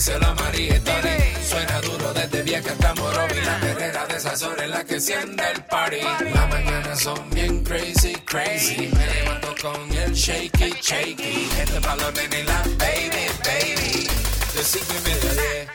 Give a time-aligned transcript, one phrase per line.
[0.00, 1.18] díselo a María y Tony.
[1.46, 3.40] Suena duro desde vieja hasta Morovi.
[3.44, 6.00] La perrera de esas horas es la que enciende el party.
[6.32, 8.90] Las mañanas son bien crazy, crazy.
[8.96, 11.50] Me levanto con el shaky, shaky.
[11.60, 14.08] Este palo nene y la baby, baby.
[14.54, 15.68] De cinco y media a diez.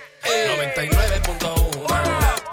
[0.73, 2.45] 99.1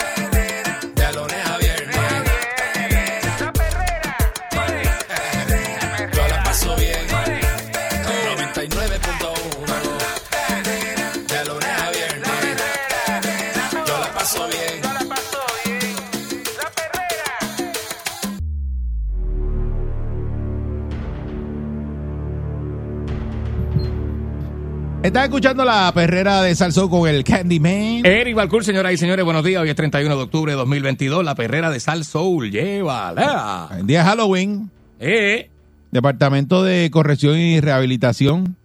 [25.03, 28.07] Estás escuchando la perrera de Salsó con el Candyman.
[28.07, 29.61] Eric Balcour, señoras y señores, buenos días.
[29.61, 31.25] Hoy es 31 de octubre de 2022.
[31.25, 33.69] La perrera de Sal Soul, llévala.
[33.79, 35.51] El día de Halloween, Eh,
[35.91, 38.57] Departamento de Corrección y Rehabilitación.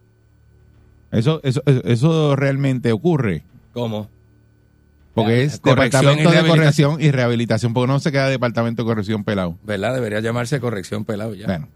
[1.12, 3.44] Eso, eso, eso, eso realmente ocurre.
[3.74, 4.08] ¿cómo?
[5.16, 6.48] Porque es Departamento de.
[6.48, 7.74] Corrección y Rehabilitación.
[7.74, 9.58] Porque no se queda Departamento de Corrección pelado.
[9.64, 9.96] ¿Verdad?
[9.96, 11.48] Debería llamarse corrección pelado ya.
[11.48, 11.68] Bueno.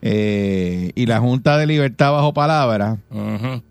[0.00, 3.62] Eh, y la Junta de Libertad bajo palabra Ujú.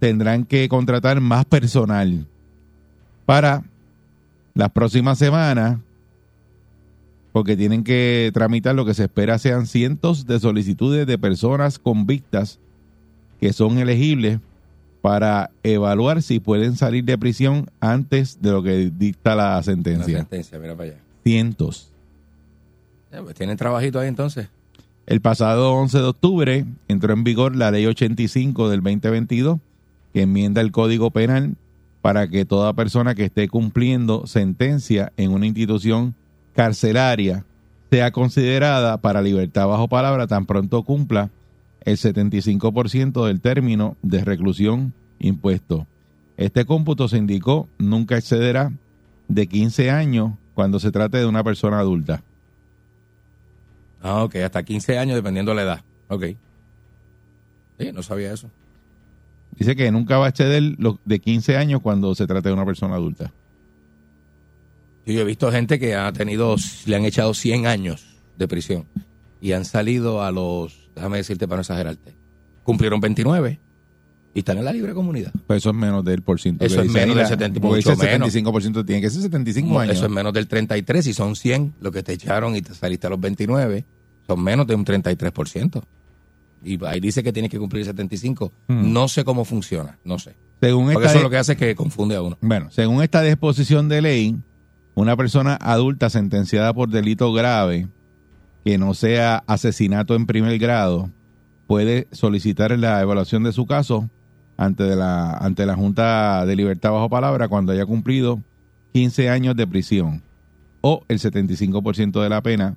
[0.00, 2.26] Tendrán que contratar más personal
[3.26, 3.62] para
[4.54, 5.78] las próximas semanas
[7.32, 12.58] porque tienen que tramitar lo que se espera sean cientos de solicitudes de personas convictas
[13.38, 14.40] que son elegibles
[15.00, 20.18] para evaluar si pueden salir de prisión antes de lo que dicta la La sentencia.
[20.18, 20.98] sentencia, mira para allá.
[21.22, 21.90] Cientos.
[23.12, 24.48] Ya, pues, ¿Tienen trabajito ahí entonces?
[25.06, 29.58] El pasado 11 de octubre entró en vigor la ley 85 del 2022
[30.12, 31.56] que enmienda el Código Penal
[32.02, 36.14] para que toda persona que esté cumpliendo sentencia en una institución
[36.54, 37.44] carcelaria
[37.90, 41.30] sea considerada para libertad bajo palabra tan pronto cumpla
[41.84, 45.86] el 75% del término de reclusión impuesto.
[46.36, 48.72] Este cómputo se indicó nunca excederá
[49.28, 52.22] de 15 años cuando se trate de una persona adulta.
[54.02, 55.84] Ah, ok, hasta 15 años dependiendo de la edad.
[56.08, 56.24] Ok.
[57.78, 58.50] Sí, no sabía eso.
[59.58, 62.64] Dice que nunca va a exceder los de 15 años cuando se trate de una
[62.64, 63.32] persona adulta.
[65.06, 66.56] Yo he visto gente que ha tenido,
[66.86, 68.06] le han echado 100 años
[68.38, 68.84] de prisión
[69.40, 72.14] y han salido a los, déjame decirte para no exagerarte,
[72.62, 73.58] cumplieron 29
[74.34, 75.32] y están en la libre comunidad.
[75.46, 76.64] Pues eso es menos del por ciento.
[76.64, 78.32] Eso es menos del la- 70, porque mucho menos.
[78.32, 79.96] 75%, tiene que ser 75 años.
[79.96, 83.08] Eso es menos del 33 y son 100 lo que te echaron y te saliste
[83.08, 83.84] a los 29,
[84.26, 85.82] son menos de un 33%.
[86.62, 88.52] Y ahí dice que tienes que cumplir 75.
[88.68, 88.92] Hmm.
[88.92, 90.36] No sé cómo funciona, no sé.
[90.60, 92.36] según Porque esta, eso es lo que hace es que confunde a uno.
[92.40, 94.36] Bueno, según esta disposición de ley,
[94.94, 97.88] una persona adulta sentenciada por delito grave
[98.64, 101.10] que no sea asesinato en primer grado
[101.66, 104.10] puede solicitar la evaluación de su caso
[104.56, 108.40] ante, de la, ante la Junta de Libertad bajo palabra cuando haya cumplido
[108.92, 110.22] 15 años de prisión
[110.82, 112.76] o el 75% de la pena,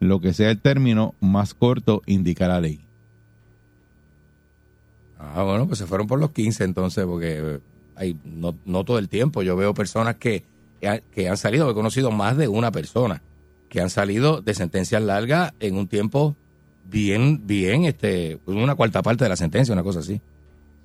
[0.00, 2.85] lo que sea el término más corto indica la ley.
[5.34, 7.58] Ah, bueno, pues se fueron por los 15 entonces, porque eh,
[7.94, 9.42] hay, no, todo el tiempo.
[9.42, 10.44] Yo veo personas que,
[11.12, 13.22] que han salido, he conocido más de una persona,
[13.68, 16.36] que han salido de sentencias largas en un tiempo
[16.90, 20.20] bien, bien, este, una cuarta parte de la sentencia, una cosa así.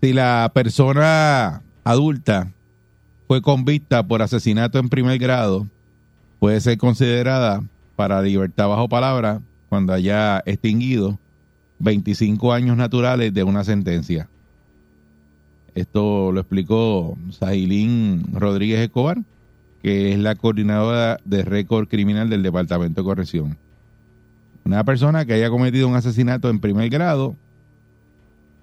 [0.01, 2.51] si la persona adulta
[3.27, 5.67] fue convicta por asesinato en primer grado,
[6.39, 7.63] puede ser considerada
[7.95, 11.17] para libertad bajo palabra cuando haya extinguido
[11.79, 14.27] 25 años naturales de una sentencia.
[15.75, 19.17] Esto lo explicó Sahilín Rodríguez Escobar,
[19.81, 23.57] que es la coordinadora de récord criminal del Departamento de Corrección.
[24.65, 27.35] Una persona que haya cometido un asesinato en primer grado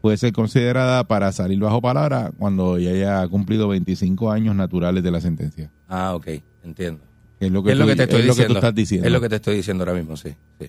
[0.00, 5.10] puede ser considerada para salir bajo palabra cuando ya haya cumplido 25 años naturales de
[5.10, 5.70] la sentencia.
[5.88, 6.28] Ah, ok,
[6.62, 7.00] entiendo.
[7.40, 8.54] Es lo que, es lo tú- que te estoy es lo que diciendo.
[8.54, 9.06] tú estás diciendo.
[9.06, 10.34] Es lo que te estoy diciendo ahora mismo, sí.
[10.60, 10.68] sí.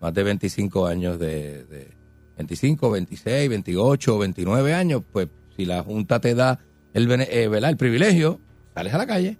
[0.00, 1.88] Más de 25 años de, de
[2.36, 6.60] 25, 26, 28, 29 años, pues si la Junta te da
[6.94, 7.70] el, eh, ¿verdad?
[7.70, 8.40] el privilegio,
[8.74, 9.38] sales a la calle.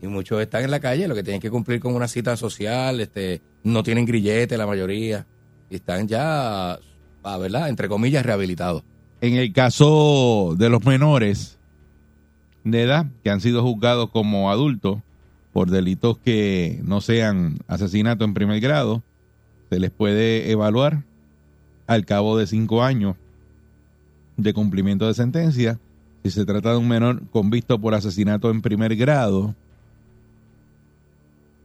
[0.00, 3.00] Y muchos están en la calle, lo que tienen que cumplir con una cita social,
[3.00, 5.26] este, no tienen grillete la mayoría,
[5.70, 6.78] están ya,
[7.24, 7.68] ah, ¿verdad?
[7.68, 8.84] Entre comillas, rehabilitados.
[9.20, 11.58] En el caso de los menores
[12.62, 14.98] de edad que han sido juzgados como adultos
[15.52, 19.02] por delitos que no sean asesinato en primer grado,
[19.70, 21.02] se les puede evaluar
[21.88, 23.16] al cabo de cinco años
[24.38, 25.78] de cumplimiento de sentencia.
[26.24, 29.54] Si se trata de un menor convicto por asesinato en primer grado,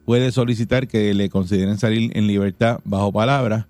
[0.06, 3.68] puede solicitar que le consideren salir en libertad bajo palabra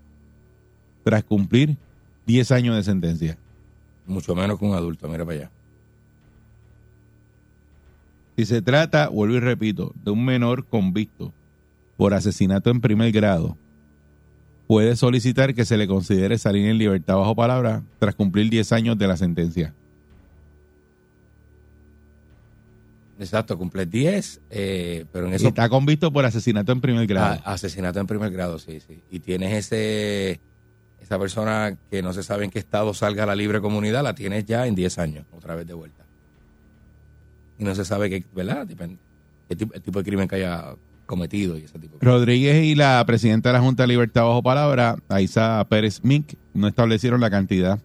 [1.03, 1.77] tras cumplir
[2.25, 3.37] 10 años de sentencia.
[4.07, 5.51] Mucho menos que un adulto, mira para allá.
[8.37, 11.31] Si se trata, vuelvo y repito, de un menor convicto
[11.97, 13.57] por asesinato en primer grado,
[14.73, 18.97] puede solicitar que se le considere salir en libertad bajo palabra tras cumplir 10 años
[18.97, 19.71] de la sentencia.
[23.19, 25.49] Exacto, cumple 10, eh, pero en Y eso...
[25.49, 27.39] está convicto por asesinato en primer grado.
[27.45, 28.99] Ah, asesinato en primer grado, sí, sí.
[29.11, 30.39] Y tienes ese
[31.03, 34.15] esa persona que no se sabe en qué estado salga a la libre comunidad, la
[34.15, 36.03] tienes ya en 10 años, otra vez de vuelta.
[37.59, 38.65] Y no se sabe qué, ¿verdad?
[38.65, 38.97] Depende-
[39.47, 40.73] qué tipo- el tipo de crimen que haya
[41.05, 42.01] cometido y ese tipo de cosas.
[42.01, 46.67] Rodríguez y la presidenta de la Junta de Libertad bajo palabra, Aiza Pérez Mink, no
[46.67, 47.79] establecieron la cantidad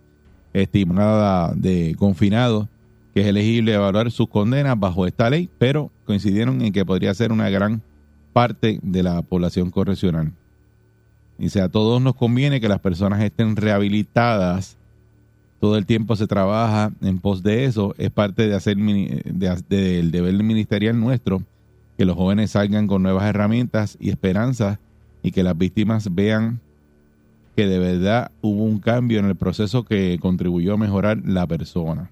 [0.53, 2.69] estimada de confinados
[3.15, 7.33] que es elegible evaluar sus condenas bajo esta ley, pero coincidieron en que podría ser
[7.33, 7.83] una gran
[8.33, 10.33] parte de la población correccional.
[11.39, 14.77] Dice, a todos nos conviene que las personas estén rehabilitadas.
[15.61, 17.95] Todo el tiempo se trabaja en pos de eso.
[17.99, 21.43] Es parte de hacer del deber ministerial nuestro
[21.99, 24.79] que los jóvenes salgan con nuevas herramientas y esperanzas
[25.25, 26.61] y que las víctimas vean
[27.57, 32.09] que de verdad hubo un cambio en el proceso que contribuyó a mejorar la persona.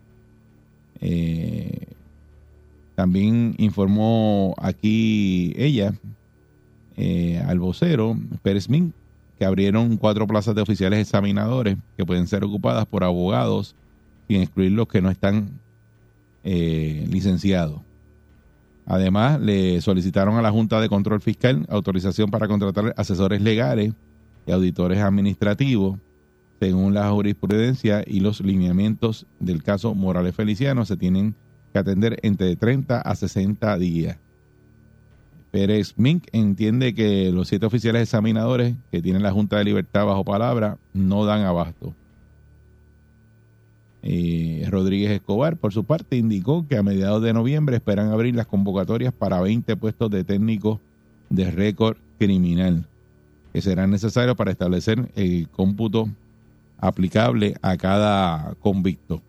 [1.01, 1.87] Eh,
[2.97, 5.95] también informó aquí ella
[6.97, 8.93] eh, al vocero Pérez Min
[9.39, 13.77] que abrieron cuatro plazas de oficiales examinadores que pueden ser ocupadas por abogados
[14.27, 15.61] sin excluir los que no están
[16.43, 17.86] eh, licenciados.
[18.87, 23.93] Además, le solicitaron a la Junta de Control Fiscal autorización para contratar asesores legales
[24.47, 25.99] y auditores administrativos.
[26.61, 31.35] Según la jurisprudencia y los lineamientos del caso Morales Feliciano, se tienen
[31.73, 34.19] que atender entre 30 a 60 días.
[35.51, 40.25] Pérez Mink entiende que los siete oficiales examinadores que tienen la Junta de Libertad bajo
[40.25, 41.93] palabra no dan abasto.
[44.69, 49.13] Rodríguez Escobar, por su parte, indicó que a mediados de noviembre esperan abrir las convocatorias
[49.13, 50.79] para 20 puestos de técnicos
[51.29, 52.87] de récord criminal,
[53.53, 56.09] que serán necesarios para establecer el cómputo
[56.79, 59.23] aplicable a cada convicto.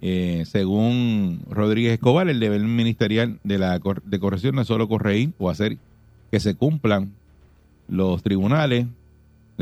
[0.00, 5.32] Eh, según Rodríguez Escobar, el deber ministerial de la de corrección no es solo corregir
[5.38, 5.78] o hacer
[6.30, 7.12] que se cumplan
[7.88, 8.86] los tribunales,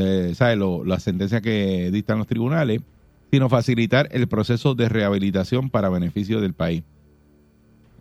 [0.00, 0.56] eh.
[0.56, 2.81] Lo- las sentencias que dictan los tribunales,
[3.31, 6.82] sino facilitar el proceso de rehabilitación para beneficio del país.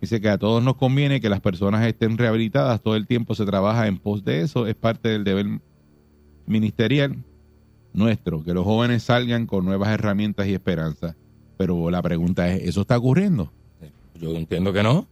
[0.00, 3.44] Dice que a todos nos conviene que las personas estén rehabilitadas, todo el tiempo se
[3.44, 5.46] trabaja en pos de eso, es parte del deber
[6.46, 7.16] ministerial
[7.92, 11.16] nuestro, que los jóvenes salgan con nuevas herramientas y esperanzas.
[11.58, 13.52] Pero la pregunta es, ¿eso está ocurriendo?
[14.18, 15.06] Yo entiendo que no.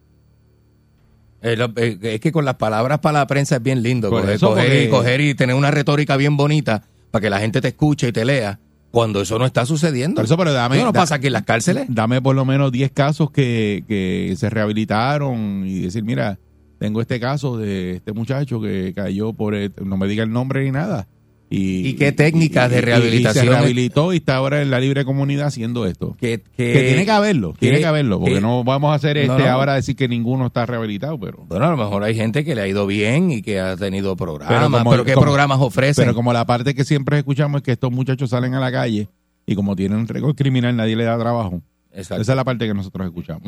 [1.43, 4.11] Eh, eh, Es que con las palabras para la prensa es bien lindo.
[4.11, 7.31] Por Coger, eso, coger porque- y, coger y tener una retórica bien bonita para que
[7.31, 8.59] la gente te escuche y te lea.
[8.91, 10.17] Cuando eso no está sucediendo.
[10.17, 11.87] Por eso, pero dame- ¿Eso no da- pasa aquí en las cárceles?
[11.89, 16.39] Dame por lo menos 10 casos que, que se rehabilitaron y decir, mira,
[16.79, 20.65] tengo este caso de este muchacho que cayó por, el- no me diga el nombre
[20.65, 21.07] ni nada.
[21.51, 23.45] Y, ¿Y qué técnicas de y- rehabilitación?
[23.45, 26.15] Y se rehabilitó y está ahora en la libre comunidad haciendo esto.
[26.21, 29.17] Que, Que tiene que haberlo, que- tiene que haberlo, porque que- no vamos a hacer
[29.27, 29.51] No, este no.
[29.55, 31.47] ahora decir que ninguno está rehabilitado, pero...
[31.49, 34.15] Bueno, a lo mejor hay gente que le ha ido bien y que ha tenido
[34.15, 34.55] programas.
[34.59, 36.05] Pero, como- ¿qué como- programas ofrecen?
[36.05, 39.09] Pero como la parte que siempre escuchamos es que estos muchachos salen a la calle
[39.47, 41.63] y como tienen un récord criminal nadie le da trabajo.
[41.95, 42.21] Exacto.
[42.21, 43.43] Esa es la parte que nosotros escuchamos.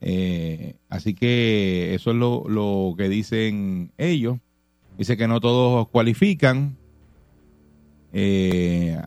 [0.00, 4.38] Eh, así que eso es lo, lo que dicen ellos.
[4.98, 6.76] Dice que no todos cualifican.
[8.18, 8.98] Eh,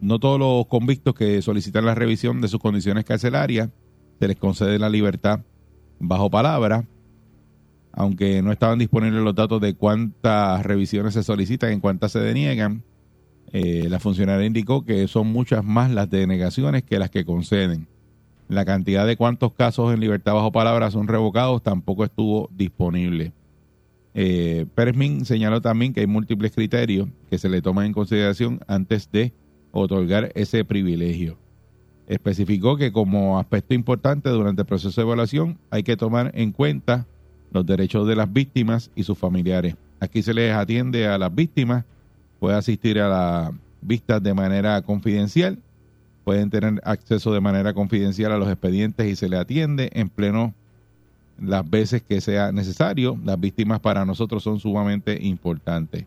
[0.00, 3.70] no todos los convictos que solicitan la revisión de sus condiciones carcelarias
[4.20, 5.40] se les concede la libertad
[5.98, 6.86] bajo palabra.
[7.92, 12.84] Aunque no estaban disponibles los datos de cuántas revisiones se solicitan, en cuántas se deniegan,
[13.50, 17.88] eh, la funcionaria indicó que son muchas más las denegaciones que las que conceden.
[18.46, 23.32] La cantidad de cuántos casos en libertad bajo palabra son revocados tampoco estuvo disponible.
[24.20, 28.58] Eh, Pérez Min señaló también que hay múltiples criterios que se le toman en consideración
[28.66, 29.32] antes de
[29.70, 31.38] otorgar ese privilegio.
[32.08, 37.06] Especificó que como aspecto importante durante el proceso de evaluación hay que tomar en cuenta
[37.52, 39.76] los derechos de las víctimas y sus familiares.
[40.00, 41.84] Aquí se les atiende a las víctimas,
[42.40, 45.60] puede asistir a las vistas de manera confidencial,
[46.24, 50.54] pueden tener acceso de manera confidencial a los expedientes y se le atiende en pleno
[51.40, 53.18] las veces que sea necesario.
[53.24, 56.04] Las víctimas para nosotros son sumamente importantes.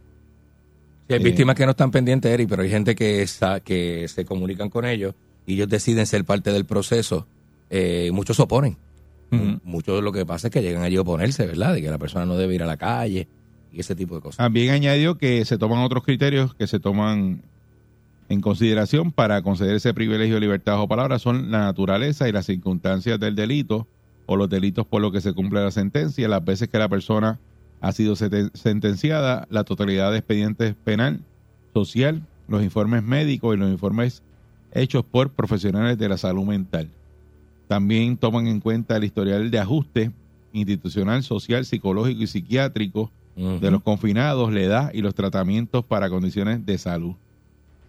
[1.07, 1.23] Sí, hay Eh.
[1.23, 4.85] víctimas que no están pendientes, Eric, pero hay gente que, está, que se comunican con
[4.85, 5.13] ellos
[5.45, 7.25] y ellos deciden ser parte del proceso.
[7.69, 8.77] Eh, muchos se oponen.
[9.63, 11.73] Muchos lo que pasa es que llegan allí a oponerse, ¿verdad?
[11.73, 13.29] De que la persona no debe ir a la calle
[13.71, 14.35] y ese tipo de cosas.
[14.37, 17.41] También añadió que se toman otros criterios que se toman
[18.27, 22.45] en consideración para conceder ese privilegio de libertad bajo palabra son la naturaleza y las
[22.45, 23.87] circunstancias del delito
[24.25, 27.39] o los delitos por los que se cumple la sentencia, las veces que la persona
[27.81, 31.21] ha sido sentenciada, la totalidad de expedientes penal,
[31.73, 34.21] social, los informes médicos y los informes
[34.71, 36.89] hechos por profesionales de la salud mental.
[37.67, 40.11] También toman en cuenta el historial de ajuste
[40.53, 46.65] institucional, social, psicológico y psiquiátrico de los confinados, la edad y los tratamientos para condiciones
[46.65, 47.15] de salud.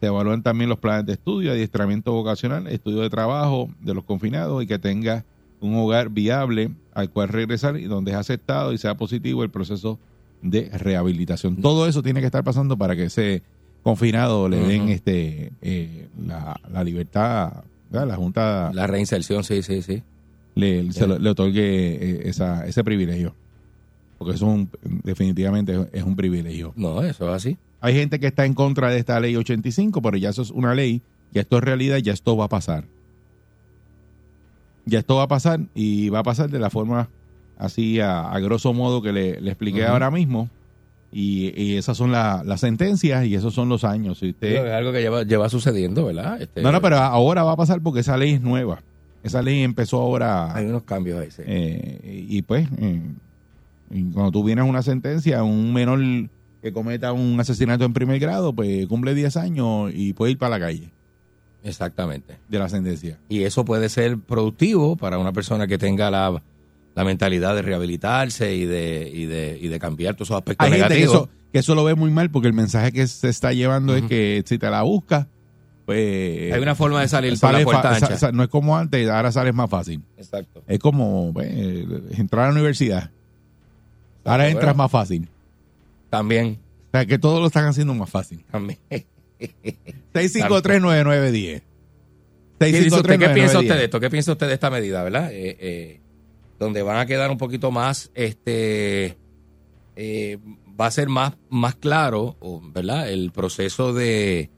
[0.01, 4.63] Se evalúan también los planes de estudio, adiestramiento vocacional, estudio de trabajo de los confinados
[4.63, 5.25] y que tenga
[5.63, 9.99] un hogar viable al cual regresar y donde es aceptado y sea positivo el proceso
[10.43, 11.63] de rehabilitación.
[11.63, 13.43] Todo eso tiene que estar pasando para que ese
[13.83, 18.09] confinado le den este eh, la, la libertad, ¿verdad?
[18.09, 20.03] la Junta La reinserción, sí, sí, sí.
[20.55, 21.63] le, se lo- le otorgue
[21.95, 23.35] eh, esa, ese privilegio.
[24.19, 24.71] Porque eso es un-
[25.05, 26.73] definitivamente es un privilegio.
[26.77, 27.57] No, eso es así.
[27.81, 30.75] Hay gente que está en contra de esta ley 85, pero ya eso es una
[30.75, 31.03] ley,
[31.33, 32.85] ya esto es realidad, ya esto va a pasar.
[34.85, 37.09] Ya esto va a pasar y va a pasar de la forma
[37.59, 40.49] así a, a grosso modo que le, le expliqué ahora mismo.
[41.15, 44.19] Y, y esas son la- las sentencias y esos son los años.
[44.19, 46.41] Si usted, Es algo que lleva, lleva sucediendo, ¿verdad?
[46.41, 48.83] Este, no, no, pero ahora va a pasar porque esa ley es nueva.
[49.23, 50.55] Esa ley empezó ahora.
[50.57, 51.43] Hay unos cambios ahí, sí.
[51.47, 53.01] Eh, y pues, eh,
[53.91, 56.01] y cuando tú vienes a una sentencia, un menor
[56.63, 60.59] que cometa un asesinato en primer grado, pues cumple 10 años y puede ir para
[60.59, 60.89] la calle
[61.65, 62.39] Exactamente.
[62.49, 63.19] de la sentencia.
[63.29, 66.43] Y eso puede ser productivo para una persona que tenga la,
[66.95, 70.73] la mentalidad de rehabilitarse y de, y de, y de cambiar todos esos aspectos Hay
[70.73, 71.15] gente que negativos.
[71.29, 74.03] eso, que eso lo ve muy mal porque el mensaje que se está llevando es
[74.05, 75.27] que si te la buscas,
[75.87, 76.53] pues...
[76.53, 78.07] Hay una forma de salir por la puerta fa- ancha.
[78.07, 80.03] sa- sa- no es como antes, ahora sales más fácil.
[80.17, 80.63] Exacto.
[80.67, 81.49] Es como pues,
[82.19, 83.11] entrar a la universidad.
[84.25, 85.29] Ahora entras más fácil.
[86.11, 88.45] También, O sea, que todo lo están haciendo más fácil.
[88.51, 88.79] también.
[90.15, 91.63] 6539910.
[92.59, 92.73] ¿Qué?
[92.73, 93.61] ¿Qué piensa 6539910.
[93.63, 94.01] usted de esto?
[94.01, 95.33] ¿Qué piensa usted de esta medida, verdad?
[95.33, 96.01] Eh, eh,
[96.59, 99.17] donde van a quedar un poquito más, este,
[99.97, 100.39] eh,
[100.81, 102.37] va a ser más, más claro,
[102.73, 103.11] ¿verdad?
[103.11, 104.51] El proceso de,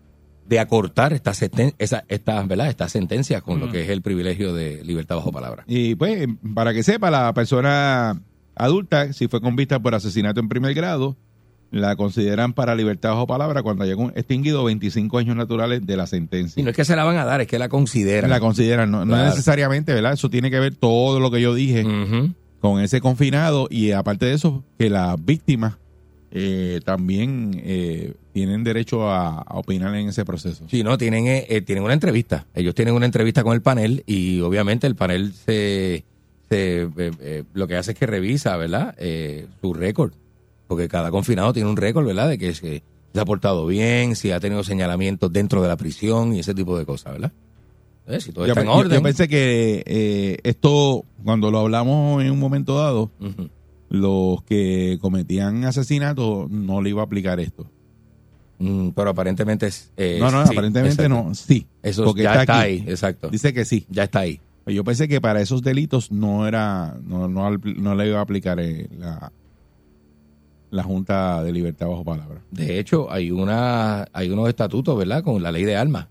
[0.46, 2.68] de acortar esta, senten- esa, esta, ¿verdad?
[2.68, 5.64] Esta sentencia con lo que es el privilegio de libertad bajo palabra.
[5.66, 8.20] Y pues, para que sepa, la persona
[8.54, 11.16] adulta, si fue convicta por asesinato en primer grado,
[11.70, 16.08] la consideran para libertad bajo palabra cuando haya extinguido 25 años naturales de la Y
[16.08, 16.62] sentencia.
[16.62, 18.30] no es que se la van a dar, es que la consideran.
[18.30, 20.12] La consideran, no, necesariamente, ¿verdad?
[20.12, 21.84] Eso tiene que ver todo lo que yo dije
[22.60, 25.76] con ese confinado y aparte de eso, que las víctimas
[26.30, 30.64] eh, también eh, tienen derecho a, a opinar en ese proceso.
[30.68, 32.46] Sí, no, tienen, eh, eh, tienen una entrevista.
[32.54, 36.04] Ellos tienen una entrevista con el panel y obviamente el panel se,
[36.48, 38.94] se eh, lo que hace es que revisa, ¿verdad?
[38.98, 40.12] Eh, su récord.
[40.66, 42.28] Porque cada confinado tiene un récord, ¿verdad?
[42.28, 46.34] De que se, se ha portado bien, si ha tenido señalamientos dentro de la prisión
[46.34, 47.32] y ese tipo de cosas, ¿verdad?
[48.06, 48.98] Eh, si todo Yo, está en yo- orden.
[48.98, 53.10] yo pensé que eh, esto, cuando lo hablamos en un momento dado,
[53.88, 57.66] los que cometían asesinatos no le iba a aplicar esto.
[58.58, 59.90] Mm, pero aparentemente es...
[59.96, 61.24] eh, no, no, sí, aparentemente exacto.
[61.28, 61.66] no, sí.
[61.82, 62.66] Eso porque ya está, aquí.
[62.82, 63.28] ahí, exacto.
[63.28, 63.86] Dice que sí.
[63.90, 64.40] Ya está ahí.
[64.66, 68.58] Yo pensé que para esos delitos no era, no, no, no le iba a aplicar
[68.60, 69.30] eh, la,
[70.74, 72.40] la Junta de Libertad bajo palabra.
[72.50, 75.22] De hecho, hay una hay unos estatutos, ¿verdad?
[75.22, 76.08] Con la ley de armas.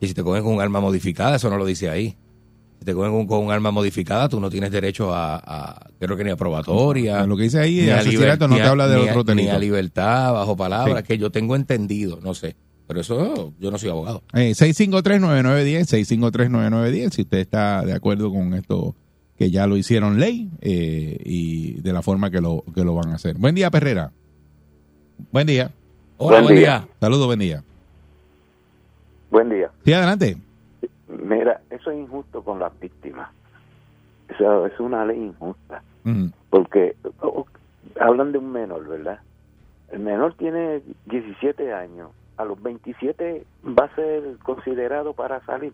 [0.00, 2.16] Y si te cogen con un arma modificada, eso no lo dice ahí.
[2.78, 6.16] Si te cogen con, con un arma modificada, tú no tienes derecho a, a- creo
[6.16, 7.24] que ni a probatoria.
[7.26, 9.58] Lo que dice ahí, a asesinato no te habla de otro Ni a delito.
[9.60, 11.04] libertad bajo palabra, Sí.
[11.06, 12.56] que yo tengo entendido, no sé.
[12.88, 14.22] Pero eso yo no soy abogado.
[14.34, 18.94] Eh, 653-9910, 653-9910, si usted está de acuerdo con esto
[19.42, 23.08] que ya lo hicieron ley eh, y de la forma que lo, que lo van
[23.10, 23.36] a hacer.
[23.36, 24.12] Buen día, Perrera.
[25.32, 25.72] Buen día.
[26.18, 26.78] Hola, Buen buen día.
[26.78, 26.88] día.
[27.00, 27.64] Saludos, buen día.
[29.32, 29.68] Buen día.
[29.84, 30.36] Sí, adelante.
[31.08, 33.30] Mira, eso es injusto con las víctimas.
[34.28, 35.82] Eso es una ley injusta.
[36.50, 37.44] Porque oh,
[38.00, 39.18] hablan de un menor, ¿verdad?
[39.90, 42.10] El menor tiene 17 años.
[42.36, 43.44] A los 27
[43.76, 45.72] va a ser considerado para salir.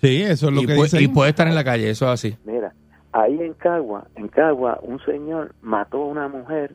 [0.00, 1.02] Sí, eso es lo Y, que pu- dice.
[1.02, 2.36] y puede estar en la calle, eso es así.
[2.44, 2.72] Mira,
[3.14, 6.74] ahí en Cagua, en Cagua, un señor mató a una mujer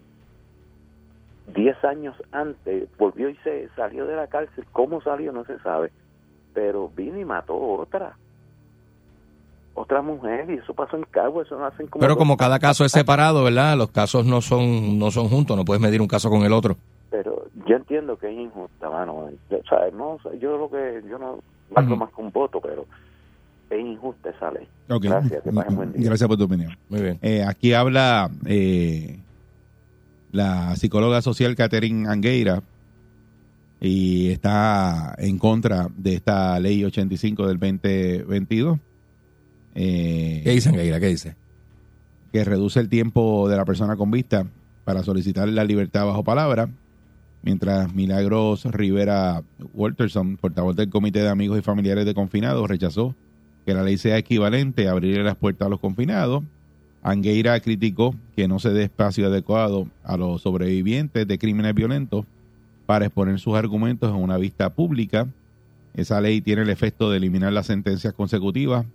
[1.53, 4.65] 10 años antes, volvió y se salió de la cárcel.
[4.71, 5.31] ¿Cómo salió?
[5.31, 5.91] No se sabe.
[6.53, 8.15] Pero vino y mató otra.
[9.73, 12.01] otra mujer y eso pasó en Cagua, eso no hacen como...
[12.01, 13.77] Pero como cada caso es separado, ¿verdad?
[13.77, 16.75] Los casos no son no son juntos, no puedes medir un caso con el otro.
[17.09, 19.29] Pero yo entiendo que es injusta, mano.
[19.49, 21.39] Yo, o sea, no, yo lo que, yo no
[21.71, 21.95] Ujú.
[21.97, 22.85] más un voto, pero
[23.69, 24.67] es injusta esa ley.
[24.87, 26.05] Gracias, que buen día.
[26.05, 26.77] Gracias por tu opinión.
[26.89, 27.19] Muy bien.
[27.21, 29.19] Eh, aquí habla eh,
[30.31, 32.63] la psicóloga social Catherine Angueira
[33.81, 38.77] y está en contra de esta ley 85 del 2022
[39.75, 40.99] eh, ¿Qué dice Angueira?
[40.99, 41.35] ¿Qué dice?
[42.31, 44.45] que reduce el tiempo de la persona con vista
[44.83, 46.69] para solicitar la libertad bajo palabra,
[47.41, 53.15] mientras Milagros Rivera Walterson, portavoz del Comité de Amigos y Familiares de Confinados, rechazó
[53.65, 56.43] que la ley sea equivalente a abrirle las puertas a los confinados.
[57.01, 62.25] Angueira criticó que no se dé espacio adecuado a los sobrevivientes de crímenes violentos
[62.85, 65.27] para exponer sus argumentos en una vista pública.
[65.93, 68.85] Esa ley tiene el efecto de eliminar las sentencias consecutivas.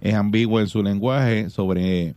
[0.00, 2.14] Es ambiguo en su lenguaje sobre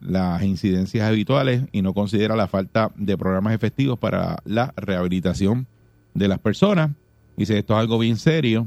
[0.00, 5.66] las incidencias habituales y no considera la falta de programas efectivos para la rehabilitación
[6.14, 6.90] de las personas.
[7.36, 8.66] Dice, esto es algo bien serio.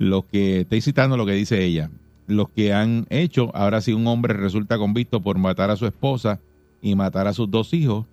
[0.00, 1.90] Lo que estoy citando lo que dice ella.
[2.26, 6.40] Los que han hecho, ahora si un hombre resulta convicto por matar a su esposa
[6.80, 8.06] y matar a sus dos hijos,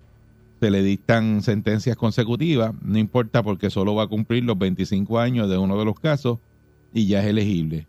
[0.60, 5.48] se le dictan sentencias consecutivas, no importa porque solo va a cumplir los 25 años
[5.48, 6.40] de uno de los casos
[6.92, 7.86] y ya es elegible.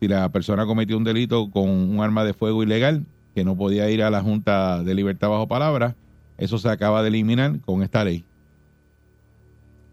[0.00, 3.90] Si la persona cometió un delito con un arma de fuego ilegal, que no podía
[3.90, 5.96] ir a la Junta de Libertad bajo palabra,
[6.38, 8.24] eso se acaba de eliminar con esta ley.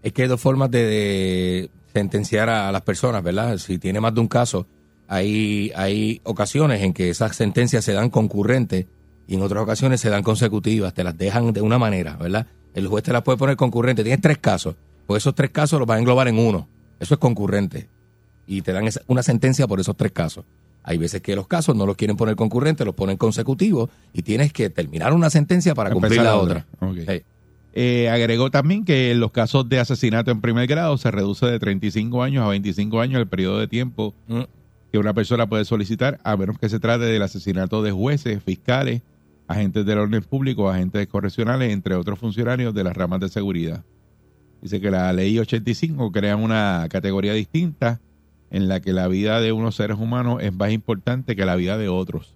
[0.04, 3.58] Es que hay dos formas de, de sentenciar a, a las personas, ¿verdad?
[3.58, 4.68] Si tiene más de un caso,
[5.08, 8.86] hay, hay ocasiones en que esas sentencias se dan concurrentes
[9.28, 12.48] y en otras ocasiones se dan consecutivas, te las dejan de una manera, ¿verdad?
[12.74, 14.04] El juez te las puede poner concurrente.
[14.04, 14.76] Tienes tres casos,
[15.08, 16.70] pues esos tres casos los va a englobar en uno.
[17.00, 17.90] Eso es concurrente.
[18.48, 20.46] Y te dan una sentencia por esos tres casos.
[20.84, 24.54] Hay veces que los casos no los quieren poner concurrentes, los ponen consecutivos y tienes
[24.54, 26.66] que terminar una sentencia para cumplir Empezar la la otra.
[27.74, 31.58] Eh, agregó también que en los casos de asesinato en primer grado se reduce de
[31.58, 34.42] 35 años a 25 años el periodo de tiempo Mm.
[34.92, 39.02] que una persona puede solicitar, a menos que se trate del asesinato de jueces, fiscales,
[39.48, 43.84] agentes del orden público, agentes correccionales, entre otros funcionarios de las ramas de seguridad.
[44.62, 48.02] Dice que la ley 85 crea una categoría distinta
[48.50, 51.78] en la que la vida de unos seres humanos es más importante que la vida
[51.78, 52.36] de otros.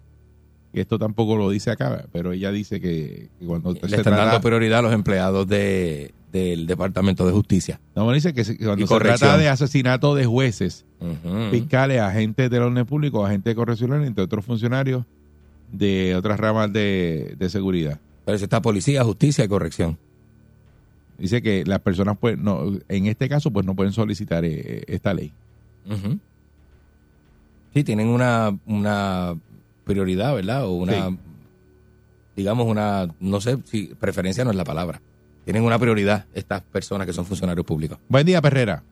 [0.75, 4.03] Y esto tampoco lo dice acá, pero ella dice que, que cuando Le se están
[4.03, 7.79] trata- dando prioridad a los empleados de, del Departamento de Justicia.
[7.95, 10.83] No, dice que se- cuando se trata de asesinato de jueces,
[11.49, 15.05] fiscales, agentes del orden público, agentes correccionales, entre otros funcionarios
[15.71, 17.99] de otras ramas de, de seguridad.
[18.25, 19.97] Pero está policía, justicia y corrección.
[21.17, 25.13] Dice que las personas, pues, no, en este caso, pues no pueden solicitar eh, esta
[25.13, 25.31] ley.
[27.73, 29.35] Sí, tienen una, una
[29.85, 30.65] prioridad, ¿verdad?
[30.65, 31.17] O una, Sí.
[32.35, 35.01] digamos, una, no sé si preferencia no es la palabra.
[35.45, 37.97] Tienen una prioridad estas personas que son funcionarios públicos.
[38.09, 38.83] Buen día, Perrera.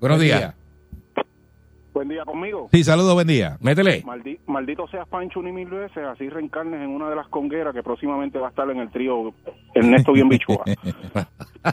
[0.00, 0.40] Buenos Buen días.
[0.40, 0.54] día.
[1.96, 2.68] Buen día conmigo.
[2.72, 3.56] Sí, saludos, buen día.
[3.62, 4.02] Métele.
[4.04, 7.82] Maldi- maldito seas Pancho ni mil veces, así reencarnes en una de las congueras que
[7.82, 9.32] próximamente va a estar en el trío
[9.74, 10.62] Ernesto Bien Bichua.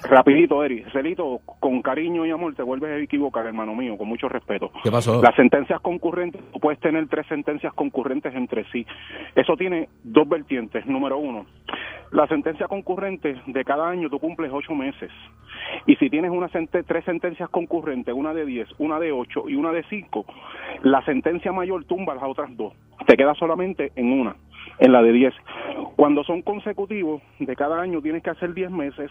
[0.09, 0.85] Rapidito, Eri.
[0.93, 4.71] Celito, con cariño y amor, te vuelves a equivocar, hermano mío, con mucho respeto.
[4.81, 5.21] ¿Qué pasó?
[5.21, 8.85] Las sentencias concurrentes, tú puedes tener tres sentencias concurrentes entre sí.
[9.35, 10.85] Eso tiene dos vertientes.
[10.85, 11.45] Número uno,
[12.13, 15.11] la sentencia concurrente de cada año tú cumples ocho meses.
[15.87, 19.55] Y si tienes una sente- tres sentencias concurrentes, una de diez, una de ocho y
[19.55, 20.25] una de cinco,
[20.83, 22.73] la sentencia mayor tumba las otras dos.
[23.07, 24.35] Te queda solamente en una,
[24.79, 25.33] en la de diez.
[25.95, 29.09] Cuando son consecutivos, de cada año tienes que hacer diez meses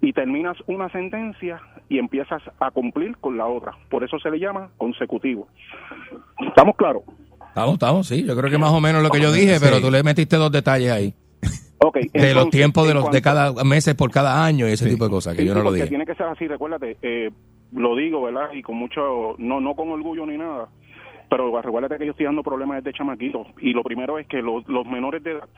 [0.00, 3.72] y terminas una sentencia y empiezas a cumplir con la otra.
[3.90, 5.48] Por eso se le llama consecutivo.
[6.46, 7.02] ¿Estamos claros?
[7.48, 8.24] Estamos, estamos, sí.
[8.26, 10.50] Yo creo que más o menos lo que yo dije, pero tú le metiste dos
[10.50, 11.14] detalles ahí.
[11.92, 15.10] De los tiempos de los de cada meses por cada año y ese tipo de
[15.10, 15.86] cosas, que Sí, yo no lo dije.
[15.88, 17.30] tiene que ser así, recuérdate, eh,
[17.72, 18.52] lo digo, ¿verdad?
[18.52, 20.68] Y con mucho, no, no con orgullo ni nada,
[21.28, 23.46] pero recuérdate que yo estoy dando problemas desde chamaquito.
[23.60, 25.48] Y lo primero es que los, los menores de edad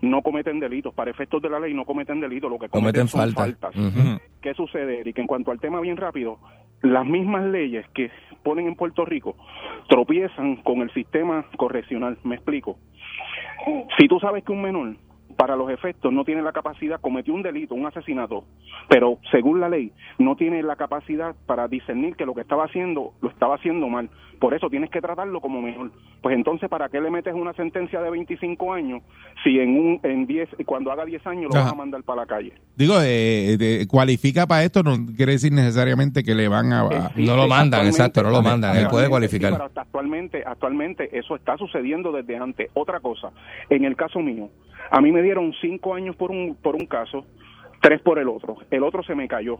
[0.00, 3.08] no cometen delitos, para efectos de la ley no cometen delitos, lo que cometen, Cometen
[3.08, 3.70] son falta.
[3.70, 3.76] faltas.
[3.76, 4.18] Ujú.
[4.40, 5.18] ¿Qué sucede, Eric?
[5.18, 6.38] En cuanto al tema bien rápido,
[6.82, 8.10] las mismas leyes que
[8.42, 9.36] ponen en Puerto Rico
[9.88, 12.18] tropiezan con el sistema correccional.
[12.24, 12.78] Me explico.
[13.98, 14.96] Si tú sabes que un menor
[15.36, 18.44] para los efectos no tiene la capacidad, cometió un delito, un asesinato,
[18.88, 23.12] pero según la ley no tiene la capacidad para discernir que lo que estaba haciendo
[23.20, 24.08] lo estaba haciendo mal.
[24.40, 25.90] Por eso tienes que tratarlo como mejor.
[26.20, 29.02] Pues entonces, ¿para qué le metes una sentencia de 25 años
[29.42, 31.64] si en un en 10 cuando haga 10 años lo Ajá.
[31.64, 32.52] vas a mandar para la calle?
[32.76, 36.82] Digo, eh, de- cualifica para esto, no quiere decir necesariamente que le van a...
[36.82, 38.76] a- Sí, No lo mandan, exacto, no lo mandan.
[38.76, 39.50] Él puede cualificar.
[39.50, 42.70] sí, pero hasta actualmente, actualmente eso está sucediendo desde antes.
[42.74, 43.30] Otra cosa,
[43.70, 44.50] en el caso mío,
[44.90, 47.26] a mí me dieron cinco años por un por un caso,
[47.80, 48.56] tres por el otro.
[48.70, 49.58] El otro se me cayó.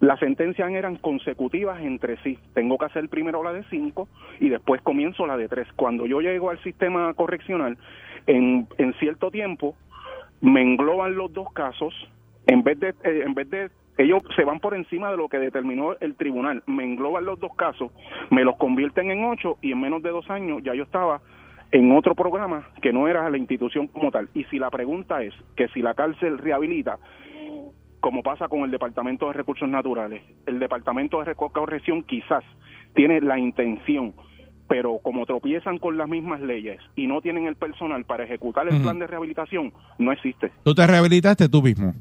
[0.00, 2.36] Las sentencias eran consecutivas entre sí.
[2.54, 4.08] Tengo que hacer primero la de cinco
[4.40, 5.68] y después comienzo la de tres.
[5.76, 7.78] Cuando yo llego al sistema correccional,
[8.26, 9.76] en, en cierto tiempo
[10.40, 11.94] me engloban los dos casos.
[12.48, 15.38] En vez de, eh, en vez de ellos se van por encima de lo que
[15.38, 16.62] determinó el tribunal.
[16.66, 17.92] Me engloban los dos casos,
[18.30, 21.20] me los convierten en ocho y en menos de dos años ya yo estaba
[21.72, 24.28] en otro programa que no era la institución como tal.
[24.34, 26.98] Y si la pregunta es que si la cárcel rehabilita,
[28.00, 32.44] como pasa con el Departamento de Recursos Naturales, el Departamento de Corrección quizás
[32.94, 34.12] tiene la intención,
[34.68, 38.82] pero como tropiezan con las mismas leyes y no tienen el personal para ejecutar el
[38.82, 40.52] plan de rehabilitación, no existe.
[40.64, 41.94] Tú te rehabilitaste tú mismo.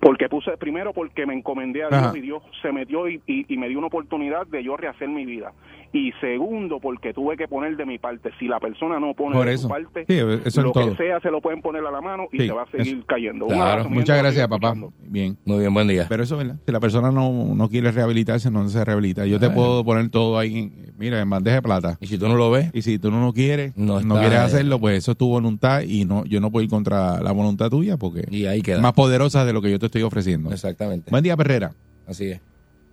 [0.00, 2.16] Porque puse, primero porque me encomendé a Dios Ajá.
[2.16, 5.26] y Dios se metió y, y, y me dio una oportunidad de yo rehacer mi
[5.26, 5.52] vida.
[5.90, 8.30] Y segundo, porque tuve que poner de mi parte.
[8.38, 10.90] Si la persona no pone Por de su parte, Sí, eso lo todo.
[10.90, 12.98] que sea se lo pueden poner a la mano y Sí, se va a seguir
[12.98, 13.06] eso.
[13.06, 13.46] cayendo.
[13.46, 14.68] Claro, Muchas gracias, papá.
[14.68, 14.92] escuchando.
[15.00, 15.38] Bien.
[15.46, 16.04] Muy bien, buen día.
[16.06, 16.60] Pero eso es verdad.
[16.66, 19.24] Si la persona no, no quiere rehabilitarse, no se rehabilita.
[19.24, 21.96] Yo te puedo poner todo ahí, en- mira, en bandeja de plata.
[22.02, 24.20] Y si tú no lo ves, Y si tú no lo quieres, No no, está,
[24.20, 27.32] quieres hacerlo, pues eso es tu voluntad y no yo no puedo ir contra la
[27.32, 28.76] voluntad tuya porque y ahí queda.
[28.76, 30.52] es más poderosa de lo que yo te estoy ofreciendo.
[30.52, 31.10] Exactamente.
[31.10, 31.72] Buen día, Perrera.
[32.06, 32.40] Así es.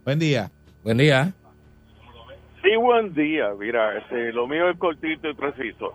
[0.06, 0.50] Buen día.
[0.84, 1.34] Buen día.
[2.66, 3.50] Sí, buen día.
[3.60, 5.94] Mira, este, lo mío es cortito y preciso.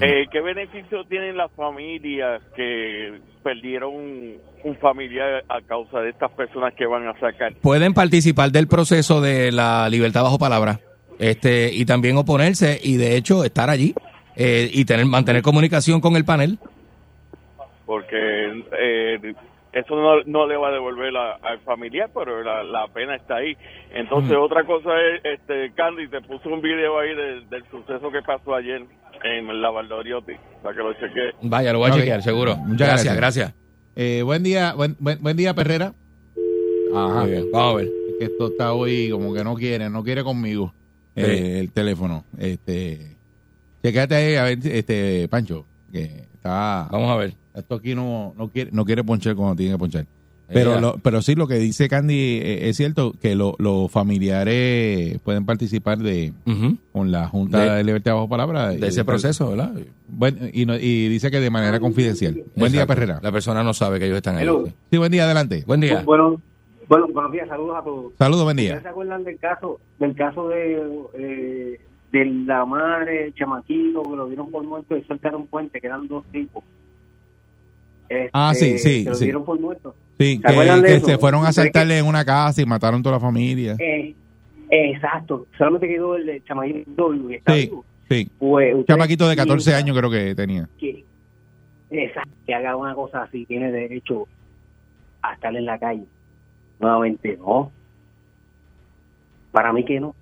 [0.00, 6.30] Eh, ¿Qué beneficio tienen las familias que perdieron un, un familiar a causa de estas
[6.30, 7.54] personas que van a sacar?
[7.60, 10.78] Pueden participar del proceso de la libertad bajo palabra
[11.18, 13.92] este y también oponerse y de hecho estar allí
[14.36, 16.58] eh, y tener mantener comunicación con el panel.
[17.84, 19.34] Porque eh,
[19.72, 23.36] eso no, no le va a devolver a- al familiar, pero la, la pena está
[23.36, 23.56] ahí.
[23.94, 28.22] Entonces, otra cosa es, este, Candy, te puso un video ahí del- del suceso que
[28.22, 28.82] pasó ayer
[29.24, 30.32] en la Valdoriotti,
[30.62, 31.32] para que lo chequee.
[31.42, 32.56] Vaya, lo voy a chequear, seguro.
[32.56, 33.46] Muchas gracias, gracias.
[33.54, 33.62] gracias.
[33.96, 35.94] Eh, buen día, buen, buen, buen día, Perrera.
[36.94, 37.22] Ajá.
[37.22, 37.86] Muy bien, vamos a ver.
[37.86, 40.72] Es que esto está hoy como que no quiere, no quiere conmigo
[41.14, 41.22] Sí.
[41.22, 42.24] eh, el teléfono.
[42.38, 43.16] Este,
[43.82, 46.02] checate ahí a ver, este, Pancho, que
[46.34, 47.32] está, Vamos a ver.
[47.54, 50.06] Esto aquí no, no quiere, no quiere ponchar cuando tiene que ponchar.
[50.54, 55.18] Pero, lo, pero sí, lo que dice Candy eh, es cierto que lo- los familiares
[55.24, 56.32] pueden participar de
[56.92, 59.72] con la Junta de, De- Libertad bajo palabra De ese proceso, ¿verdad?
[60.08, 62.42] Buen- y, no- y dice que de manera confidencial.
[62.56, 62.86] Buen día.
[62.86, 63.18] Perrera.
[63.22, 64.42] La persona no sabe que ellos están ahí.
[64.42, 64.64] Hello.
[64.90, 64.98] Sí.
[64.98, 65.64] Buen día, adelante.
[65.66, 66.02] Buen día.
[66.04, 66.40] Bueno,
[66.88, 68.12] bueno, buenos días, saludos a todos.
[68.18, 68.82] Saludos, buen ¿Ustedes día.
[68.82, 70.78] se acuerdan del caso del caso de
[71.14, 71.80] eh,
[72.12, 76.06] de la madre, el chamaquito, que lo dieron por muerto y soltaron un puente, quedan
[76.08, 76.62] dos tipos?
[78.12, 79.24] Este, Ah, sí, sí, que lo sí.
[79.24, 79.94] dieron por muerto.
[80.18, 83.16] Sí, ¿Se que, que se fueron a ¿Ustedes asaltarle en una casa y mataron toda
[83.16, 83.76] la familia.
[83.78, 84.14] Eh,
[84.70, 87.84] exacto, solamente quedó el chamaquito está Sí, vivo.
[88.08, 88.28] sí.
[88.38, 90.68] Pues, Chamaquito de 14 piensan años creo que tenía.
[90.78, 91.04] Que,
[91.90, 94.26] exacto, que haga una cosa así, tiene derecho
[95.22, 96.04] a estar en la calle.
[96.78, 97.70] Nuevamente, no.
[99.50, 100.14] Para mí que no.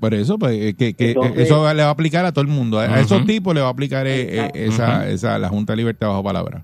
[0.00, 2.48] Por eso, pues, eh, que, que Entonces- eso le va a aplicar a todo el
[2.48, 2.78] mundo.
[2.78, 6.08] A, a esos tipos le va a aplicar eh, esa, esa, la Junta de Libertad
[6.08, 6.62] bajo palabra.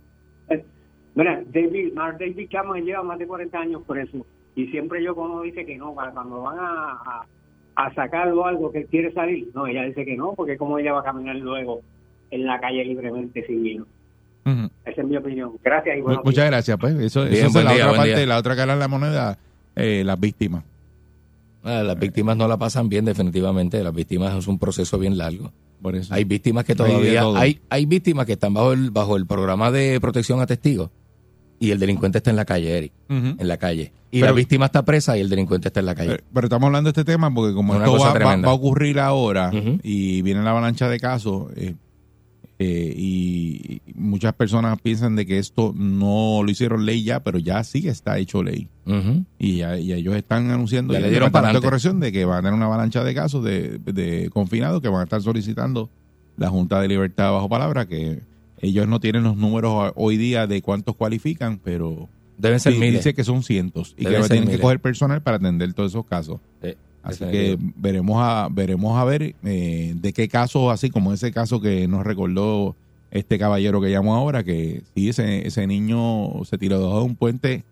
[1.15, 5.43] Mira, David, Mark David Chapman lleva más de 40 años preso y siempre yo como
[5.43, 7.27] dice que no, para cuando van a, a,
[7.77, 10.93] a sacarlo algo que él quiere salir, no, ella dice que no, porque como ella
[10.93, 11.81] va a caminar luego
[12.31, 13.87] en la calle libremente sin hilo.
[14.47, 14.69] Ujú.
[14.85, 15.53] Esa es mi opinión.
[15.63, 16.47] Gracias y Muchas días.
[16.51, 16.79] gracias.
[16.79, 18.27] Pues eso, Bien, eso es la día, otra parte, día.
[18.27, 19.39] la otra cara de la moneda,
[19.77, 20.65] eh, las víctimas.
[21.63, 23.83] Ah, las víctimas no la pasan bien, definitivamente.
[23.83, 25.51] Las víctimas es un proceso bien largo.
[25.81, 26.13] Por eso.
[26.13, 29.99] Hay víctimas que todavía hay, hay víctimas que están bajo el bajo el programa de
[30.01, 30.91] protección a testigos
[31.65, 33.93] y el delincuente está en la calle, Eric, en la calle.
[34.11, 36.11] Y Pero- la víctima está presa y el delincuente está en la calle.
[36.11, 38.47] Pero, pero estamos hablando de este tema porque como Una esto va, va- tremenda.
[38.47, 39.51] va a ocurrir ahora
[39.83, 41.75] y viene la avalancha de casos eh,
[42.61, 47.39] eh, y, y muchas personas piensan de que esto no lo hicieron ley ya, pero
[47.41, 48.69] ya sí está hecho ley.
[49.39, 52.25] Y, ya- y ellos están anunciando Ya en le dieron Departamento de corrección de que
[52.25, 55.91] van a tener una avalancha de casos de, de confinados que van a estar solicitando
[56.37, 58.21] la Junta de Libertad bajo palabra, que
[58.65, 62.95] ellos no tienen los números hoy día de cuántos cualifican, pero Deben ser sí, miles.
[63.01, 66.05] dice que son cientos y Deben que tienen que coger personal para atender todos esos
[66.07, 66.41] casos.
[66.63, 66.71] Sí,
[67.03, 71.61] Así que veremos a veremos a ver eh, de qué casos, así como ese caso
[71.61, 72.75] que nos recordó
[73.11, 77.63] este caballero que llamó ahora, que sí, ese, ese niño se tiró de un puente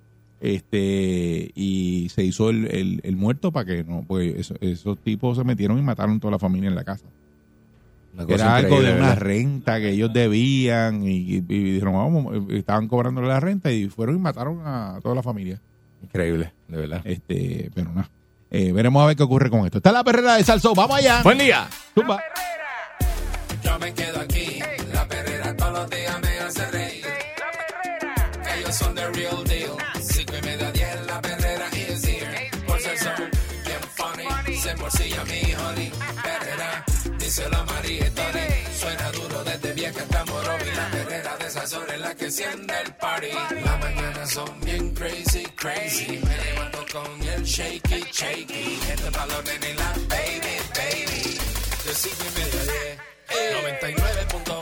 [0.41, 5.39] este y se hizo el, el- el muerto para que no, pues eso- esos tipos
[5.39, 7.07] se metieron y mataron toda la familia en la casa.
[8.15, 9.19] Una Que cosa era algo de una ¿verdad?
[9.19, 14.17] renta que ellos debían y, y- y dijeron, vamos, estaban cobrando la renta y fueron
[14.17, 15.61] y mataron a toda la familia.
[16.03, 17.01] Increíble, de verdad.
[17.05, 18.11] Este, pero nada.
[18.51, 19.79] Eh, veremos a ver qué ocurre con esto.
[19.79, 20.75] Está la perrera de Salsó.
[20.75, 21.23] Vamos allá.
[21.23, 21.69] Buen día.
[21.95, 22.21] Zumba.
[23.65, 24.32] Yo me quedo aquí,
[37.35, 38.79] Perrera, díselo a María y Tony.
[38.79, 40.71] Suena duro desde vieja hasta Morovi.
[40.77, 43.29] La perrera de esas horas es la que enciende el party.
[43.65, 46.21] Las mañanas son bien crazy, crazy.
[46.25, 48.81] Me levanto con el shaky, shaky.
[48.91, 51.39] Este balón en la baby, baby.
[51.85, 52.99] De cinco y media, a diez.
[53.83, 54.62] 99.1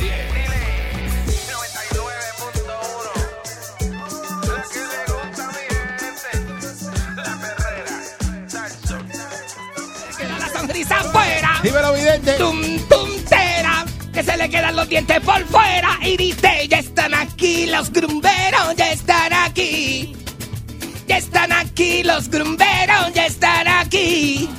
[11.63, 12.33] Dímelo, vidente.
[12.33, 15.99] Tum, tuntera, que se le quedan los dientes por fuera.
[16.01, 20.15] Y dice, ya están aquí los grumberos, ya están aquí.
[21.07, 24.49] Ya están aquí los grumberos, ya están aquí.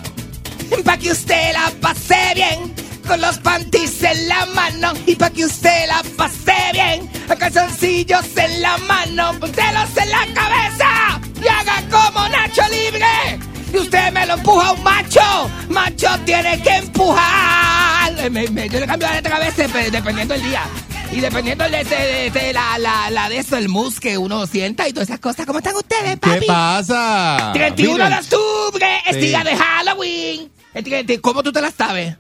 [0.85, 2.75] Pa' que usted la pase bien,
[3.07, 4.93] con los panties en la mano.
[5.07, 9.33] Y pa' que usted la pase bien, calzoncillos en la mano.
[9.41, 13.52] Póntelos en la cabeza y haga como Nacho Libre.
[13.73, 18.13] Y usted me lo empuja a un macho, macho tiene que empujar.
[18.19, 20.63] Eh, me- me- yo le cambio la letra a veces pe- dependiendo del día.
[21.11, 24.89] Y dependiendo de, de- de la, la, la de eso, el mus que uno sienta
[24.89, 25.47] y todas esas cosas.
[25.47, 26.41] ¿Cómo están ustedes, papi?
[26.41, 27.51] ¿Qué pasa?
[27.55, 29.21] 31 de Miren, octubre es Sí.
[29.23, 30.51] día de Halloween.
[30.75, 32.17] El 30 ¿Cómo tú te la sabes?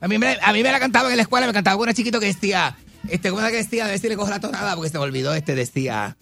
[0.00, 2.18] A mí, me, a mí me la cantaban en la escuela, me cantaba una chiquito
[2.18, 2.76] que decía,
[3.08, 3.84] este, ¿cómo era que decía?
[3.84, 6.16] A ver si le cojo la tonada porque se me olvidó, este decía,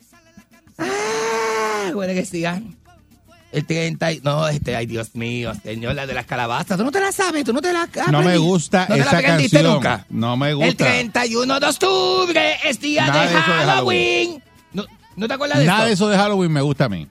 [0.79, 0.85] ah,
[1.91, 2.61] ¿cómo era que decía?
[3.53, 6.93] El 30, y- no, este, ay Dios mío, señor, la de las calabazas, tú no
[6.93, 9.65] te la sabes, tú no te la No me gusta no esa canción.
[9.65, 10.07] nunca.
[10.09, 10.85] No me El gusta.
[10.85, 14.43] 31 de octubre es día Nada de Halloween.
[14.73, 14.85] ¿No,
[15.17, 15.87] ¿No te acuerdas de Nada eso?
[15.89, 17.09] de eso de Halloween me gusta a mí.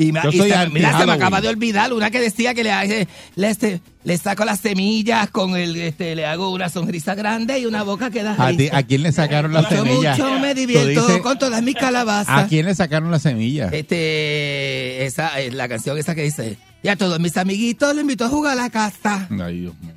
[0.00, 2.54] Y, me- Yo y soy se, mira, se me acaba de olvidar una que decía
[2.54, 6.68] que le, hace- le, este, le saco las semillas con el, este, le hago una
[6.70, 8.70] sonrisa grande y una boca que da ¿A, ti-.
[8.72, 10.18] ¿A quién le sacaron las semillas?
[10.18, 12.44] mucho me divierto dices, con todas mis calabazas.
[12.44, 13.72] ¿A quién le sacaron las semillas?
[13.72, 18.24] Este, esa, eh, la canción esa que dice, y a todos mis amiguitos les invito
[18.24, 19.28] a jugar a la casa.
[19.42, 19.92] Ay, Dios mío.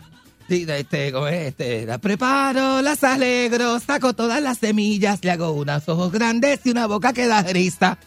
[0.49, 1.47] Este, ¿cómo es?
[1.47, 6.69] Este, las preparo, las alegro, saco todas las semillas, le hago unos ojos grandes y
[6.69, 7.97] una boca que da risa.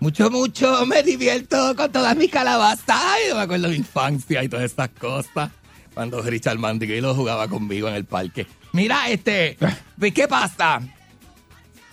[0.00, 2.84] Mucho, mucho me divierto con todas mis calabazas.
[2.88, 5.50] Ay, me acuerdo de mi infancia y todas esas cosas.
[5.94, 8.46] Cuando Richard Mandiguelo jugaba conmigo en el parque.
[8.72, 9.56] Mira, este,
[9.98, 10.82] pues, ¿qué pasa?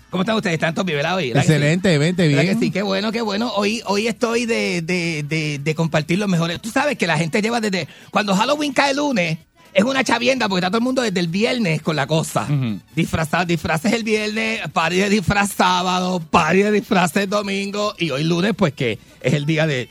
[0.09, 0.55] ¿Cómo están ustedes?
[0.55, 1.29] ¿Están todos bien, hoy?
[1.29, 1.53] ¿Verdad que sí?
[1.53, 2.59] Excelente, vente ¿Verdad bien.
[2.59, 2.71] que sí?
[2.71, 3.51] Qué bueno, qué bueno.
[3.55, 6.61] Hoy, hoy estoy de, de, de, de compartir los mejores.
[6.61, 7.87] Tú sabes que la gente lleva desde...
[8.11, 9.39] Cuando Halloween cae el lunes,
[9.73, 12.43] es una chavienda porque está todo el mundo desde el viernes con la cosa.
[12.43, 12.79] Ujú.
[12.95, 18.53] Disfrazar, disfraces el viernes, party de disfraz sábado, party de disfraces domingo y hoy lunes
[18.55, 19.89] pues que es el día de,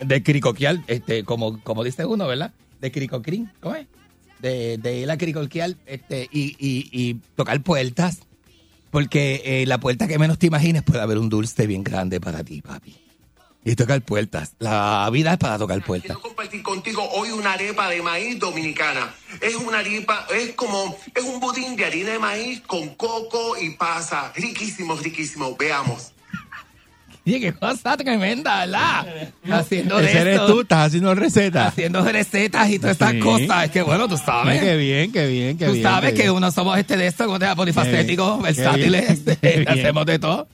[0.00, 2.52] de cricoquial, este, como, como dice uno, ¿verdad?
[2.80, 3.86] De cricocrin, ¿cómo es?
[4.40, 8.20] De, de ir a cricoquial este, y, y, y tocar puertas.
[8.90, 12.42] Porque eh, la puerta que menos te imagines puede haber un dulce bien grande para
[12.44, 12.94] ti, papi.
[13.68, 14.52] Y tocar puertas.
[14.60, 16.06] La vida es para tocar puertas.
[16.06, 19.12] Quiero compartir contigo hoy una arepa de maíz dominicana.
[19.40, 23.70] Es una arepa, es como, es un budín de harina de maíz con coco y
[23.70, 24.32] pasa.
[24.36, 25.56] Riquísimo, riquísimo.
[25.58, 26.12] Veamos.
[27.26, 29.32] Oye, qué cosa tremenda, ¿verdad?
[29.50, 31.66] Haciendo de Ese eres esto, tú, estás haciendo recetas.
[31.66, 33.18] haciendo recetas y todas estas Sí.
[33.18, 33.64] cosas.
[33.64, 34.60] Es que bueno, tú sabes.
[34.60, 35.82] Qué bien, qué bien, qué Tú bien.
[35.82, 36.34] sabes qué que bien.
[36.36, 40.06] uno somos este de esto, como te polifacéticos, Qué bien, versátiles, qué bien, este, hacemos
[40.06, 40.46] de todo.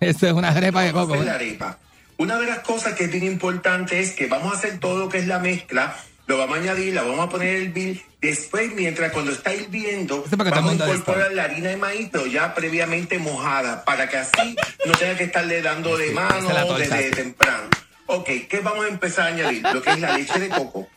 [0.00, 1.14] Eso es una arepa de coco.
[1.14, 1.78] hacer la arepa.
[2.18, 5.08] Una de las cosas que es bien importante es que vamos a hacer todo lo
[5.08, 8.02] que es la mezcla, lo vamos a añadir, la vamos a poner el bill.
[8.20, 12.26] Después, mientras cuando está hirviendo, todo vamos el a incorporar la harina de maíz, pero
[12.26, 17.68] ya previamente mojada, para que así no tenga que estarle dando de mano desde temprano.
[18.06, 19.62] Ok, ¿qué vamos a empezar a añadir?
[19.62, 20.88] Lo que es la leche de coco.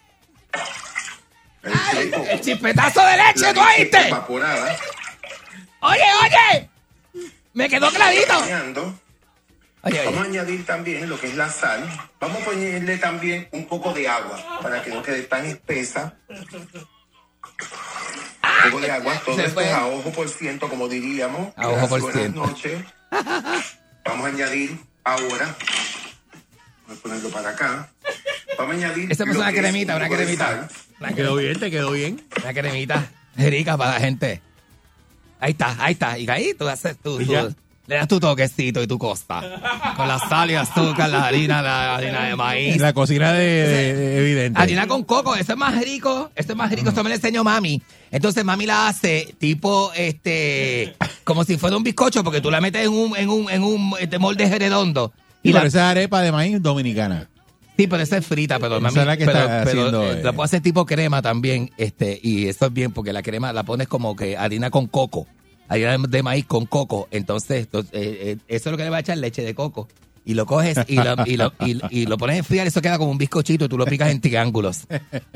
[1.94, 2.26] De coco.
[2.30, 4.08] El chispetazo de leche, ¿tú oíste?
[4.08, 4.78] evaporada.
[5.82, 6.70] Oye, oye.
[7.54, 8.34] Me quedó clarito.
[9.82, 11.82] Vamos a añadir también lo que es la sal.
[12.20, 16.16] Vamos a ponerle también un poco de agua para que no quede tan espesa.
[16.28, 16.46] Un
[18.72, 19.22] poco de agua.
[19.26, 19.66] Todo se esto fue.
[19.68, 21.54] es a ojo por ciento, como diríamos.
[21.56, 22.46] A ojo por Buenas ciento.
[22.46, 22.82] noches.
[24.06, 25.56] Vamos a añadir ahora.
[26.88, 27.90] Voy a ponerlo para acá.
[28.58, 29.12] Vamos a añadir.
[29.12, 30.68] Esa es una cremita, un una cremita.
[31.00, 32.26] Una Quedó bien, te quedó bien.
[32.44, 34.42] Una cremita rica para la gente.
[35.40, 36.18] Ahí está, ahí está.
[36.18, 37.48] Y ahí tú haces ya.
[37.90, 39.42] Le das tu toquecito y tu costa.
[39.98, 42.78] Con la sal y azúcar, la harina, la harina de maíz.
[42.78, 44.62] La cocina de, de- de evidente.
[44.62, 47.44] Harina con coco, eso es más rico, esto es más rico, esto me lo enseñó
[47.44, 47.82] mami.
[48.12, 52.86] Entonces mami la hace tipo, este, como si fuera un bizcocho, porque tú la metes
[52.86, 55.12] en un, en un, en un este, molde redondo.
[55.42, 57.28] Y Y la, esa es arepa de maíz dominicana.
[57.78, 60.20] sí, pero esa es frita, pero mami, es la que pero, está pero, haciendo, eh,
[60.20, 60.24] eh.
[60.24, 63.64] la puedo hacer tipo crema también, este, y eso es bien, porque la crema la
[63.64, 65.28] pones como que harina con coco,
[65.70, 69.00] harina de maíz con coco, entonces, eh, eh, eso es lo que le va a
[69.02, 69.88] echar leche de coco.
[70.26, 72.98] Y lo coges y lo, y lo, y- y lo pones a enfriar, eso queda
[73.00, 74.86] como un bizcochito, y tú lo picas en triángulos.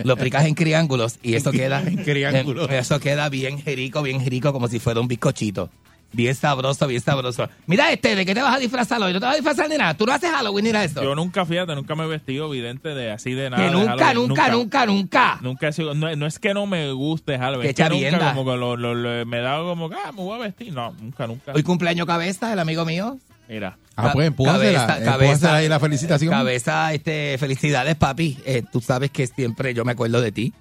[0.04, 2.70] Lo picas en triángulos y eso queda En triángulos.
[2.70, 5.70] Eso queda bien rico, bien rico, como si fuera un bizcochito.
[6.14, 7.50] Bien sabroso, bien sabroso.
[7.66, 9.12] Mira, este, ¿de qué te vas a disfrazar hoy?
[9.14, 9.96] ¿No te vas a disfrazar ni nada?
[9.96, 11.04] ¿Tú no haces Halloween ni nada de eso?
[11.04, 13.64] Yo nunca, fíjate, nunca me he vestido vidente de así de nada.
[13.64, 15.40] que de nunca, nunca, nunca, nunca.
[15.42, 18.34] Nunca he sido, no, no es que no me guste Halloween, Qué es que nunca
[18.36, 20.72] como que lo, lo- lo- me da como que, ah, me voy a vestir.
[20.72, 21.52] No, nunca, nunca.
[21.54, 23.18] Hoy cumpleaños Cabeza, el amigo mío.
[23.50, 25.00] Mira, Ah, pues empújasela.
[25.04, 26.32] Cabeza, ahí la felicitación.
[26.32, 28.38] Cabeza, este, felicidades, papi.
[28.46, 30.54] Eh, tú sabes que siempre yo me acuerdo de ti.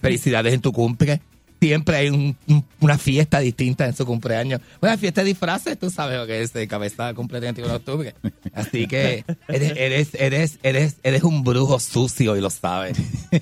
[0.00, 1.20] Felicidades en tu cumple.
[1.62, 4.60] Siempre hay un- un- una fiesta distinta en su cumpleaños.
[4.80, 6.52] Una fiesta de disfraces, tú sabes lo que es.
[6.56, 8.14] eh, Cabeza cumple el 31 de octubre.
[8.52, 12.98] Así que eres, eres, eres, eres, eres un brujo sucio y lo sabes.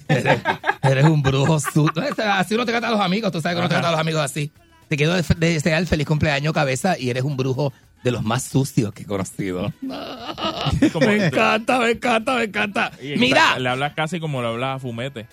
[0.06, 0.38] Eres,
[0.83, 1.90] eres un brujo sucio.
[2.35, 4.52] Así uno trata a los amigos, tú sabes que uno trata a los amigos así.
[4.88, 7.72] Te quiero de- desear feliz cumpleaños, cabeza, y eres un brujo
[8.04, 9.72] de los más sucios que he conocido.
[9.80, 12.92] Me encanta, me encanta, me encanta.
[13.16, 15.26] Mira, Le hablas casi como le hablas a Fumete.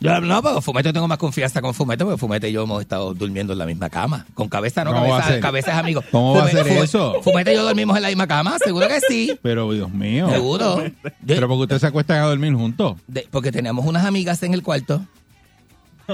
[0.00, 3.14] Yo no, pero Fumete tengo más confianza con Fumete, porque Fumete y yo hemos estado
[3.14, 4.26] durmiendo en la misma cama.
[4.34, 6.02] Con cabeza no, ¿Cómo va a cabeza, cabeza es amigo.
[6.10, 7.20] ¿Cómo va a ser eso?
[7.22, 9.38] Fumete y yo dormimos en la misma cama, seguro que sí.
[9.42, 10.28] Pero, Dios mío.
[10.30, 10.82] Seguro.
[11.26, 12.96] Pero porque ustedes se acuestan a dormir juntos.
[13.06, 15.00] De- porque teníamos unas amigas en el cuarto.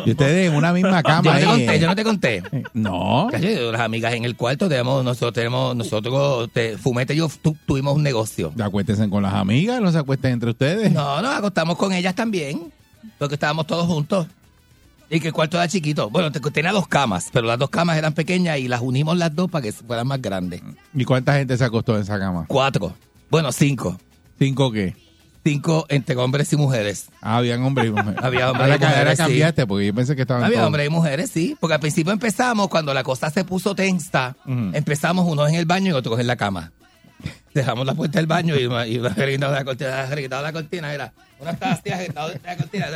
[0.07, 1.45] Y ustedes en una misma Yo cama no te ahí.
[1.45, 2.43] conté, yo no te conté.
[2.73, 3.29] No.
[3.31, 7.57] Cacho, Las amigas en el cuarto, tenemos, nosotros tenemos, nosotros, te- Fumete y yo tu-
[7.67, 8.55] tuvimos un negocio.
[8.59, 10.93] Acuéstense con las amigas, no se acuesten entre ustedes.
[10.93, 12.73] No, nos acostamos con ellas también,
[13.19, 14.27] porque estábamos todos juntos.
[15.11, 16.09] Y que el cuarto era chiquito.
[16.09, 19.35] Bueno, te- tenía dos camas, pero las dos camas eran pequeñas y las unimos las
[19.35, 20.63] dos para que fueran más grandes.
[20.95, 22.47] ¿Y cuánta gente se acostó en esa cama?
[22.49, 22.95] Cuatro.
[23.31, 23.99] Bueno, cinco.
[24.39, 24.97] ¿Cinco qué?
[25.45, 27.07] Cinco entre hombres y mujeres.
[27.21, 28.15] Ah, habían hombres y mujeres.
[28.23, 29.23] Había hombres ahora, y mujeres, ahora sí.
[29.23, 30.67] cambiaste porque yo pensé que estaban Había todos.
[30.69, 31.57] hombres y mujeres, sí.
[31.61, 35.91] Porque al principio empezamos, cuando la cosa se puso tensa, empezamos unos en el baño
[35.91, 36.71] y otros en la cama.
[37.55, 40.93] Dejamos la puerta del baño y una, y una agitaba la cortina, agitaba la cortina,
[40.93, 41.13] era.
[41.39, 42.87] Una estaba así, agitaba la cortina,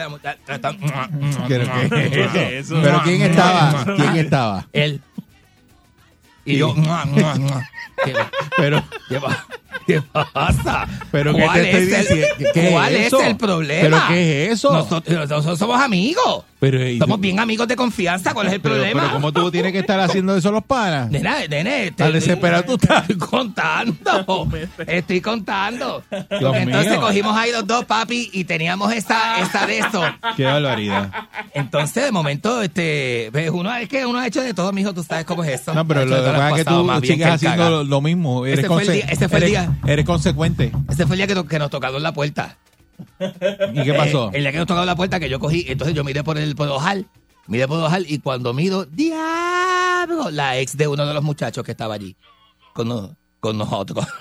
[1.49, 2.41] ¿Pero qué es eso?
[2.41, 2.81] Eso.
[2.83, 3.85] ¿Pero quién estaba?
[3.85, 4.67] ¿Quién estaba?
[4.73, 5.01] Él.
[6.45, 7.69] Y yo, mua, mua, mua.
[8.05, 8.15] ¿Qué,
[8.57, 8.83] Pero,
[9.87, 10.87] qué pasa?
[11.11, 12.53] pero ¿qué ¿Cuál te estoy es el- diciendo?
[12.55, 13.81] ¿Qué ¿Cuál es el problema?
[13.83, 14.73] ¿Pero qué es eso?
[14.73, 16.45] Nosotros, nosotros somos amigos.
[16.59, 18.33] Pero, ¿y Somos bien amigos de confianza.
[18.33, 19.03] ¿Cuál es el pero, problema?
[19.03, 21.11] pero ¿cómo tú tienes que estar haciendo eso los panas?
[21.11, 23.03] Nena, nene, Tan desesperado tú estás.
[23.11, 24.49] Estoy contando.
[24.87, 26.03] Estoy contando.
[26.11, 27.01] Dios Entonces mío.
[27.01, 30.03] cogimos ahí los dos, papi, y teníamos esa, esa de eso.
[30.37, 31.11] Qué barbaridad.
[31.53, 35.03] Entonces, de momento, este, ves, uno es que uno ha hecho de todo, mijo, tú
[35.03, 35.75] sabes cómo es eso.
[35.75, 38.47] No, pero lo de que pasa es que tú sigues haciendo lo, lo mismo.
[38.47, 39.53] Eres Ese fue el día- ese fue el eres-
[39.87, 40.73] Eres consecuente.
[40.89, 42.59] Ese fue el día que, to- que nos tocaron la puerta.
[43.75, 44.29] ¿Y qué pasó?
[44.33, 46.39] Eh, el día que nos tocaron la puerta, que yo cogí, entonces yo miré por
[46.39, 47.07] el, por el ojal,
[47.47, 50.31] miré por el ojal, y cuando miro, ¡diablo!
[50.31, 52.17] La ex de uno de los muchachos que estaba allí,
[52.73, 54.07] con, con nosotros.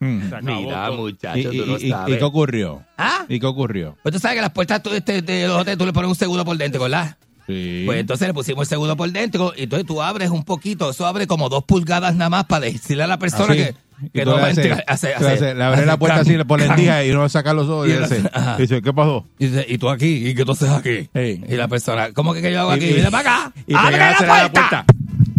[0.00, 0.28] Mm.
[0.28, 0.94] Se acabó Mira, todo.
[0.94, 2.14] ¿Y, muchachos, tú y- y- sabes.
[2.14, 2.84] y qué ocurrió?
[2.96, 3.24] ¿Ah?
[3.28, 3.96] ¿Y qué ocurrió?
[4.00, 6.14] Pues tú sabes que las puertas tú, este, de los hoteles tú le pones un
[6.14, 7.16] seguro por dentro, ¿verdad?
[7.48, 7.82] Sí.
[7.84, 11.04] Pues entonces le pusimos el seguro por dentro y entonces tú abres un poquito, eso
[11.04, 13.56] abre como dos pulgadas nada más para decirle a la persona Así.
[13.60, 13.74] que
[14.12, 16.78] Que no hace- hace- haces- le hace la puerta can, así, le pones can.
[16.78, 18.54] endija y uno saca los ojos y, dice, hace- ajá.
[18.58, 19.26] y dice, ¿qué pasó?
[19.38, 20.28] Y dice, ¿y tú aquí?
[20.28, 21.08] ¿Y qué tú haces aquí?
[21.14, 22.92] Y la persona, ¿cómo que, que yo hago aquí?
[22.94, 23.52] Mira para acá.
[23.66, 24.84] y ¡Abre la puerta!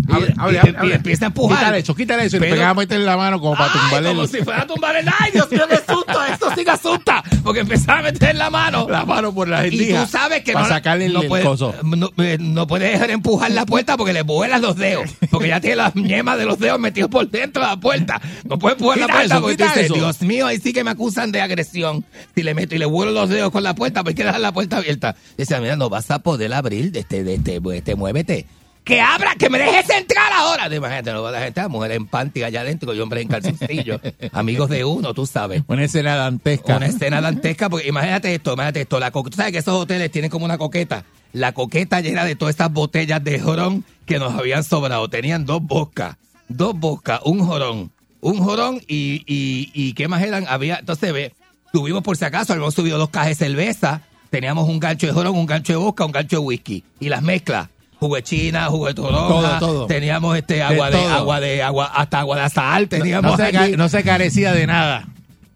[0.09, 0.95] La Abre, Y- abre, y- abre, y abre.
[0.95, 1.57] empieza a empujar.
[1.59, 2.37] Quítale eso, quítale eso.
[2.37, 4.61] Y le pegaba a meterle la mano como para Ay, tumbarle como el- si fuera
[4.61, 8.03] a tumbar el ay, Dios mío, qué susto, esto sí que asusta, porque empezaba a
[8.03, 10.75] meter la mano, la mano por las y endijas tú sabes que para no, la-
[10.75, 11.73] sacarle no el puede, coso.
[11.83, 15.59] no, eh, no puede dejar empujar la puerta porque le vuelan los dedos, porque ya
[15.61, 18.97] tiene las yemas de los dedos metidos por dentro de la puerta, no puede empujar
[18.99, 19.93] la puerta eso, porque tú dices, eso.
[19.95, 22.03] Dios mío, ahí sí que me acusan de agresión,
[22.35, 24.39] si le meto y le vuelo los dedos con la puerta, pues hay que dejar
[24.41, 28.45] la puerta abierta, dice, mira, no vas a poder abrir, este, este, de este, muévete,
[28.89, 30.73] que abra, que me dejes entrar ahora.
[30.75, 34.01] Imagínate, no va a dejar entrar, mujer en panty allá adentro y hombre en calzoncillo.
[34.33, 35.61] Amigos de uno, tú sabes.
[35.67, 36.77] Una escena dantesca.
[36.77, 38.99] Una escena dantesca, porque imagínate esto, imagínate esto.
[38.99, 41.05] La tú sabes que esos hoteles tienen como una coqueta.
[41.33, 45.07] La coqueta llena de todas estas botellas de jorón que nos habían sobrado.
[45.07, 46.15] Tenían dos bocas,
[46.47, 50.47] dos bocas, un jorón, un jorón y, y, y ¿qué más eran?
[50.47, 51.33] Había, entonces ve,
[51.71, 55.35] tuvimos por si acaso, habíamos subido dos cajas de cerveza, teníamos un gancho de jorón,
[55.35, 56.83] un gancho de vodka, un gancho de whisky.
[56.99, 57.69] Y las mezclas.
[57.99, 59.87] Jugo de china, jugo de toronja, Todo, todo.
[59.87, 63.61] teníamos este agua de, agua de agua, hasta agua de sal, teníamos no, se, ca-
[63.63, 63.75] allí.
[63.75, 65.07] no se carecía de nada.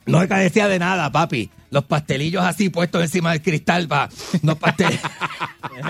[0.05, 1.49] No se carecía de nada, papi.
[1.71, 4.09] Los pastelillos así puestos encima del cristal para
[4.43, 4.99] los pasteles.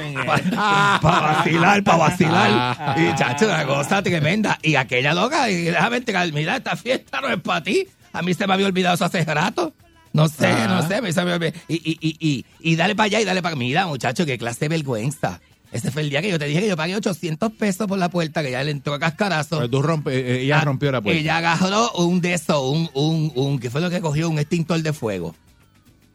[1.01, 2.95] para vacilar, para vacilar.
[2.99, 4.59] Y chacho, una cosa tremenda.
[4.61, 7.87] Y aquella loca, y déjame entregar, mira, esta fiesta no es para ti.
[8.13, 9.73] A mí se me había olvidado eso hace rato.
[10.13, 10.67] No sé, Ah.
[10.67, 11.51] no sé, me se me olvidó.
[11.67, 14.59] Y, y, y, y, y dale para allá y dale para Mira, muchacho, qué clase
[14.61, 15.41] de vergüenza.
[15.73, 18.09] Ese fue el día que yo te dije que yo pagué 800 pesos por la
[18.09, 19.57] puerta, que ya le entró a cascarazo.
[19.57, 21.19] Pues tú rompe, eh, ella Ah, rompió la puerta.
[21.19, 24.29] Ella agarró un de esos, un, un, un, ¿qué fue lo que cogió?
[24.29, 25.35] Un extintor de fuego.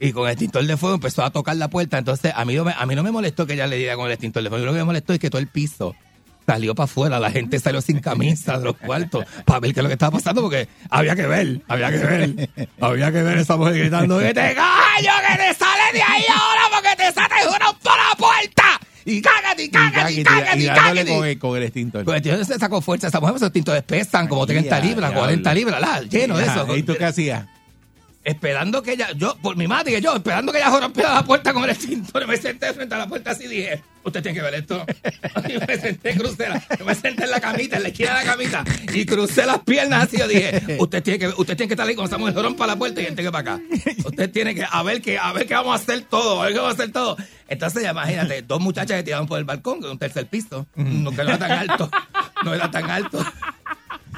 [0.00, 1.98] Y con el extintor de fuego empezó a tocar la puerta.
[1.98, 4.06] Entonces, a mí no me, a mí no me molestó que ella le diera con
[4.06, 4.64] el extintor de fuego.
[4.64, 5.96] Lo que me molestó es que todo el piso
[6.46, 7.18] salió para afuera.
[7.18, 10.12] La gente salió sin camisa de los cuartos para ver qué es lo que estaba
[10.16, 12.50] pasando porque había que ver, había que ver.
[12.80, 16.60] Había que ver esa mujer gritando que te callo, que te sale de ahí ahora
[16.72, 18.64] porque te sales uno por la puerta.
[19.08, 21.06] Y cágate, y cágate, y cágate, y cágate.
[21.06, 22.04] con el, con el extintor.
[22.04, 25.20] Pues tío, se sacó fuerza esa mujer, esos tintos pesan como 30 Ya, libras, diablo.
[25.20, 26.76] 40 libras, la, lleno de eso.
[26.76, 27.46] ¿Y tú qué hacías?
[28.28, 31.54] Esperando que ella, yo, por mi madre que yo, esperando que ella rompiera la puerta
[31.54, 34.42] con el extintor, me senté frente a la puerta así y dije, usted tiene que
[34.44, 34.84] ver esto.
[35.48, 38.32] Y me senté, crucé, la- me senté en la camita, en la esquina de la
[38.32, 41.88] camita, y crucé las piernas así, yo dije, usted tiene que, usted tiene que estar
[41.88, 43.62] ahí cuando esa mujer rompa la puerta y entregue para acá.
[44.04, 46.52] Usted tiene que, a ver que, a ver qué vamos a hacer todo, a ver
[46.52, 47.16] qué vamos a hacer todo.
[47.48, 51.30] Entonces, imagínate, dos muchachas que tiraban por el balcón, un tercer piso, no, que no
[51.30, 51.90] era tan alto,
[52.44, 53.24] no era tan alto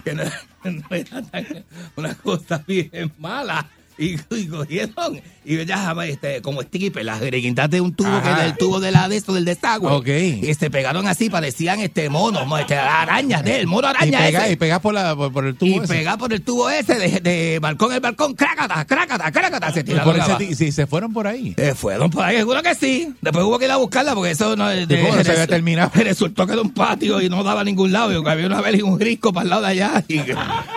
[0.04, 0.24] que no,
[0.64, 3.68] no era tan, una cosa bien mala.
[4.00, 8.42] Y, y cogieron, y ellas este, como stripper, las greguitas de un tubo, que Ajá.
[8.44, 9.92] del tubo de la de esto, del desagüe.
[9.92, 10.08] Ok.
[10.08, 14.18] Y se pegaron así, parecían este monos, mo- este, arañas de él, mono Y araña
[14.18, 14.52] pegás ese.
[14.52, 15.86] y pegás por, la, por, por el tubo Y ese.
[15.86, 19.84] pegá por el tubo ese de, de balcón el balcón, crácata, crácata, crácata, se Y
[19.84, 21.54] tiraron por si se fueron por ahí.
[21.58, 23.12] Eh, fueron por ahí, seguro que sí.
[23.20, 25.90] Después hubo que ir a buscarla porque eso no, de, cómo no se había terminado?
[25.94, 28.12] Resultó que era un patio y no daba a ningún lado.
[28.12, 30.04] Y había una vez y un risco para el lado de allá.
[30.08, 30.20] Y,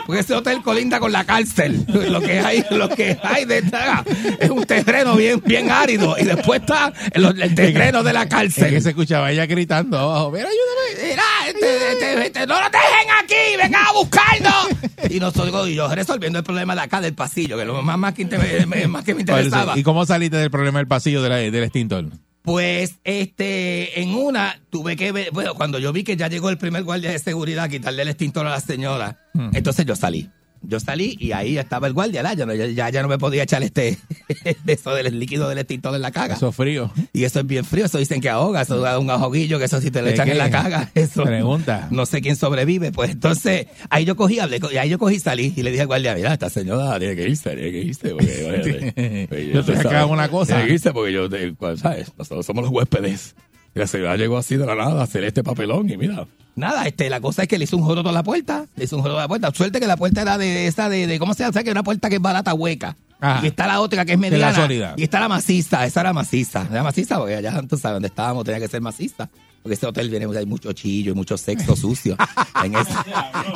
[0.05, 1.85] porque ese hotel colinda con la cárcel.
[2.13, 4.03] Lo que hay, lo que hay de esta-
[4.39, 6.15] es un terreno bien, bien árido.
[6.19, 8.69] Y después está el, el terreno de la Es cárcel.
[8.69, 10.31] que se escuchaba ella gritando abajo.
[10.31, 11.09] Mira, ayúdame.
[11.11, 14.67] Mira, este, este, este, no nos dejen aquí, vengan a buscarnos.
[15.09, 17.97] Y nosotros, y yo resolviendo el problema de acá del pasillo, que es lo más,
[17.97, 19.77] más, que, inter- más que me interesaba.
[19.77, 22.05] ¿Y cómo saliste del problema del pasillo de la- del extintor?
[22.43, 26.57] Pues, este, en una, tuve que ver, bueno, cuando yo vi que ya llegó el
[26.57, 29.49] primer guardia de seguridad a quitarle el extintor a la señora, Hmm.
[29.53, 30.29] entonces yo salí.
[30.65, 32.33] Yo salí y ahí estaba el guardia.
[32.33, 33.97] Yo no- ya, ya, ya no me podía echar este,
[34.63, 36.35] de eso del líquido del extintor en la caga.
[36.35, 36.91] Eso es frío.
[37.11, 39.81] Y eso es bien frío, eso dicen que ahoga, eso da un ahoguillo, que eso
[39.81, 40.31] si te lo ¿De echan qué?
[40.31, 41.23] en la caga, eso.
[41.23, 41.87] Pregunta.
[41.91, 45.61] No sé quién sobrevive, pues entonces, ahí yo cogí, hablé, ahí yo cogí, salí y
[45.63, 49.27] le dije al guardia, mira, esta señora tiene que irse, tiene que irse, porque, oye,
[49.31, 50.53] oye, Yo acá sabes, una cosa.
[50.55, 52.11] Tiene que irse porque yo, te- cuál, ¿sabes?
[52.17, 53.35] Nosotros somos los huéspedes.
[53.75, 56.27] Y la señora llegó así de la nada a hacer este papelón y mira.
[56.55, 58.95] Nada, este, la cosa es que le hizo un joroto a la puerta, le hizo
[58.95, 59.51] un joroto a la puerta.
[59.51, 61.49] Suerte que la puerta era de esa, de, de ¿cómo se llama?
[61.49, 62.95] O sea, que una puerta que es barata, hueca.
[63.19, 63.39] Ajá.
[63.43, 64.93] Y está la otra que es la mediana.
[64.97, 66.67] Y está la maciza, esa era maciza.
[66.69, 69.29] Era maciza porque allá, tú sabes, donde estábamos tenía que ser maciza.
[69.63, 72.17] Porque ese hotel viene, hay mucho chillo y mucho sexo sucio.
[72.65, 72.91] en ese,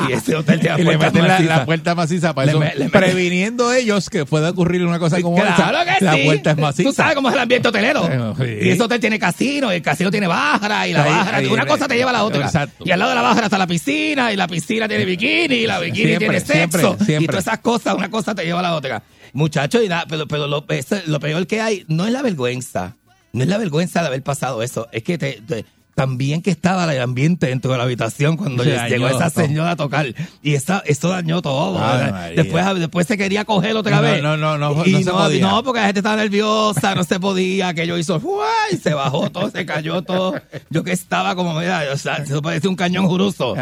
[0.08, 2.60] y ese hotel tiene Y le puertas meten la, puerta maciza para Le eso.
[2.62, 5.98] me- le meten- previniendo ellos que pueda ocurrir una cosa como Claro esa.
[6.00, 6.22] que la sí.
[6.24, 6.90] puerta es maciza.
[6.90, 8.08] Tú sabes cómo es el ambiente hotelero.
[8.10, 8.68] Eh, sí.
[8.68, 11.46] Y ese hotel tiene casino, y el casino tiene bájara, y la Ahí- bájara, ahí-
[11.48, 12.46] una cosa te lleva a la otra.
[12.46, 12.86] Exacto.
[12.86, 15.68] Y al lado de la bájara está la piscina, y la piscina tiene bikini, y
[15.68, 16.96] la bikini Siempre, tiene sexo.
[17.04, 17.24] siempre.
[17.26, 19.04] Y todas esas cosas, una cosa te lleva a la otra.
[19.34, 22.96] Muchachos, y pero, pero lo, eso- lo peor que hay no es la vergüenza.
[23.34, 24.88] No es la vergüenza de haber pasado eso.
[24.94, 25.66] Es que te, te-
[25.98, 29.72] también que estaba el ambiente dentro de la habitación cuando Se llegó dañó esa señora
[29.72, 30.06] a tocar.
[30.44, 31.80] Y esa, esto dañó todo.
[32.36, 34.22] Después, después se quería coger otra No, vez.
[34.22, 35.42] no, no, no, y no podía.
[35.42, 38.78] no, porque la gente estaba nerviosa, no se podía, que yo hizo, ¡uay!
[38.78, 40.36] se bajó todo, se cayó todo.
[40.70, 43.56] Yo que estaba como, mira, o sea, eso parecía un cañón juruso.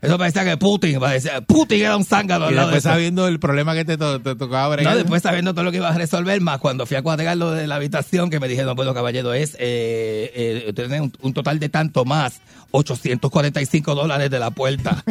[0.00, 2.50] Eso parecía que Putin, parecía, Putin era un zángano Ah.
[2.50, 2.88] Y de después eso.
[2.88, 4.92] sabiendo el problema que te, to- te tocaba bregar.
[4.94, 7.50] No, después sabiendo todo lo que iba a resolver, más cuando fui a cuadrar lo
[7.50, 11.68] de la habitación, que me dijeron, bueno, caballero, es eh, eh, un, un total de
[11.82, 15.02] tanto más, 845 dólares de la puerta.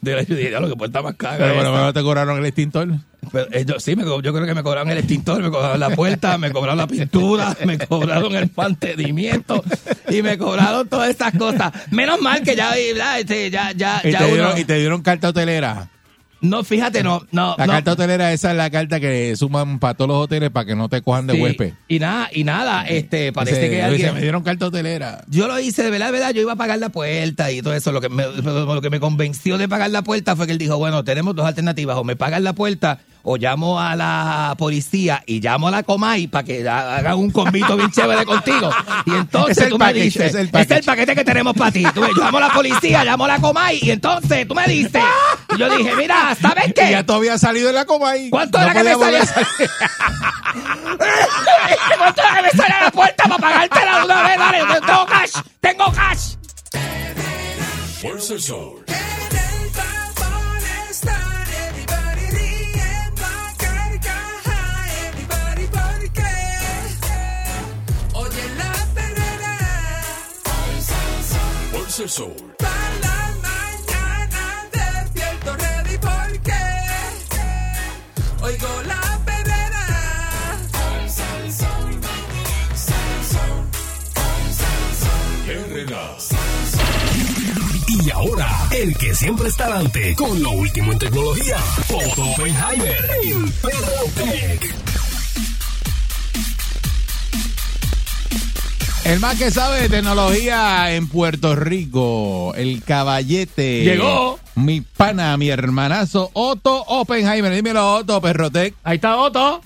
[0.00, 1.38] de la, yo dije, "Ya, lo que puerta más cara.
[1.38, 1.82] Pero bueno, esta".
[1.82, 2.88] ¿no te cobraron el extintor?
[3.32, 5.90] Pero, eh, yo, sí, me yo creo que me cobraron el extintor, me cobraron la
[5.90, 9.64] puerta, me cobraron la pintura, me cobraron el mantenimiento
[10.10, 11.72] y me cobraron todas estas cosas.
[11.90, 13.20] Menos mal que ya, ¿verdad?
[13.20, 15.88] Este, ya, ya, Y ya te, uno- dieron, y te dieron carta hotelera.
[16.44, 17.54] No, fíjate, no, no.
[17.56, 17.72] La no.
[17.72, 20.88] carta hotelera, esa es la carta que suman para todos los hoteles para que no
[20.88, 21.72] te cojan de Sí, huésped.
[21.88, 24.14] Y nada, y nada, este, parece que alguien...
[24.14, 25.24] me dieron carta hotelera.
[25.28, 27.72] Yo lo hice de verdad, de verdad, yo iba a pagar la puerta y todo
[27.72, 27.92] eso.
[27.92, 30.76] Lo que, me, lo que me convenció de pagar la puerta fue que él dijo,
[30.76, 35.40] bueno, tenemos dos alternativas, o me pagan la puerta o llamo a la policía y
[35.40, 38.70] llamo a la Comay para que ha- hagan un convito bien chévere contigo.
[39.06, 41.84] Y entonces Es tú me dices, es el es el paquete que tenemos para ti.
[41.94, 45.02] Tú, yo llamo a la policía, llamo a la Comay y entonces tú me dices.
[45.54, 46.88] Y yo dije, mira, ¿sabes qué?
[46.88, 48.28] Y ya tú habías salido de la coma ahí.
[48.30, 49.20] ¿Cuánto No era que me salía?
[51.98, 54.38] ¿Cuánto era que me sale a la puerta para pagártela de una vez?
[54.38, 56.34] Dale, yo tengo cash, tengo cash.
[58.00, 58.84] Fuerza el sol.
[71.96, 72.34] El sol.
[72.58, 72.72] Para
[73.02, 76.52] la mañana despierto ready porque
[78.42, 79.86] oigo la perrera.
[85.46, 86.16] Herrera.
[88.02, 91.58] Y ahora, el que siempre está adelante con lo último en tecnología.
[91.90, 93.52] Otto Oppenheimer en
[99.04, 103.84] El más que sabe de tecnología en Puerto Rico, el caballete.
[103.84, 104.38] Llegó.
[104.54, 107.52] Mi pana, mi hermanazo, Otto Oppenheimer.
[107.52, 108.74] Dímelo, Otto, Perrotec.
[108.82, 109.60] Ahí está Otto.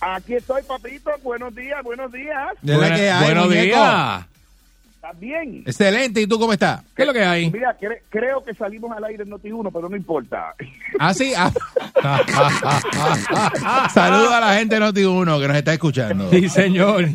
[0.00, 1.12] Aquí estoy, papito.
[1.22, 2.48] Buenos días, buenos días.
[2.60, 4.26] De la que hay, buenos días.
[5.02, 5.64] ¿Estás bien?
[5.66, 6.80] Excelente, ¿y tú cómo estás?
[6.94, 7.50] ¿Qué es lo que hay?
[7.50, 10.54] Mira, cre- creo que salimos al aire en Noti1, pero no importa.
[11.00, 11.32] Ah, sí.
[11.36, 11.50] Ah.
[13.92, 16.30] Saludos a la gente de Noti1 que nos está escuchando.
[16.30, 17.06] Sí, señor.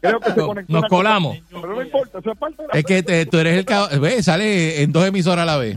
[0.00, 1.36] Creo que se Nos- conectó nos colamos.
[1.40, 3.66] cosa, Pero no importa, eso es parte de la Es que te- tú eres el
[3.66, 5.76] cab- ve, sale en dos emisoras a la vez.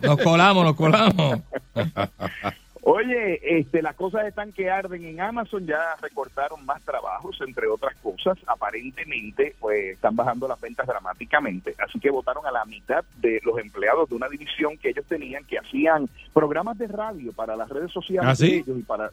[0.00, 1.40] Nos colamos, nos colamos.
[2.86, 7.96] Oye, este, las cosas están que arden en Amazon, ya recortaron más trabajos, entre otras
[7.96, 8.36] cosas.
[8.46, 11.74] Aparentemente, pues están bajando las ventas dramáticamente.
[11.78, 15.44] Así que votaron a la mitad de los empleados de una división que ellos tenían
[15.44, 18.50] que hacían programas de radio para las redes sociales ¿Ah, sí?
[18.50, 19.10] de ellos y para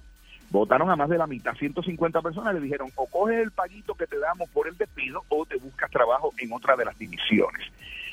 [0.50, 4.06] votaron a más de la mitad, 150 personas le dijeron o coges el paguito que
[4.06, 7.72] te damos por el despido o te buscas trabajo en otra de las divisiones.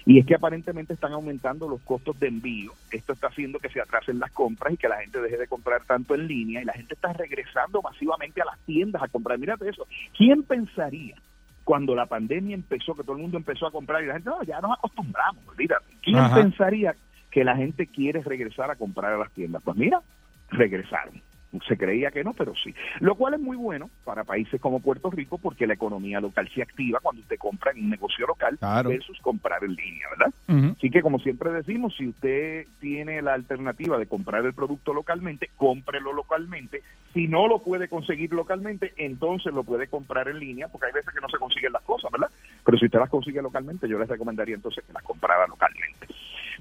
[0.08, 2.72] Y es que aparentemente están aumentando los costos de envío.
[2.90, 5.84] Esto está haciendo que se atrasen las compras y que la gente deje de comprar
[5.84, 9.38] tanto en línea y la gente está regresando masivamente a las tiendas a comprar.
[9.38, 9.86] Mírate eso.
[10.16, 11.14] ¿Quién pensaría
[11.62, 14.42] cuando la pandemia empezó, que todo el mundo empezó a comprar y la gente, no,
[14.44, 15.84] ya nos acostumbramos, olvídate.
[16.00, 16.36] ¿Quién Ajá.
[16.36, 16.96] pensaría
[17.30, 19.60] que la gente quiere regresar a comprar a las tiendas?
[19.62, 20.00] Pues mira,
[20.48, 21.20] regresaron.
[21.66, 22.74] Se creía que no, pero sí.
[23.00, 26.60] Lo cual es muy bueno para países como Puerto Rico porque la economía local se
[26.62, 28.90] activa cuando usted compra en un negocio local Claro.
[28.90, 30.34] versus comprar en línea, ¿verdad?
[30.76, 35.50] Así que como siempre decimos, si usted tiene la alternativa de comprar el producto localmente,
[35.56, 36.82] cómprelo localmente.
[37.14, 41.14] Si no lo puede conseguir localmente, entonces lo puede comprar en línea, porque hay veces
[41.14, 42.28] que no se consiguen las cosas, ¿verdad?
[42.64, 45.97] Pero si usted las consigue localmente, yo les recomendaría entonces que las comprara localmente.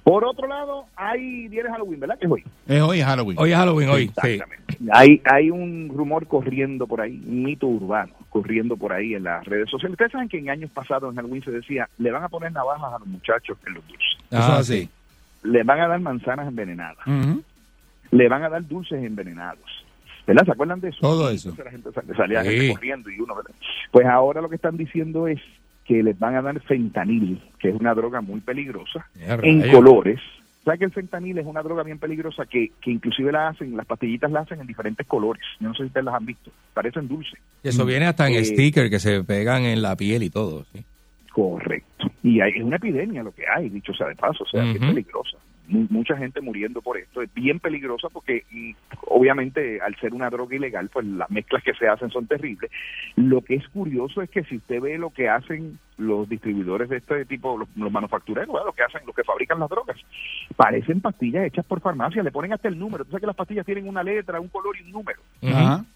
[0.07, 2.17] Por otro lado, hay viene Halloween, ¿verdad?
[2.17, 2.41] Que es hoy.
[2.65, 3.37] Es hoy Halloween.
[3.37, 4.07] Hoy es Halloween, hoy.
[4.23, 4.27] Sí.
[4.29, 4.77] Exactamente.
[4.93, 9.43] Hay, hay un rumor corriendo por ahí, un mito urbano corriendo por ahí en las
[9.45, 9.95] redes sociales.
[9.95, 12.93] Ustedes saben que en años pasados en Halloween se decía, le van a poner navajas
[12.93, 14.07] a los muchachos en los dulces.
[14.31, 14.89] Ah, sí.
[15.43, 17.05] Le van a dar manzanas envenenadas.
[18.11, 19.59] Le van a dar dulces envenenados.
[20.25, 20.45] ¿Verdad?
[20.45, 20.99] ¿Se acuerdan de eso?
[21.01, 21.49] Todo eso.
[21.49, 22.49] Entonces la gente sal- salía Sí.
[22.49, 23.51] gente corriendo y uno, ¿verdad?
[23.91, 25.39] Pues ahora lo que están diciendo es
[25.87, 30.19] que les van a dar fentanil, que es una droga muy peligrosa, en colores.
[30.65, 33.85] ¿Sabes que el fentanil es una droga bien peligrosa que, que inclusive la hacen, las
[33.85, 35.41] pastillitas la hacen en diferentes colores?
[35.61, 36.51] Yo no sé si ustedes las han visto.
[36.73, 37.39] Parecen dulces.
[37.63, 40.65] Y eso viene hasta en Eh, sticker que se pegan en la piel y todo.
[40.73, 40.83] ¿sí?
[41.31, 42.11] Correcto.
[42.21, 44.73] Y hay, es una epidemia lo que hay, dicho sea de paso, o sea, que
[44.73, 45.37] es peligrosa.
[45.67, 47.21] Mu- mucha gente muriendo por esto.
[47.21, 48.75] Es bien peligrosa porque y,
[49.07, 52.71] obviamente al ser una droga ilegal, pues las mezclas que se hacen son terribles.
[53.15, 56.97] Lo que es curioso es que si usted ve lo que hacen los distribuidores de
[56.97, 58.67] este tipo, los, los manufactureros, ¿verdad?
[58.67, 59.97] lo que hacen, los que fabrican las drogas,
[60.55, 63.03] parecen pastillas hechas por farmacia, le ponen hasta el número.
[63.03, 65.19] Tú sabes que las pastillas tienen una letra, un color y un número.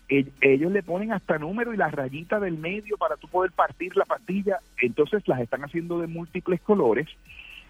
[0.09, 3.95] E- ellos le ponen hasta número y la rayita del medio para tú poder partir
[3.95, 4.57] la pastilla.
[4.81, 7.07] Entonces las están haciendo de múltiples colores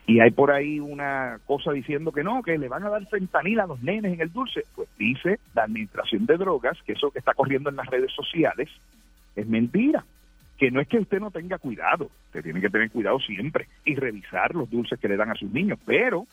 [0.08, 3.60] y hay por ahí una cosa diciendo que no, que le van a dar fentanil
[3.60, 4.66] a los nenes en el dulce.
[4.76, 8.70] Pues dice la Administración de Drogas que eso que está corriendo en las redes sociales
[9.36, 10.04] es mentira.
[10.58, 13.96] Que no es que usted no tenga cuidado, usted tiene que tener cuidado siempre y
[13.96, 16.28] revisar los dulces que le dan a sus niños, pero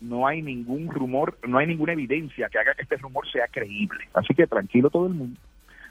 [0.00, 4.08] no hay ningún rumor, no hay ninguna evidencia que haga que este rumor sea creíble.
[4.14, 5.38] Así que tranquilo todo el mundo.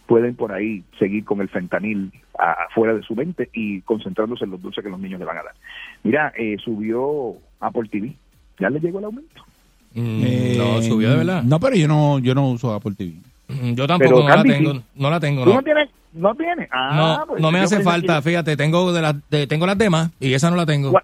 [0.07, 4.51] Pueden por ahí seguir con el fentanil a- afuera de su mente y concentrándose en
[4.51, 5.53] los dulces que los niños le van a dar.
[6.03, 8.13] Mira, eh, subió Apple TV.
[8.59, 9.43] ¿Ya le llegó el aumento?
[9.95, 11.43] Eh, no, subió de verdad.
[11.43, 13.13] No, pero yo no, yo no uso Apple TV.
[13.47, 14.73] Mm, Yo tampoco Pero, no la tengo.
[14.73, 14.81] sí.
[14.95, 15.55] No la tengo, ¿Tú no.
[15.57, 15.89] no tienes?
[16.13, 16.69] ¿No tienes?
[16.71, 19.77] Ah, No, pues no me hace falta, que- fíjate, tengo de las de- tengo las
[19.77, 20.91] demás y esa no la tengo.
[20.91, 21.03] ¿Cuál-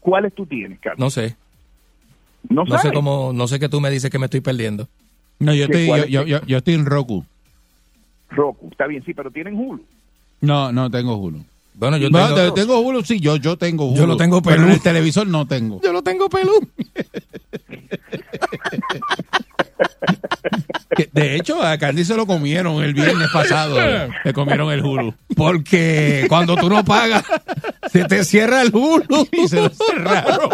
[0.00, 0.98] ¿Cuáles tú tienes, Carlos?
[0.98, 1.36] No sé.
[2.48, 4.88] No, No sé cómo, no sé qué tú me dices que me estoy perdiendo.
[5.38, 7.24] No, yo ¿Qué- estoy, yo, yo, que- yo, yo estoy en Roku.
[8.30, 9.82] Roku, está bien, sí, pero tienen Hulu.
[10.40, 11.42] No, no tengo Hulu.
[11.74, 13.96] Bueno, yo Bueno, tengo, te- tengo Hulu, sí, yo, yo tengo Hulu.
[13.96, 14.68] Yo lo tengo pero pelú.
[14.68, 15.80] en el televisor no tengo.
[15.82, 16.52] yo lo tengo pelú.
[21.12, 23.76] De hecho, a Candy se lo comieron el viernes pasado.
[24.24, 25.14] Le comieron el Hulu.
[25.36, 27.24] Porque cuando tú no pagas,
[27.90, 29.28] se te cierra el Hulu.
[29.32, 30.50] Y se lo cerraron.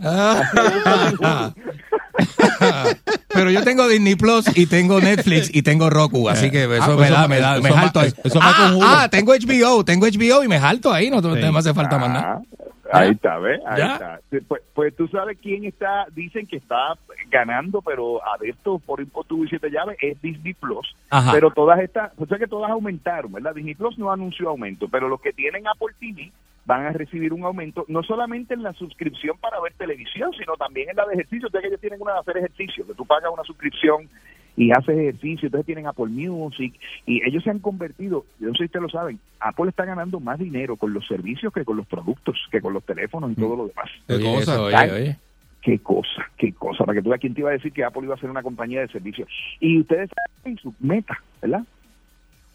[3.38, 6.96] Pero yo tengo Disney Plus y tengo Netflix y tengo Roku, así que eso Ah,
[6.96, 8.12] me da, me da, eso me jalto ahí.
[8.24, 11.40] eso ah, ah, tengo HBO, tengo HBO y me jalto ahí, no, no Sí.
[11.52, 12.40] me hace falta más nada.
[12.42, 13.60] Ah, Ahí está, ¿ves?
[13.66, 13.92] Ahí ¿Ya?
[13.92, 14.20] está.
[14.48, 16.94] Pues, pues tú sabes quién está, dicen que está
[17.30, 20.96] ganando, pero a esto por impuesto y siete llaves es Disney Plus.
[21.10, 21.32] Ajá.
[21.32, 23.54] Pero todas estas, o sea que todas aumentaron, ¿verdad?
[23.54, 26.32] Disney Plus no anunció aumento, pero los que tienen Apple TV
[26.68, 30.90] van a recibir un aumento, no solamente en la suscripción para ver televisión, sino también
[30.90, 31.46] en la de ejercicio.
[31.46, 34.06] Ustedes que ellos tienen una de hacer ejercicio, que tú pagas una suscripción
[34.54, 36.74] y haces ejercicio, entonces tienen Apple Music
[37.06, 40.20] y ellos se han convertido, yo no sé si ustedes lo saben, Apple está ganando
[40.20, 43.56] más dinero con los servicios que con los productos, que con los teléfonos y todo
[43.56, 43.88] lo demás.
[44.06, 44.62] Qué cosa.
[44.62, 45.16] oye, oye.
[45.62, 48.02] Qué cosa, qué cosa, para que tú veas quién te iba a decir que Apple
[48.04, 49.28] iba a ser una compañía de servicios.
[49.58, 51.64] Y ustedes saben su meta, ¿verdad?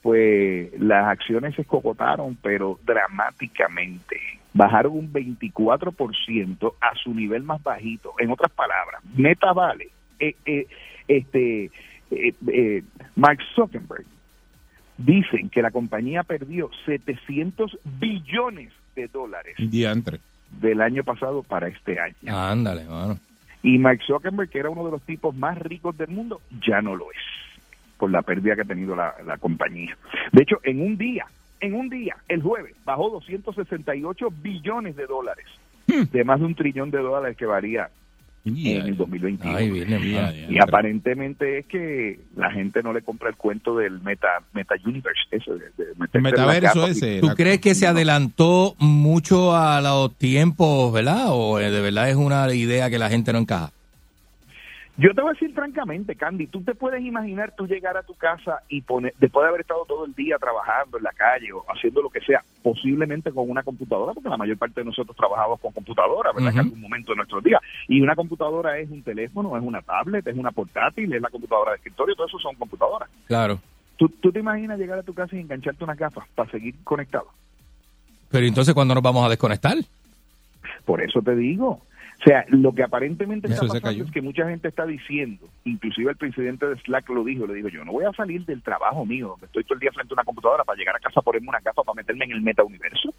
[0.03, 4.19] Pues las acciones se escocotaron, pero dramáticamente.
[4.53, 8.13] Bajaron un 24% a su nivel más bajito.
[8.19, 9.89] En otras palabras, Meta vale.
[10.19, 10.67] eh, eh,
[11.07, 11.65] este,
[12.11, 12.83] eh, eh,
[13.15, 14.05] Mark Zuckerberg
[14.97, 20.19] dicen que la compañía perdió 700 billones de dólares Diantre.
[20.61, 22.15] del año pasado para este año.
[22.27, 23.17] Ándale, mano.
[23.63, 26.95] Y Mark Zuckerberg, que era uno de los tipos más ricos del mundo, ya no
[26.95, 27.17] lo es,
[28.03, 29.97] por la pérdida que ha tenido la, la compañía.
[30.33, 31.25] De hecho, en un día,
[31.61, 35.45] en un día, el jueves, bajó 268 billones de dólares,
[35.87, 37.89] de más de un trillón de dólares que varía
[38.43, 39.57] en el 2021.
[39.57, 40.33] Ay, mía.
[40.49, 45.21] y aparentemente es que la gente no le compra el cuento del meta, meta universe,
[45.31, 47.21] eso de, de Metaverso ese.
[47.21, 51.27] ¿Tú crees que se adelantó mucho a los tiempos, verdad?
[51.29, 53.71] ¿O de verdad es una idea que la gente no encaja?
[54.95, 58.13] Yo te voy a decir francamente, Candy, tú te puedes imaginar tú llegar a tu
[58.13, 61.65] casa y poner, después de haber estado todo el día trabajando en la calle o
[61.67, 65.59] haciendo lo que sea, posiblemente con una computadora, porque la mayor parte de nosotros trabajamos
[65.59, 66.53] con computadora, ¿verdad?
[66.53, 67.59] En algún momento de nuestros días.
[67.87, 71.71] Y una computadora es un teléfono, es una tablet, es una portátil, es la computadora
[71.71, 73.09] de escritorio, todo eso son computadoras.
[73.25, 73.59] Claro.
[73.97, 77.29] ¿Tú, tú te imaginas llegar a tu casa y engancharte unas gafas para seguir conectado?
[78.29, 79.77] Pero entonces, ¿cuándo nos vamos a desconectar?
[80.85, 81.81] Por eso te digo.
[82.23, 86.09] O sea, lo que aparentemente Eso está pasando es que mucha gente está diciendo, inclusive
[86.09, 89.05] el presidente de Slack lo dijo, le dijo, yo no voy a salir del trabajo
[89.05, 91.49] mío, donde estoy todo el día frente a una computadora para llegar a casa, ponerme
[91.49, 93.13] una gafa para meterme en el meta universo.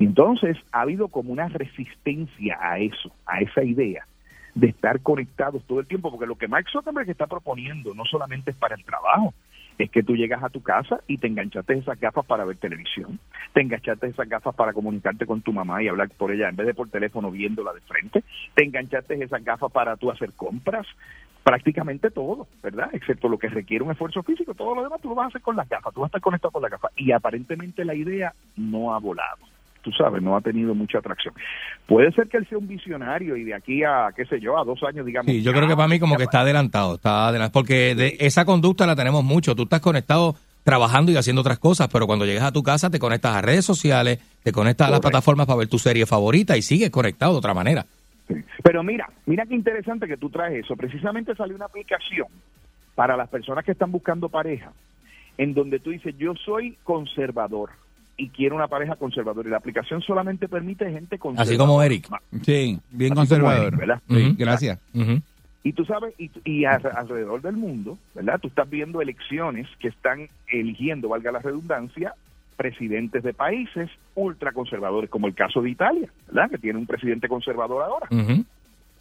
[0.00, 4.04] Entonces, ha habido como una resistencia a eso, a esa idea
[4.56, 8.50] de estar conectados todo el tiempo, porque lo que Mark Zuckerberg está proponiendo no solamente
[8.50, 9.34] es para el trabajo,
[9.78, 13.18] es que tú llegas a tu casa y te enganchaste esas gafas para ver televisión,
[13.52, 16.66] te enganchaste esas gafas para comunicarte con tu mamá y hablar por ella en vez
[16.66, 18.24] de por teléfono viéndola de frente,
[18.54, 20.86] te enganchaste esas gafas para tú hacer compras,
[21.42, 22.90] prácticamente todo, ¿verdad?
[22.92, 25.42] Excepto lo que requiere un esfuerzo físico, todo lo demás tú lo vas a hacer
[25.42, 28.34] con las gafas, tú vas a estar conectado con las gafas y aparentemente la idea
[28.56, 29.55] no ha volado.
[29.86, 31.32] Tú sabes, no ha tenido mucha atracción.
[31.86, 34.64] Puede ser que él sea un visionario y de aquí a, qué sé yo, a
[34.64, 35.30] dos años, digamos.
[35.30, 38.44] Sí, yo creo que para mí como que está adelantado, está adelantado, porque de esa
[38.44, 39.54] conducta la tenemos mucho.
[39.54, 40.34] Tú estás conectado
[40.64, 43.64] trabajando y haciendo otras cosas, pero cuando llegas a tu casa te conectas a redes
[43.64, 47.38] sociales, te conectas a las plataformas para ver tu serie favorita y sigues conectado de
[47.38, 47.86] otra manera.
[48.64, 50.74] Pero mira, mira qué interesante que tú traes eso.
[50.74, 52.26] Precisamente salió una aplicación
[52.96, 54.72] para las personas que están buscando pareja,
[55.38, 57.70] en donde tú dices, yo soy conservador
[58.16, 59.48] y quiero una pareja conservadora.
[59.48, 61.42] Y la aplicación solamente permite gente conservadora.
[61.50, 62.08] Así como Eric.
[62.42, 63.66] Sí, bien Así conservador.
[63.68, 64.02] Eric, ¿verdad?
[64.08, 64.78] Sí, gracias.
[64.94, 65.20] Ujú.
[65.62, 68.38] Y tú sabes, y, y a- alrededor del mundo, ¿verdad?
[68.40, 72.14] Tú estás viendo elecciones que están eligiendo, valga la redundancia,
[72.56, 76.50] presidentes de países ultraconservadores, como el caso de Italia, ¿verdad?
[76.50, 78.06] Que tiene un presidente conservador ahora.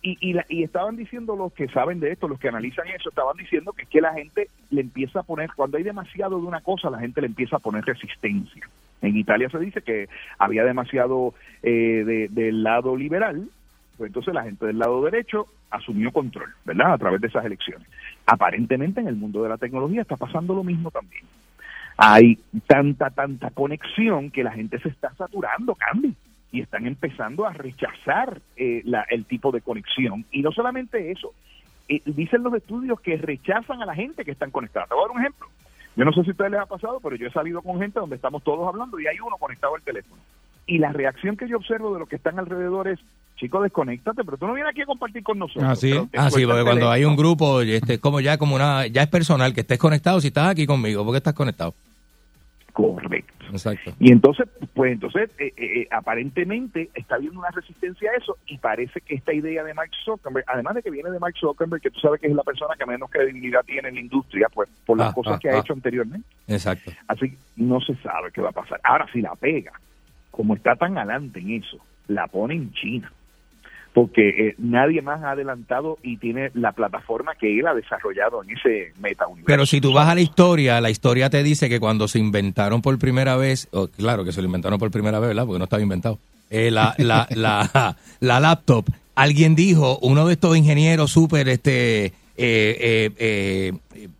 [0.01, 3.09] Y, y, la- y estaban diciendo los que saben de esto, los que analizan eso,
[3.09, 6.45] estaban diciendo que es que la gente le empieza a poner, cuando hay demasiado de
[6.45, 8.69] una cosa, la gente le empieza a poner resistencia.
[9.01, 10.07] En Italia se dice que
[10.39, 11.33] había demasiado
[11.63, 13.49] eh, de- del lado liberal,
[13.97, 16.93] pues entonces la gente del lado derecho asumió control, ¿verdad?
[16.93, 17.87] A través de esas elecciones.
[18.25, 21.23] Aparentemente en el mundo de la tecnología está pasando lo mismo también.
[21.97, 22.37] Hay
[22.67, 26.13] tanta, tanta conexión que la gente se está saturando, Candy,
[26.51, 30.25] y están empezando a rechazar eh, la- el tipo de conexión.
[30.31, 31.33] Y no solamente eso,
[31.87, 34.87] eh, dicen los estudios que rechazan a la gente que están conectada.
[34.87, 35.47] Te voy a dar un ejemplo.
[35.95, 37.99] Yo no sé si a ustedes les ha pasado, pero yo he salido con gente
[37.99, 40.21] donde estamos todos hablando y hay uno conectado al teléfono.
[40.67, 42.99] Y la reacción que yo observo de los que están alrededor es,
[43.37, 45.63] chico, desconéctate, pero tú no vienes aquí a compartir con nosotros.
[45.65, 48.87] Ah, sí, ah, sí, porque cuando hay un grupo, este, es como ya como una,
[48.87, 51.73] ya es personal, que estés conectado, si estás aquí conmigo, porque estás conectado.
[52.75, 53.45] Correcto.
[53.51, 53.93] Exacto.
[54.01, 58.57] Y entonces, pues entonces, eh, eh, eh, aparentemente está habiendo una resistencia a eso y
[58.57, 61.89] parece que esta idea de Mark Zuckerberg, además de que viene de Mark Zuckerberg, que
[61.89, 64.97] tú sabes que es la persona que menos credibilidad tiene en la industria, pues por
[64.97, 65.59] las Ah, cosas ah, que ha ah.
[65.59, 66.27] hecho anteriormente.
[66.49, 66.91] Exacto.
[67.07, 68.81] Así que no se sabe qué va a pasar.
[68.83, 69.71] Ahora, si la pega,
[70.29, 71.77] como está tan adelante en eso,
[72.09, 73.09] la pone en China.
[73.95, 78.49] Porque eh, nadie más ha adelantado y tiene la plataforma que él ha desarrollado en
[78.51, 79.47] ese meta universo.
[79.47, 82.81] Pero si tú vas a la historia, la historia te dice que cuando se inventaron
[82.81, 85.45] por primera vez, claro que se lo inventaron por primera vez, ¿verdad?
[85.45, 86.19] Porque no estaba inventado.
[86.49, 88.85] eh, la, la, la, la laptop,
[89.15, 93.73] alguien dijo, uno de estos ingenieros súper este, eh, eh, eh,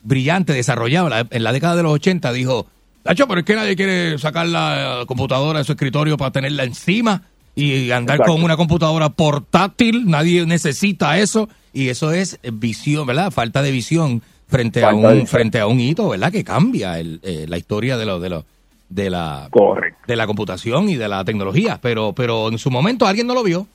[0.03, 2.65] brillante, desarrollado la- en la década de los 80, dijo,
[3.03, 7.21] Tacho, pero es que nadie quiere sacar la computadora de su escritorio para tenerla encima
[7.55, 8.33] y andar Exacto.
[8.33, 13.31] con una computadora portátil, nadie necesita eso y eso es visión, ¿verdad?
[13.31, 16.31] Falta de visión frente a Falta un frente a un hito, ¿verdad?
[16.31, 18.45] Que cambia el, eh, la historia de lo de lo
[18.89, 19.99] de la Correcto.
[20.07, 23.43] de la computación y de la tecnología, pero pero en su momento alguien no lo
[23.43, 23.67] vio.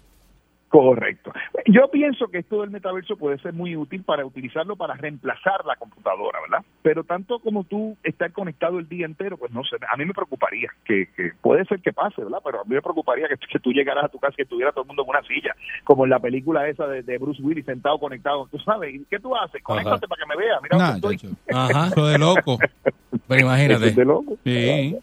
[0.70, 1.32] Correcto.
[1.66, 5.74] Yo pienso que esto del metaverso puede ser muy útil para utilizarlo para reemplazar la
[5.74, 6.64] computadora, ¿verdad?
[6.82, 10.14] Pero tanto como tú estar conectado el día entero, pues no sé, a mí me
[10.14, 12.38] preocuparía, que, que puede ser que pase, ¿verdad?
[12.44, 14.82] Pero a mí me preocuparía que, que tú llegaras a tu casa y estuviera todo
[14.82, 17.98] el mundo en una silla, como en la película esa de, de Bruce Willis sentado
[17.98, 18.46] conectado.
[18.48, 19.60] Tú sabes, ¿y qué tú haces?
[19.64, 21.18] Conéctate para que me vea, mira Nah, estoy.
[21.52, 21.88] Ajá.
[21.88, 22.58] Eso de loco.
[23.26, 23.74] Pero imagínate.
[23.74, 24.38] Eso es de loco.
[24.44, 24.96] Sí.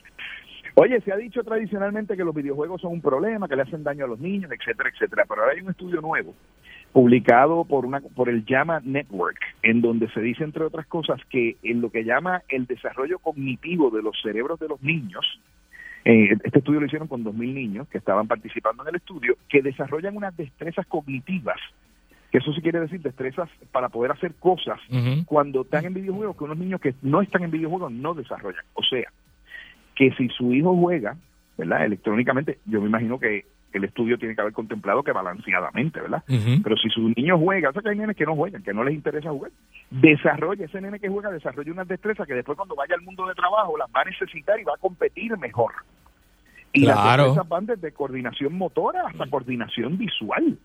[0.80, 4.05] Oye, se ha dicho tradicionalmente que los videojuegos son un problema, que le hacen daño
[4.05, 5.25] a los niños, etcétera, etcétera.
[5.28, 6.36] Pero ahora hay un estudio nuevo
[6.93, 11.57] publicado por una por el Llama Network, en donde se dice entre otras cosas que
[11.63, 15.25] en lo que llama el desarrollo cognitivo de los cerebros de los niños,
[16.05, 19.63] eh, este estudio lo hicieron con 2.000 niños que estaban participando en el estudio, que
[19.63, 21.57] desarrollan unas destrezas cognitivas,
[22.32, 24.80] que eso sí quiere decir destrezas para poder hacer cosas
[25.25, 28.63] cuando están en videojuegos que unos niños que no están en videojuegos no desarrollan.
[28.75, 29.11] O sea,
[29.97, 31.17] que si su hijo juega,
[31.57, 31.85] ¿verdad?
[31.85, 36.23] Electrónicamente, yo me imagino que el estudio tiene que haber contemplado que balanceadamente, ¿verdad?
[36.27, 38.83] Pero si su niño juega, o sea que hay nenes que no juegan, que no
[38.83, 39.51] les interesa jugar,
[39.89, 43.33] desarrolla, ese nene que juega desarrolla unas destrezas que después cuando vaya al mundo de
[43.33, 45.73] trabajo las va a necesitar y va a competir mejor.
[46.73, 50.57] Y las destrezas van desde coordinación motora hasta coordinación visual.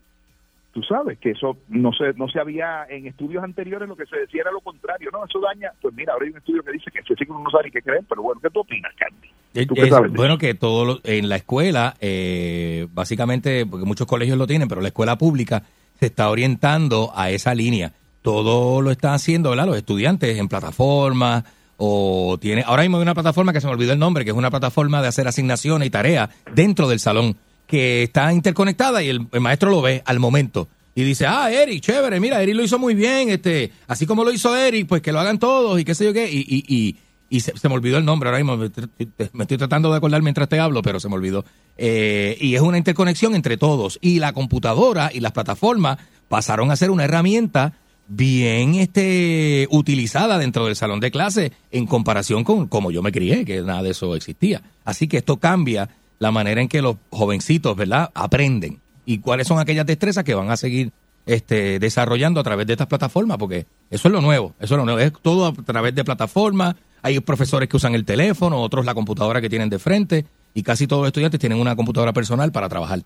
[0.73, 4.17] Tú sabes que eso no se, no se había en estudios anteriores, lo que se
[4.17, 5.23] decía era lo contrario, ¿no?
[5.23, 5.71] Eso daña.
[5.79, 7.81] Pues mira, ahora hay un estudio que dice que ese uno no sabe ni qué
[7.83, 9.27] creer, pero bueno, ¿qué tú opinas, Candy?
[9.53, 13.65] Eh, ¿Tú qué es- sabes de bueno, que todo lo- en la escuela, eh, básicamente,
[13.67, 15.61] porque muchos colegios lo tienen, pero la escuela pública
[15.99, 17.93] se está orientando a esa línea.
[18.23, 19.67] Todo lo están haciendo, ¿verdad?
[19.67, 21.43] Los estudiantes en plataformas
[21.77, 22.63] o tiene.
[22.65, 25.01] Ahora mismo hay una plataforma que se me olvidó el nombre, que es una plataforma
[25.03, 27.35] de hacer asignaciones y tareas dentro del salón
[27.73, 30.67] que está interconectada y el, maestro lo ve al momento.
[30.93, 34.31] Y dice, ah, Eric, chévere, mira, Eric lo hizo muy bien, este, así como lo
[34.31, 36.31] hizo Eric, pues que lo hagan todos y qué sé yo qué.
[36.31, 36.97] Y, y, y,
[37.31, 40.59] y se, me olvidó el nombre ahora mismo, me estoy tratando de acordar mientras te
[40.59, 41.45] hablo, pero se me olvidó.
[41.75, 43.97] Eh, y es una interconexión entre todos.
[44.01, 45.97] Y la computadora y las plataformas
[46.29, 47.73] pasaron a ser una herramienta
[48.07, 53.45] bien este utilizada dentro del salón de clase en comparación con como yo me crié,
[53.45, 54.61] que nada de eso existía.
[54.85, 55.89] Así que esto cambia
[56.19, 60.49] la manera en que los jovencitos, ¿verdad?, aprenden y cuáles son aquellas destrezas que van
[60.49, 60.91] a seguir
[61.25, 64.85] este, desarrollando a través de estas plataformas, porque eso es lo nuevo, eso es lo
[64.85, 68.93] nuevo, es todo a través de plataformas, hay profesores que usan el teléfono, otros la
[68.93, 72.69] computadora que tienen de frente, y casi todos los estudiantes tienen una computadora personal para
[72.69, 73.01] trabajar.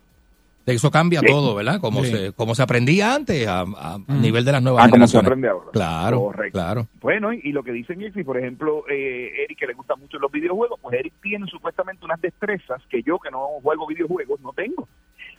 [0.74, 1.26] Eso cambia Sí.
[1.26, 1.80] todo, ¿verdad?
[1.80, 2.10] Como, Sí.
[2.12, 4.20] se, como se aprendía antes a, a Mm.
[4.20, 5.70] nivel de las nuevas Ah, como se aprende ahora.
[5.72, 6.58] Claro, Correcto.
[6.58, 6.86] claro.
[7.00, 9.98] Bueno, y, y lo que dicen es, si por ejemplo, eh, Eric, que le gustan
[10.00, 14.40] mucho los videojuegos, pues Eric tiene supuestamente unas destrezas que yo, que no juego videojuegos,
[14.40, 14.88] no tengo.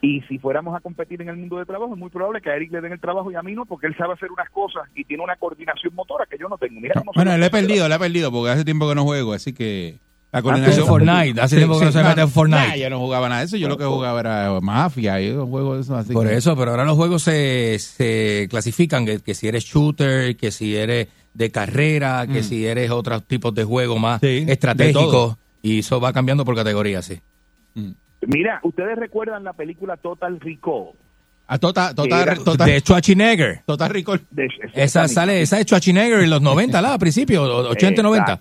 [0.02, 2.56] Y si fuéramos a competir en el mundo de trabajo, es muy probable que a
[2.56, 4.84] Eric le den el trabajo y a mí no, porque él sabe hacer unas cosas
[4.96, 6.80] y tiene una coordinación motora que yo no tengo.
[6.80, 9.04] Mira cómo Bueno, se le he perdido, le he perdido porque hace tiempo que no
[9.04, 9.98] juego, así que
[10.32, 10.86] la coordinación.
[10.88, 12.68] Fortnite, hace tiempo que no se mete en Fortnite.
[12.68, 15.48] Nah, yo no jugaba nada de eso, yo lo que jugaba era Mafia y un
[15.50, 15.96] juego de eso.
[15.96, 19.64] Así Por que- eso, pero ahora los juegos se, se clasifican, que, que si eres
[19.64, 22.44] shooter, que si eres de carrera, que Mm.
[22.44, 27.02] si eres otros tipos de juegos más de estratégicos, y eso va cambiando por categoría,
[27.02, 27.20] sí.
[28.28, 30.90] Mira, ¿ustedes recuerdan la película Total Recall?
[31.48, 33.62] A Tota, tota, Era- tota, de Schwarzenegger.
[33.66, 34.22] Total Recall.
[34.30, 36.94] De- Esa sale, esa es Schwarzenegger en los 90, ¿la?
[36.94, 38.40] A principios, 80 y 90.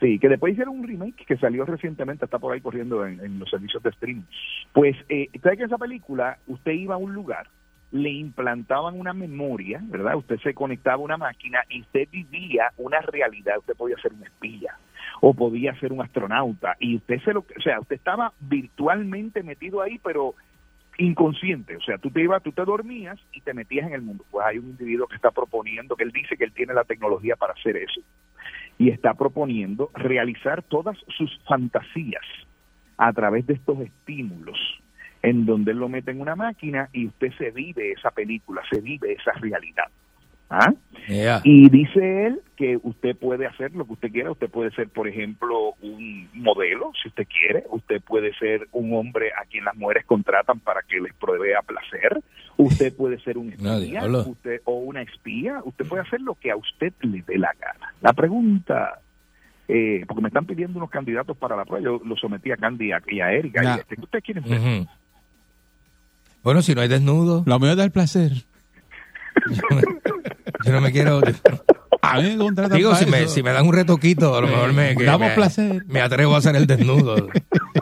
[0.00, 3.38] Sí, que después hicieron un remake que salió recientemente, está por ahí corriendo en, en
[3.38, 4.24] los servicios de streaming.
[4.72, 7.48] Pues, eh, ¿sabe que esa película, usted iba a un lugar,
[7.92, 10.16] le implantaban una memoria, ¿verdad?
[10.16, 13.58] Usted se conectaba a una máquina y usted vivía una realidad.
[13.58, 14.76] Usted podía ser un espía
[15.20, 19.80] o podía ser un astronauta y usted se lo, o sea, usted estaba virtualmente metido
[19.80, 20.34] ahí, pero
[20.98, 24.24] inconsciente, o sea, tú te ibas, tú te dormías y te metías en el mundo.
[24.30, 27.36] Pues hay un individuo que está proponiendo, que él dice que él tiene la tecnología
[27.36, 28.00] para hacer eso
[28.78, 32.24] y está proponiendo realizar todas sus fantasías
[32.98, 34.58] a través de estos estímulos
[35.22, 38.80] en donde él lo mete en una máquina y usted se vive esa película, se
[38.80, 39.86] vive esa realidad.
[40.48, 40.72] ¿Ah?
[41.08, 41.40] Yeah.
[41.44, 44.30] Y dice él que usted puede hacer lo que usted quiera.
[44.30, 47.64] Usted puede ser, por ejemplo, un modelo, si usted quiere.
[47.70, 52.20] Usted puede ser un hombre a quien las mujeres contratan para que les provea placer.
[52.56, 55.60] Usted puede ser un espía usted, o una espía.
[55.64, 57.94] Usted puede hacer lo que a usted le dé la gana.
[58.00, 59.00] La pregunta,
[59.68, 61.84] eh, porque me están pidiendo unos candidatos para la prueba.
[61.84, 63.62] Yo lo sometí a Candy y a, Erika.
[63.62, 63.76] Nah.
[63.76, 64.58] Y este, ¿Qué ustedes quieren ser?
[64.58, 64.88] Ujú.
[66.42, 67.42] Bueno, si no hay desnudo.
[67.46, 68.32] Lo mío es dar placer.
[70.66, 71.20] Yo no me quiero.
[72.02, 74.46] A mí me contratan Digo, para si me, si me dan un retoquito, a lo
[74.48, 75.84] mejor me, que Damos me, placer.
[75.86, 77.28] me atrevo a hacer el desnudo.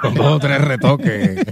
[0.00, 1.44] con dos o tres retoques.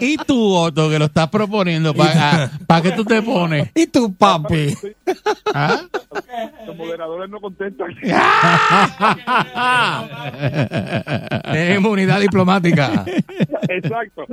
[0.00, 3.70] Y tú, Otto, que lo estás proponiendo, ¿para qué tú te pones?
[3.74, 4.74] ¿Y tú, papi?
[5.54, 5.80] ¿Ah?
[6.66, 7.88] Los moderadores no contestan.
[11.52, 13.04] Es inmunidad diplomática.
[13.68, 14.24] Exacto.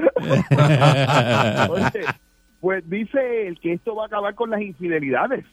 [1.70, 1.92] Oye,
[2.60, 5.46] pues dice él que esto va a acabar con las infidelidades.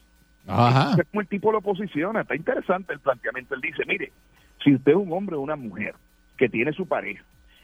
[0.47, 0.95] Ajá.
[0.99, 2.21] Es como el tipo lo posiciona.
[2.21, 3.55] Está interesante el planteamiento.
[3.55, 4.11] Él dice, mire,
[4.63, 5.95] si usted es un hombre o una mujer
[6.37, 7.23] que tiene su pareja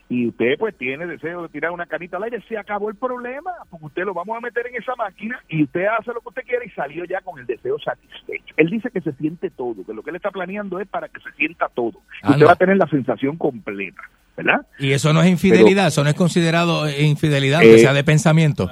[0.09, 3.51] y usted pues tiene deseo de tirar una canita al aire, se acabó el problema,
[3.69, 6.41] porque usted lo vamos a meter en esa máquina y usted hace lo que usted
[6.43, 8.53] quiere y salió ya con el deseo satisfecho.
[8.57, 11.21] Él dice que se siente todo, que lo que él está planeando es para que
[11.21, 12.01] se sienta todo.
[12.21, 12.45] Y usted Anda.
[12.47, 14.01] va a tener la sensación completa,
[14.35, 14.67] ¿verdad?
[14.77, 18.03] Y eso no es infidelidad, eso no es considerado eh, infidelidad, que Eh, sea de
[18.03, 18.69] pensamiento.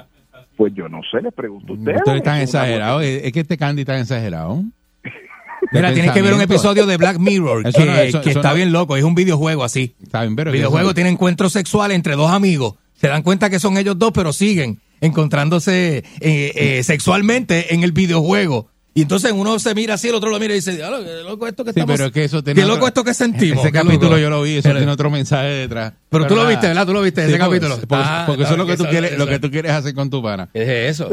[0.56, 1.96] Pues yo no sé, le pregunto a usted.
[1.96, 3.02] Ustedes están exagerados.
[3.02, 4.62] Es que este Candy está exagerado.
[5.72, 8.38] Mira, tienes que ver un episodio de Black Mirror Eso que, no- eso- que eso
[8.40, 8.96] está no- bien loco.
[8.96, 9.94] Es un videojuego así.
[10.02, 12.74] Está bien, pero videojuego tiene encuentro sexual entre dos amigos.
[12.94, 17.92] Se dan cuenta que son ellos dos, pero siguen encontrándose eh, eh, sexualmente en el
[17.92, 18.68] videojuego.
[18.94, 21.46] Y entonces uno se mira así, el otro lo mira y dice, "Diablo, qué loco
[21.46, 21.96] esto que Sí, estamos...
[21.96, 23.64] pero es que eso tiene qué otro- loco esto que sentimos.
[23.64, 24.18] Ese capítulo loco".
[24.18, 25.94] yo lo vi, eso Pero- tiene otro mensaje detrás.
[26.10, 26.50] Pero tú lo nada.
[26.50, 26.86] viste, ¿verdad?
[26.86, 27.76] Tú lo viste, ese porque- capítulo.
[27.88, 29.94] Porque, Ah, porque eso es lo que tú eso- quieres, lo que tú quieres hacer
[29.94, 30.48] con tu pana.
[30.52, 31.08] ¿Qué es eso?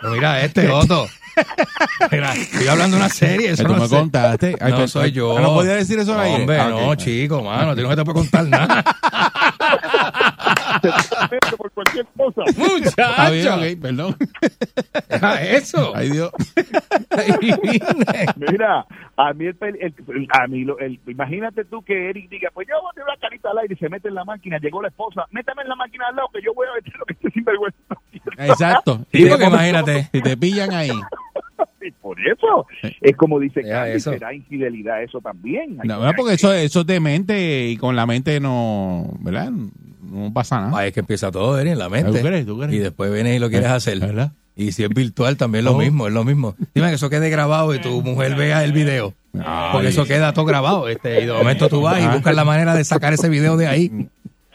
[0.00, 1.06] Pero mira este, Otto.
[2.12, 3.50] Mira, estoy hablando de una serie.
[3.50, 3.96] Eso Que tú no me sé.
[3.96, 4.46] contaste.
[4.60, 5.38] Ay, no pero- soy yo.
[5.40, 6.36] ¿no podía decir eso aire?
[6.40, 7.72] Hombre, Ah, no, chico, mano.
[7.72, 8.84] A ti no te puede contar nada.
[11.56, 12.42] por cualquier cosa.
[12.46, 13.72] Está bien, Muchacho.
[13.72, 14.16] ok, perdón.
[15.08, 15.92] Deja eso.
[15.94, 16.30] Ay, Dios.
[18.36, 22.28] Mira, a mí, el, pel- el- el- a mí lo- el- imagínate tú que Eric
[22.30, 24.24] diga, pues yo voy a tirar la carita al aire y se mete en la
[24.24, 26.82] máquina, llegó la esposa, métame en la máquina al lado que yo voy a ver
[26.98, 27.78] lo que este sinvergüenza.
[28.38, 28.98] Exacto.
[29.28, 30.08] Porque imagínate.
[30.12, 30.90] Si te pillan ahí.
[31.80, 32.66] Y por eso,
[33.02, 35.76] es como dice Candy, será infidelidad eso también.
[35.84, 39.50] No, que- porque eso, eso es de mente y con la mente no, ¿verdad?
[40.10, 40.86] No pasa nada.
[40.86, 42.12] Es que empieza todo, en la mente.
[42.20, 42.46] ¿Tú crees?
[42.46, 42.72] ¿Tú crees?
[42.74, 43.98] Y después vienes y lo quieres hacer.
[44.00, 44.32] ¿Verdad?
[44.56, 45.78] Y si es virtual, también lo Oh.
[45.78, 46.54] mismo, es lo mismo.
[46.74, 49.12] Dime que eso quede grabado y tu mujer vea el video.
[49.72, 50.88] Porque eso queda todo grabado.
[50.88, 53.66] Este, y de momento tú vas y buscas la manera de sacar ese video de
[53.66, 54.08] ahí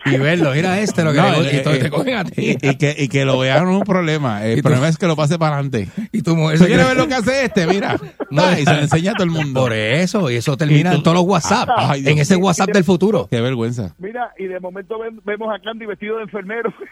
[0.06, 0.52] y verlo.
[0.54, 2.34] Mira este, lo que No, le- y eh, to- eh, te cogen a ti.
[2.62, 4.45] Y, y que, y que lo vean no es un problema.
[4.45, 5.88] El Y tú- problema es que lo pase para adelante.
[6.12, 7.68] Y tu mujer ¿Tú se quieres ver lo que hace este?
[7.68, 7.97] Mira.
[8.32, 9.60] No, No, y se lo enseña a todo el mundo.
[9.62, 11.68] Por eso, y eso termina Y en todos los WhatsApp.
[11.76, 12.36] Ay, Dios en ese.
[12.36, 13.28] WhatsApp del futuro.
[13.30, 13.95] Qué vergüenza.
[13.97, 16.72] Mira, y de momento ven- vemos a Candy vestido de enfermero.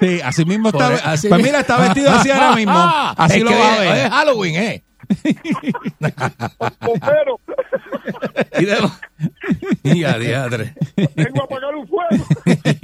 [0.00, 0.90] Sí, así mismo está.
[0.90, 2.72] Por- así- Pues mira, está vestido así ahora mismo.
[3.16, 4.10] Así Es lo va a hoy es ver.
[4.10, 4.82] Halloween, ¿eh?
[6.80, 7.40] bombero.
[8.58, 8.78] Y, de-
[9.84, 10.74] y a diadre.
[11.14, 12.24] Vengo a apagar un fuego.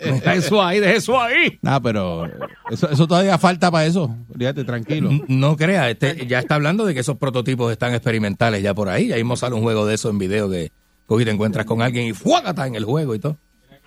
[0.00, 1.58] Deja eso ahí, deja eso ahí.
[1.64, 2.26] Ah, pero
[2.70, 4.14] eso, eso todavía falta para eso.
[4.36, 5.10] Fíjate, tranquilo.
[5.28, 9.08] No crea, este, ya está hablando de que esos prototipos están experimentales ya por ahí.
[9.08, 10.70] Ya mismo sale un juego de eso en video que
[11.06, 12.66] hoy te encuentras con alguien y ¡fuágata!
[12.66, 13.36] en el juego y todo.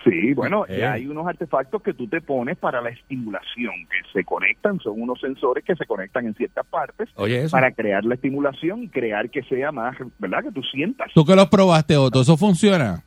[0.04, 0.78] Sí, bueno, Eh.
[0.80, 5.00] ya hay unos artefactos que tú te pones para la estimulación, que se conectan, son
[5.00, 9.30] unos sensores que se conectan en ciertas partes Oye, para crear la estimulación y crear
[9.30, 10.44] que sea más, ¿verdad?
[10.44, 11.10] Que tú sientas.
[11.14, 12.20] ¿Tú que los probaste, Otto?
[12.20, 13.02] ¿Eso funciona?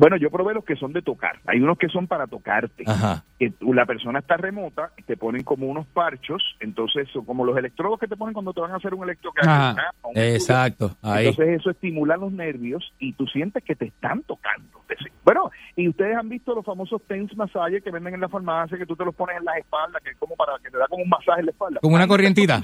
[0.00, 1.38] Bueno, yo probé los que son de tocar.
[1.46, 2.84] Hay unos que son para tocarte.
[2.86, 3.22] Ajá.
[3.38, 8.00] Que la persona está remota, te ponen como unos parchos, entonces son como los electrodos
[8.00, 9.92] que te ponen cuando te van a hacer un electrocardiograma.
[10.04, 10.16] Un.
[10.16, 11.26] Exacto, ahí.
[11.28, 14.80] Entonces eso estimula los nervios y tú sientes que te están tocando.
[15.22, 18.86] Bueno, y ustedes han visto los famosos TENS masajes que venden en la farmacia, que
[18.86, 21.02] tú te los pones en las espaldas, que es como para que te da como
[21.04, 21.78] un masaje en la espalda.
[21.82, 22.62] Como una corrientita.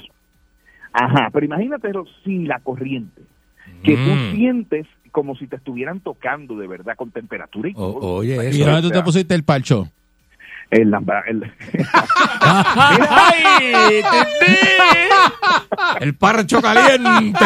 [0.91, 3.21] Ajá, pero imagínatelo sin la corriente,
[3.83, 4.05] que Mm.
[4.05, 4.87] tú sientes
[5.17, 7.95] como si te estuvieran tocando de verdad con temperatura y todo.
[7.95, 9.89] oye, ¿Y dónde tú te pusiste el parcho?
[10.69, 11.41] En la- el-
[12.41, 13.73] ¡Ay!
[16.01, 17.39] ¡El parcho caliente!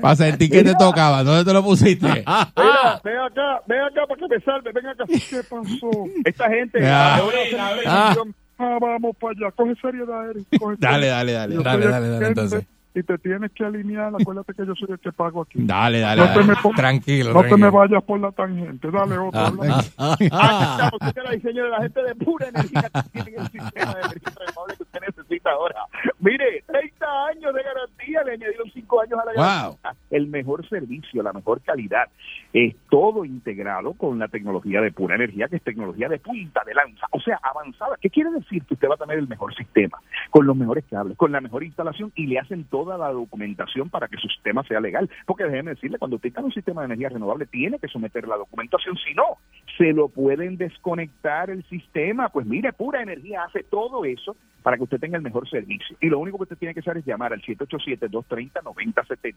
[0.00, 1.22] Para sentir que te tocaba.
[1.22, 2.06] ¿Dónde te lo pusiste?
[2.56, 5.04] Mira, ven acá, ven acá para que me salve, ven acá.
[5.06, 5.90] ¿Qué pasó?
[6.24, 6.78] Esta gente.
[6.88, 7.16] Ah.
[7.16, 8.14] hacen Ah.
[8.58, 9.50] Ah, vamos para allá.
[9.54, 10.46] Coge seriedad, Eric.
[10.58, 11.16] coge Dale, seriedad.
[11.18, 11.56] dale, dale.
[11.56, 12.64] Dale, dale, el dale, entonces.
[12.98, 14.12] Y te tienes que alinear.
[14.18, 15.58] Acuérdate que yo soy el que pago aquí.
[15.62, 16.40] Dale, dale, No dale.
[16.40, 18.90] te me pon- Tranquilo, No te me vayas por la tangente.
[18.90, 19.38] Dale otro.
[19.40, 19.84] Ah, habla.
[19.98, 23.34] ah, Ah, estamos, este era el diseño de la gente de pura energía que tienen
[23.40, 25.84] el sistema de energía renovable que usted necesita ahora.
[26.18, 29.78] Mire, 30 años de garantía, le añadieron 5 años a la Wow.
[29.82, 29.94] garantía.
[30.10, 32.08] El mejor servicio, la mejor calidad.
[32.52, 36.74] Es todo integrado con la tecnología de pura energía, que es tecnología de punta de
[36.74, 37.96] lanza, o sea, avanzada.
[38.00, 38.64] ¿Qué quiere decir?
[38.64, 39.98] Que usted va a tener el mejor sistema,
[40.30, 44.08] con los mejores cables, con la mejor instalación y le hacen toda la documentación para
[44.08, 45.10] que su sistema sea legal.
[45.26, 48.26] Porque déjeme decirle, cuando usted está en un sistema de energía renovable, tiene que someter
[48.26, 48.96] la documentación.
[48.96, 49.38] Si no,
[49.78, 52.28] se lo pueden desconectar el sistema.
[52.28, 55.96] Pues mire, pura energía hace todo eso para que usted tenga el mejor servicio.
[56.00, 59.34] Y lo único que usted tiene que hacer es llamar al 787-230-9070.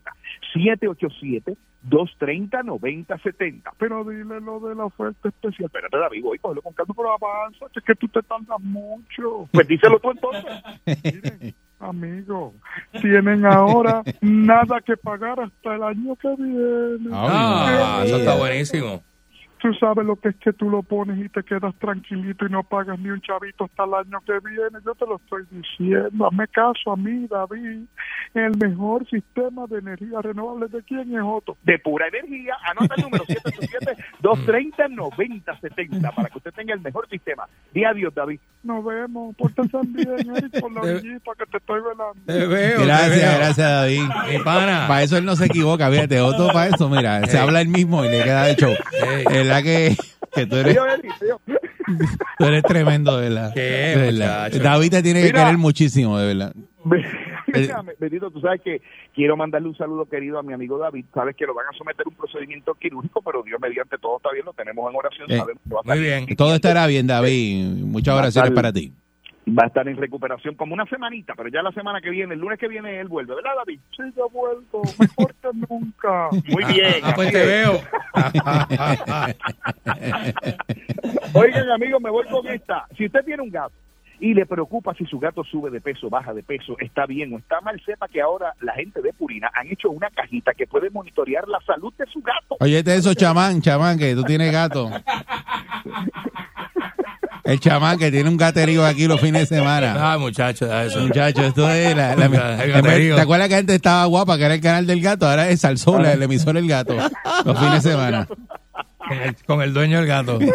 [1.89, 3.71] 787-230-9070.
[3.77, 5.67] Pero dile lo de la oferta especial.
[5.67, 9.47] Espérate, David, voy, cógelo con calma, pero avanza, que es que tú te tardas mucho.
[9.51, 10.43] Pues díselo tú entonces.
[11.03, 12.53] Miren, amigo,
[12.99, 17.09] tienen ahora nada que pagar hasta el año que viene.
[17.13, 19.03] Ah, eso está buenísimo.
[19.61, 22.63] Tú sabes lo que es que tú lo pones y te quedas tranquilito y no
[22.63, 24.79] pagas ni un chavito hasta el año que viene.
[24.83, 26.25] Yo te lo estoy diciendo.
[26.27, 27.83] Hazme caso a mí, David.
[28.33, 31.55] El mejor sistema de energía renovable de quién es Otto.
[31.63, 32.55] De pura energía.
[32.71, 37.43] Anota el número 787-230-9070 para que usted tenga el mejor sistema.
[37.73, 38.39] Di adiós, David.
[38.63, 39.35] Nos vemos.
[39.35, 42.13] Pórtense bien, Eric, por la Te- orillita que te estoy velando.
[42.25, 43.37] Te veo, te Gracias, veo.
[43.37, 44.01] gracias, David.
[44.31, 44.85] Mi pana.
[44.87, 46.19] Para eso él no se equivoca, fíjate.
[46.21, 48.71] Otto para eso, mira, se habla él mismo y le queda de show.
[48.71, 49.25] Ey.
[49.31, 49.95] Es verdad que,
[50.33, 50.77] que tú eres,
[52.37, 53.53] tú eres tremendo, de verdad.
[53.53, 54.45] Qué De verdad.
[54.45, 54.63] muchacho.
[54.63, 55.43] David te tiene que Mira.
[55.43, 56.53] querer muchísimo, de verdad.
[56.83, 58.81] Mira, Benito, tú sabes que
[59.13, 61.05] quiero mandarle un saludo querido a mi amigo David.
[61.13, 64.31] Sabes que lo van a someter a un procedimiento quirúrgico, pero Dios mediante todo está
[64.31, 65.31] bien, lo tenemos en oración.
[65.31, 66.25] Eh, sabemos Muy bien.
[66.35, 67.65] Todo estará bien, David.
[67.83, 68.93] Muchas oraciones para ti.
[69.57, 72.39] Va a estar en recuperación como una semanita, pero ya la semana que viene, el
[72.39, 73.79] lunes que viene, él vuelve, ¿verdad, David?
[73.97, 76.29] Sí, yo vuelvo, mejor que nunca.
[76.47, 77.01] Muy bien.
[77.03, 77.81] Ah, pues te veo.
[81.33, 82.85] Oigan, amigos, me voy con esta.
[82.97, 83.73] Si usted tiene un gato
[84.21, 87.39] y le preocupa si su gato sube de peso, baja de peso, está bien o
[87.39, 90.91] está mal, sepa que ahora la gente de Purina han hecho una cajita que puede
[90.91, 92.55] monitorear la salud de su gato.
[92.59, 94.89] Oye, eso, chamán, chamán, que tú tienes gato.
[97.51, 99.95] El chamán que tiene un gaterío aquí los fines de semana.
[100.13, 100.99] Ah, muchacho, da eso.
[101.01, 102.27] Muchacho, esto es la, la-
[102.67, 103.15] gaterío.
[103.15, 105.27] ¿Te acuerdas que antes estaba guapa, que era el canal del gato?
[105.27, 106.95] Ahora es Salsol, el emisor del gato,
[107.45, 108.27] los fines de semana.
[109.07, 110.39] Con el, con el dueño del gato.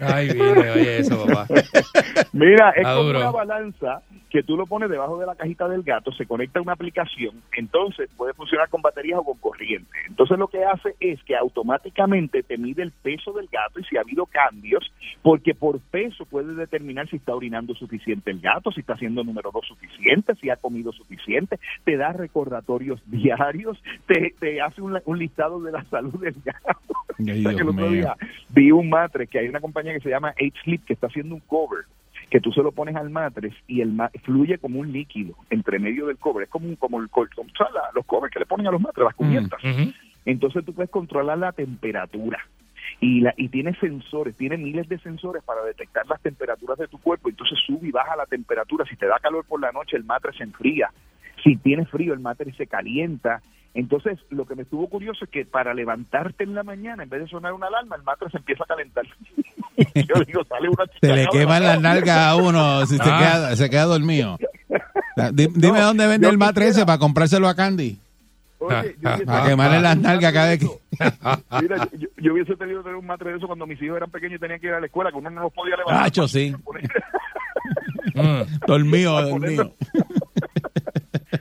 [0.00, 1.46] Ay, vive, oye eso, papá.
[2.32, 4.02] Mira, es como una balanza
[4.34, 7.40] que tú lo pones debajo de la cajita del gato, se conecta a una aplicación,
[7.56, 9.96] entonces puede funcionar con baterías o con corriente.
[10.08, 13.96] Entonces lo que hace es que automáticamente te mide el peso del gato y si
[13.96, 14.92] ha habido cambios,
[15.22, 19.52] porque por peso puedes determinar si está orinando suficiente el gato, si está haciendo número
[19.52, 25.16] dos suficiente, si ha comido suficiente, te da recordatorios diarios, te, te hace un, un
[25.16, 26.78] listado de la salud del gato.
[27.18, 28.16] Ay, O sea, Dios que el otro día
[28.50, 31.40] vi un matre que hay una compañía que se llama H-Sleep que está haciendo un
[31.42, 31.84] cover
[32.30, 35.78] que tú se lo pones al matres y el ma- fluye como un líquido entre
[35.78, 36.44] medio del cover.
[36.44, 37.28] Es como, un, como, el, como,
[37.72, 39.60] la- los covers que le ponen a los matres, las cubiertas.
[40.24, 42.38] Entonces tú puedes controlar la temperatura.
[43.00, 46.98] Y, la, y tiene sensores, tiene miles de sensores para detectar las temperaturas de tu
[46.98, 47.28] cuerpo.
[47.28, 48.84] Entonces sube y baja la temperatura.
[48.86, 50.90] Si te da calor por la noche, el matre se enfría.
[51.42, 53.42] Si tienes frío, el matres se calienta.
[53.74, 57.22] Entonces, lo que me estuvo curioso es que para levantarte en la mañana, en vez
[57.22, 59.04] de sonar una alarma, el matres se empieza a calentar.
[59.94, 63.18] Yo digo, sale una Se le queman las nalgas a uno si se, Ah.
[63.18, 64.38] queda, se queda dormido.
[65.32, 67.98] Di- Dime No, dónde vende el matre ese para comprárselo a Candy.
[68.60, 70.68] Oye, yo hubiese- Para quemarle las nalgas cada vez que...
[71.60, 74.36] Mira, yo, yo hubiese tenido tener un matre de eso cuando mis hijos eran pequeños
[74.36, 76.02] y tenían que ir a la escuela, que uno no los podía levantar.
[76.04, 76.54] Nacho, sí.
[78.66, 79.72] Dormido, dormido.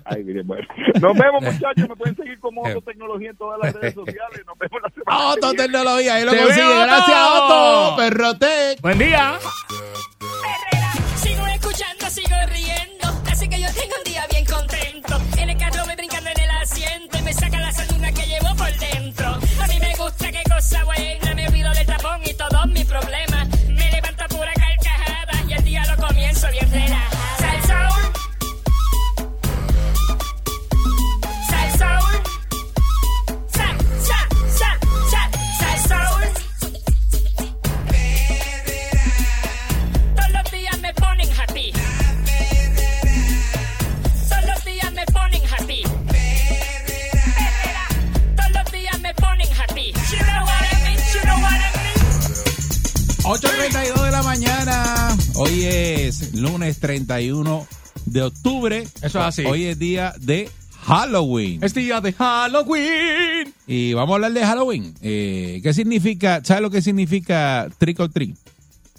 [0.06, 0.68] Ay, mire, bueno.
[1.02, 1.90] Nos vemos, muchachos.
[1.90, 4.42] Me pueden seguir como Otto Tecnología en todas las redes sociales.
[4.46, 5.64] Nos vemos la semana Otto que viene.
[5.64, 6.66] Tecnología, ahí lo Te consigue.
[6.68, 7.84] veo, Gracias, Otto.
[7.88, 7.96] Otto.
[7.98, 8.82] Perrotec.
[8.82, 9.34] Buen día.
[11.18, 13.22] Sigo escuchando, sigo riendo.
[13.32, 15.18] Así que yo tengo un día bien contento.
[15.38, 18.56] En el carro me brincando en el asiento y me saca la sanduna que llevo
[18.56, 19.28] por dentro.
[19.30, 21.34] A mí me gusta qué cosa buena.
[21.36, 23.48] Me olvido del tapón y todos mis problemas.
[23.70, 27.23] Me levanta pura carcajada y el día lo comienzo bien relajada.
[57.06, 57.68] 31
[58.06, 58.82] de octubre.
[58.82, 59.46] Eso es así.
[59.46, 60.50] Hoy es día de
[60.84, 61.64] Halloween.
[61.64, 63.54] Es día de Halloween.
[63.68, 64.94] Y vamos a hablar de Halloween.
[65.02, 66.42] Eh, ¿Qué significa?
[66.44, 68.36] ¿Sabes lo que significa trick or treat?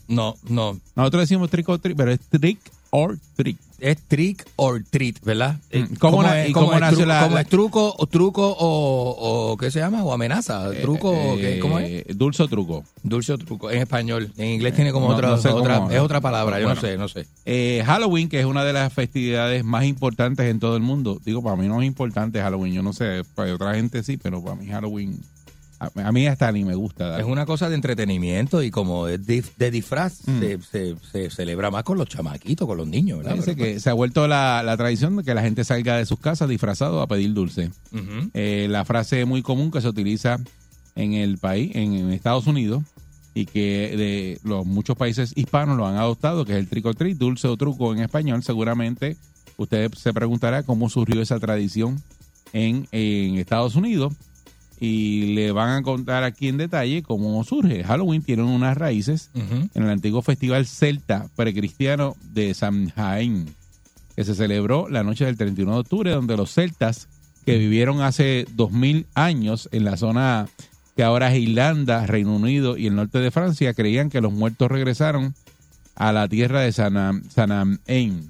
[0.09, 0.79] No, no.
[0.95, 2.59] Nosotros decimos trick or treat, pero es trick
[2.91, 3.59] or treat.
[3.81, 5.57] Es trick or treat, ¿verdad?
[5.71, 6.17] Eh, Mm, ¿cómo
[6.53, 10.03] cómo es nació tru- la- cómo es truco, o truco o, o ¿qué se llama?
[10.05, 10.71] O amenaza.
[10.81, 11.59] Truco, o ¿qué?
[11.61, 11.91] ¿cómo es?
[11.91, 12.85] Eh, Dulce o truco.
[13.03, 13.71] Dulce o truco.
[13.71, 14.31] En español.
[14.37, 16.59] En inglés tiene como No- otra, no sé otra es otra palabra.
[16.61, 16.81] Yo Bueno.
[16.81, 17.27] no sé, no sé.
[17.45, 21.21] Eh, Halloween, que es una de las festividades más importantes en todo el mundo.
[21.25, 22.73] Digo, para mí no es importante Halloween.
[22.75, 25.19] Yo no sé, para otra gente sí, pero para mí Halloween,
[25.95, 27.19] a, a mí hasta ni me gusta.
[27.19, 30.41] Es una cosa de entretenimiento y como es de disfraz, Mm.
[30.41, 33.33] se, se- se celebra más con los chamaquitos, con los niños, ¿verdad?
[33.33, 36.07] Parece Pero, que se ha vuelto la, la tradición de que la gente salga de
[36.07, 37.71] sus casas disfrazado a pedir dulce.
[38.35, 40.39] Eh, la frase muy común que se utiliza
[40.97, 42.83] en el país, en, en Estados Unidos,
[43.35, 46.95] y que de los muchos países hispanos lo han adoptado, que es el trick or
[46.95, 48.43] treat, dulce o truco en español.
[48.45, 49.17] Seguramente
[49.57, 52.01] usted se preguntará cómo surgió esa tradición
[52.53, 54.13] en, en Estados Unidos
[54.85, 57.83] y le van a contar aquí en detalle cómo surge.
[57.85, 63.47] Halloween tiene unas raíces en el antiguo festival celta precristiano de Samhain,
[64.15, 67.09] que se celebró la noche del 31 de octubre, donde los celtas
[67.47, 70.49] que vivieron hace 2000 años en la zona
[70.97, 74.71] que ahora es Irlanda, Reino Unido y el norte de Francia, creían que los muertos
[74.71, 75.35] regresaron
[75.97, 78.29] a la tierra de Sanam, Sanaim,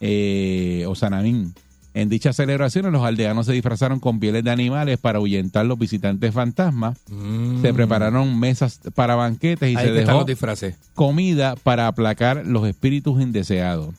[0.00, 1.54] eh, o Sanamín.
[1.94, 6.34] En dichas celebraciones, los aldeanos se disfrazaron con pieles de animales para ahuyentar los visitantes
[6.34, 6.98] fantasmas.
[7.62, 9.78] Se prepararon mesas para banquetes y Mm.
[9.78, 10.26] Ahí se dejó
[10.94, 13.94] comida para aplacar los espíritus indeseados.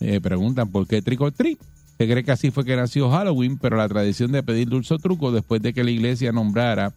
[0.00, 1.58] Eh, preguntan por qué trick or treat.
[1.96, 4.98] Se cree que así fue que nació Halloween, pero la tradición de pedir dulce o
[4.98, 6.92] truco después de que la iglesia nombrara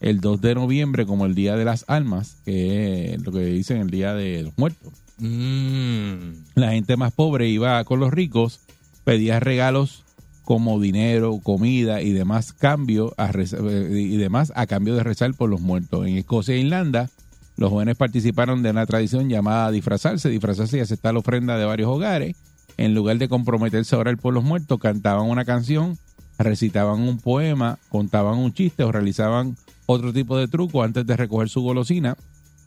[0.00, 3.78] el 2 de noviembre como el Día de las Almas, que es lo que dicen
[3.78, 4.92] el Día de los Muertos.
[5.18, 6.30] Mm.
[6.54, 8.60] La gente más pobre iba con los ricos,
[9.06, 10.02] pedía regalos
[10.44, 15.48] como dinero, comida y demás cambio a eh, y demás a cambio de rezar por
[15.48, 16.08] los muertos.
[16.08, 17.08] En Escocia e Irlanda,
[17.56, 21.88] los jóvenes participaron de una tradición llamada disfrazarse, disfrazarse y aceptar la ofrenda de varios
[21.88, 22.34] hogares.
[22.78, 25.96] En lugar de comprometerse a orar por los muertos, cantaban una canción,
[26.36, 31.48] recitaban un poema, contaban un chiste o realizaban otro tipo de truco antes de recoger
[31.48, 32.16] su golosina,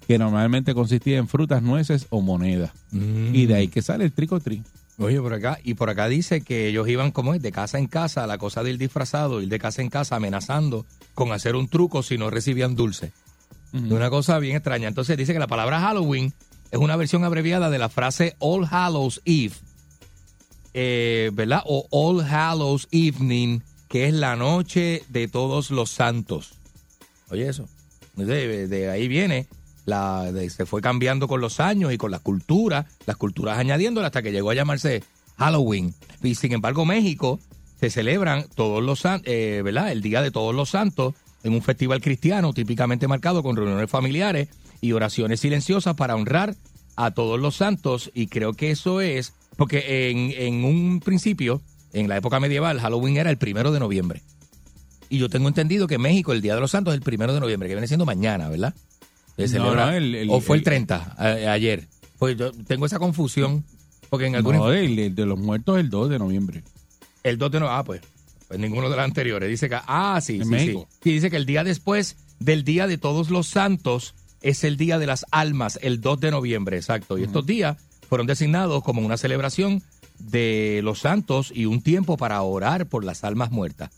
[0.07, 2.71] que normalmente consistía en frutas, nueces o monedas.
[2.91, 3.35] Mm.
[3.35, 4.63] Y de ahí que sale el treat.
[4.99, 7.87] Oye, por acá, y por acá dice que ellos iban como es, de casa en
[7.87, 10.85] casa, la cosa del disfrazado, ir de casa en casa amenazando
[11.15, 13.13] con hacer un truco si no recibían dulce.
[13.73, 13.95] Ujú.
[13.95, 14.89] Una cosa bien extraña.
[14.89, 16.33] Entonces dice que la palabra Halloween
[16.71, 19.55] es una versión abreviada de la frase All Hallows Eve,
[20.73, 21.63] eh, ¿verdad?
[21.65, 26.55] O All Hallows Evening, que es la noche de todos los santos.
[27.29, 27.69] Oye, eso.
[28.15, 29.47] De, de ahí viene.
[29.89, 34.07] La, de- se fue cambiando con los años y con las culturas, las culturas añadiéndola
[34.07, 35.03] hasta que llegó a llamarse
[35.37, 35.93] Halloween.
[36.23, 37.39] Y sin embargo, México
[37.79, 39.91] se celebran todos los eh, ¿verdad?
[39.91, 44.49] El Día de Todos los Santos en un festival cristiano típicamente marcado con reuniones familiares
[44.81, 46.55] y oraciones silenciosas para honrar
[46.97, 51.61] a todos los santos y creo que eso es porque en, en un principio,
[51.93, 54.21] en la época medieval, Halloween era el primero de noviembre.
[55.09, 57.33] Y yo tengo entendido que en México el Día de los Santos es el primero
[57.33, 58.73] de noviembre, que viene siendo mañana, ¿verdad?
[59.47, 61.87] Se No, celebra- no, el- el- o fue el el- 30, a- ayer.
[62.17, 63.63] Pues yo tengo esa confusión,
[64.09, 64.61] porque en algunos...
[64.61, 66.63] No, de los muertos es el 2 de noviembre.
[67.23, 68.01] El 2 de noviembre, ah, pues,
[68.47, 69.49] pues ninguno de los anteriores.
[69.49, 70.87] Dice que, ah, sí, En sí, México.
[70.91, 70.97] sí.
[71.03, 74.97] Sí, dice que el día después del Día de Todos los Santos es el Día
[74.99, 77.17] de las Almas, el 2 de noviembre, exacto.
[77.17, 77.77] Y estos días
[78.09, 79.83] fueron designados como una celebración
[80.17, 83.89] de los santos y un tiempo para orar por las almas muertas.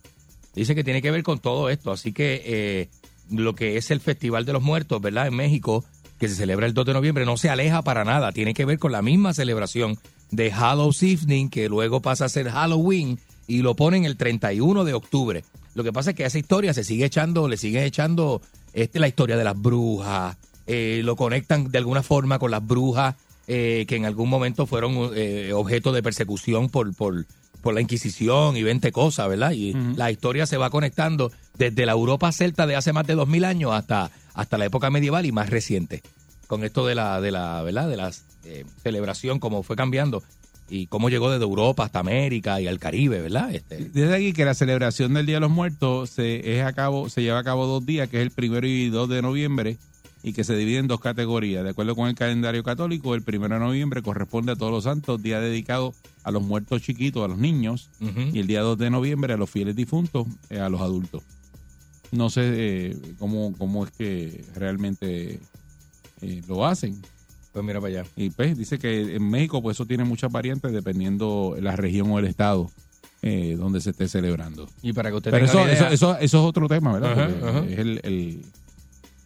[0.54, 2.90] Dice que tiene que ver con todo esto, así que eh,
[3.32, 5.28] lo que es el Festival de los Muertos, ¿verdad?
[5.28, 5.84] En México,
[6.20, 8.78] que se celebra el 2 de noviembre, no se aleja para nada, tiene que ver
[8.78, 9.98] con la misma celebración
[10.30, 14.94] de Hallows Evening, que luego pasa a ser Halloween, y lo ponen el 31 de
[14.94, 15.44] octubre.
[15.74, 18.42] Lo que pasa es que a esa historia se sigue echando, le sigue echando
[18.74, 20.38] este, la historia de las brujas,
[20.68, 23.16] eh, lo conectan de alguna forma con las brujas
[23.48, 27.26] eh, que en algún momento fueron eh, objeto de persecución por, por,
[27.62, 29.52] por la Inquisición y 20 cosas, ¿verdad?
[29.52, 31.32] Y la historia se va conectando
[31.62, 35.28] desde la Europa celta de hace más de 2000 años hasta, hasta la época medieval
[35.28, 36.02] y más reciente.
[36.48, 37.88] Con esto de la, de la, ¿verdad?
[37.88, 38.12] De la
[38.46, 40.24] eh, celebración, cómo fue cambiando
[40.70, 43.54] y cómo llegó desde Europa hasta América y al Caribe, ¿verdad?
[43.54, 47.10] Este, Desde aquí que la celebración del Día de los Muertos se, es a cabo,
[47.10, 49.78] se lleva a cabo dos días, que es el primero y 2 de noviembre,
[50.24, 51.64] y que se divide en dos categorías.
[51.64, 55.22] De acuerdo con el calendario católico, el primero de noviembre corresponde a todos los santos,
[55.22, 55.94] día dedicado
[56.24, 57.90] a los muertos chiquitos, a los niños,
[58.34, 61.22] y el día 2 de noviembre a los fieles difuntos, eh, a los adultos.
[62.12, 65.40] No sé eh, cómo, cómo es que realmente
[66.22, 67.02] eh, lo hacen.
[67.54, 68.10] Pues mira para allá.
[68.16, 72.20] Y pues dice que en México pues eso tiene muchas variantes dependiendo la región o
[72.20, 72.70] el estado
[73.22, 74.68] eh, donde se esté celebrando.
[74.82, 77.12] Y para que usted Pero tenga eso, idea- eso, eso, eso es otro tema, ¿verdad?
[77.14, 77.66] Ajá, Porque ajá.
[77.70, 78.42] Es el, el-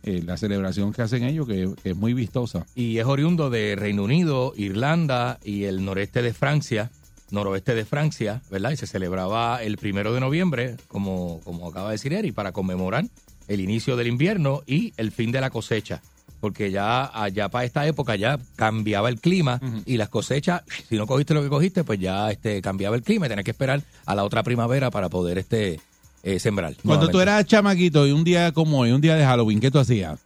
[0.07, 2.66] eh, la celebración que hacen ellos que, que es muy vistosa.
[2.76, 6.91] y es oriundo de Reino Unido, Irlanda y el noreste de Francia,
[7.31, 8.72] noroeste de Francia, ¿verdad?
[8.72, 13.06] Y se celebraba el primero de noviembre, como, como acaba de decir Eri, para conmemorar
[13.47, 16.02] el inicio del invierno y el fin de la cosecha.
[16.39, 21.07] Porque ya allá para esta época ya cambiaba el clima y las cosechas, si no
[21.07, 24.15] cogiste lo que cogiste, pues ya este cambiaba el clima y tenías que esperar a
[24.15, 25.80] la otra primavera para poder este
[26.23, 26.76] eh, sembrar.
[26.85, 29.80] Cuando tú eras chamaquito y un día como hoy, un día de Halloween, ¿qué tú
[29.80, 30.19] hacías?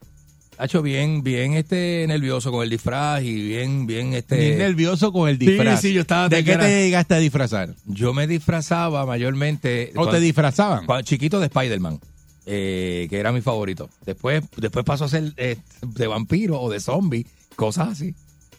[0.61, 4.36] Hacho bien, bien este nervioso con el disfraz y bien, bien este.
[4.36, 5.80] Bien nervioso con el disfraz.
[5.80, 7.76] Sí, sí, yo estaba ¿De qué era- te llegaste a disfrazar?
[7.86, 9.94] Yo me disfrazaba mayormente.
[9.95, 10.86] ¿O te disfrazaban?
[10.86, 12.02] cuando- chiquito de Spider-Man,
[12.45, 13.90] eh, que era mi favorito.
[14.06, 17.26] Después, después pasó a ser eh, de vampiro o de zombie,
[17.56, 18.14] cosas así.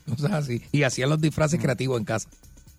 [0.09, 0.63] Cosas así.
[0.73, 2.31] Y hacía los disfraces creativos en casa.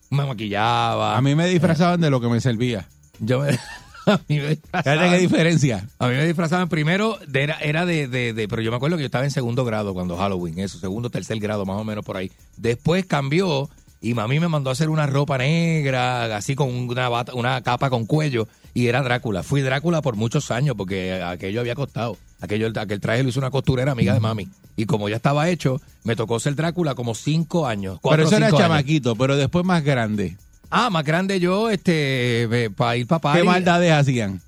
[0.09, 1.15] Me maquillaba.
[1.15, 2.87] A mí me disfrazaban de lo que me servía.
[3.19, 3.51] Yo me.
[4.05, 5.09] A mí me disfrazaban.
[5.11, 5.87] Qué diferencia.
[5.99, 8.97] A mí me disfrazaban primero, de, era, era de, de, de- Pero yo me acuerdo
[8.97, 12.03] que yo estaba en segundo grado cuando Halloween, eso, segundo, tercer grado, más o menos
[12.05, 12.31] por ahí.
[12.57, 13.69] Después cambió
[14.01, 17.89] y mami me mandó a hacer una ropa negra, así con una, bata- una capa
[17.91, 19.43] con cuello, y era Drácula.
[19.43, 22.17] Fui Drácula por muchos años porque aquello había costado.
[22.39, 24.47] Aquello, aquel traje lo hizo una costurera amiga de mami.
[24.75, 27.95] Y como ya estaba hecho, me tocó ser Drácula como cinco años.
[27.95, 28.59] Pero cuatro o eso era años.
[28.59, 30.37] chamaquito, pero después más grande.
[30.71, 34.41] Ah, más grande yo, este, para ir para ¿Qué maldades hacían?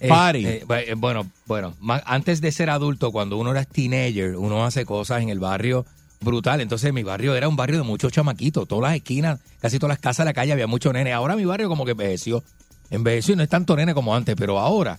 [0.00, 0.44] eh, Party.
[0.46, 1.74] eh, eh, bueno, bueno,
[2.04, 5.86] antes de ser adulto, cuando uno era teenager, uno hace cosas en el barrio
[6.20, 6.60] brutal.
[6.60, 8.66] Entonces mi barrio era un barrio de muchos chamaquitos.
[8.66, 11.14] Todas las esquinas, casi todas las casas de la calle había muchos nenes.
[11.14, 12.42] Ahora mi barrio como que envejeció.
[12.90, 14.98] Envejeció y no es tanto nene como antes, pero ahora...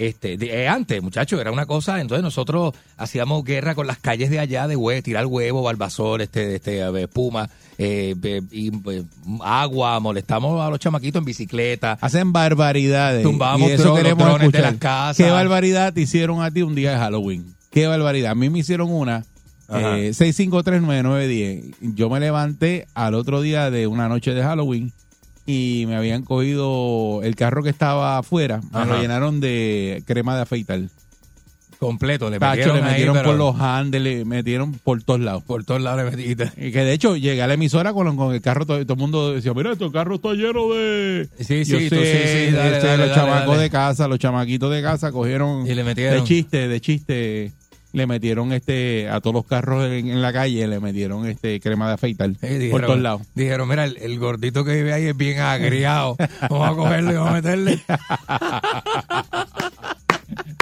[0.00, 4.30] Este, de- eh, antes, muchachos, era una cosa, entonces nosotros hacíamos guerra con las calles
[4.30, 9.02] de allá de hue- tirar huevo, barbasol, este, este, eh, espuma, eh, eh, y, eh,
[9.42, 11.98] agua, molestamos a los chamaquitos en bicicleta.
[12.00, 13.22] Hacen barbaridades.
[13.22, 14.72] Tumbábamos y eso queremos drones de escuchar.
[14.72, 15.16] las casas.
[15.18, 17.54] ¿Qué barbaridad te hicieron a ti un día de Halloween?
[17.70, 18.30] ¿Qué barbaridad?
[18.32, 19.24] A mí me hicieron una.
[19.72, 21.74] Eh, 6539910.
[21.94, 24.92] Yo me levanté al otro día de una noche de Halloween
[25.50, 30.42] y me habían cogido el carro que estaba afuera, me lo llenaron de crema de
[30.42, 30.80] afeitar.
[31.78, 35.18] Completo, le Tacho, metieron, le ahí, metieron pero- por los handles, le metieron por todos
[35.20, 35.42] lados.
[35.44, 36.52] Por todos lados le metiste.
[36.58, 38.98] Y que de hecho llegué a la emisora con, con el carro, todo, todo el
[39.00, 41.26] mundo decía, mira, este carro está lleno de...
[41.38, 44.18] Sí, sí, tú, sé, sí, sí, dale, este, dale, los dale, chamacos de casa, los
[44.18, 46.18] chamaquitos de casa cogieron Y le metieron.
[46.20, 47.52] de chiste, de chiste,
[47.92, 51.88] le metieron este a todos los carros en, en la calle, le metieron este crema
[51.88, 53.22] de afeitar Eh, por todos lados.
[53.34, 56.16] Dijeron, mira, el, el gordito que vive ahí es bien agriado.
[56.48, 57.80] Vamos a cogerlo y vamos a meterle.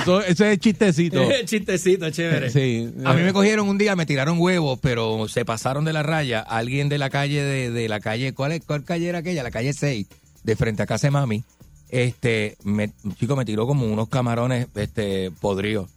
[0.01, 1.23] Eso, ese es chistecito.
[1.45, 2.51] Chistecito, chévere.
[2.51, 2.91] Sí.
[3.05, 6.41] A mí me cogieron un día, me tiraron huevos, pero se pasaron de la raya.
[6.41, 9.43] Alguien de la calle, de, de la calle, ¿cuál, es, ¿cuál calle era aquella?
[9.43, 10.07] La calle 6,
[10.45, 11.45] de frente a casa de mami.
[11.91, 15.91] Este, me, un chico me tiró como unos camarones este, podridos.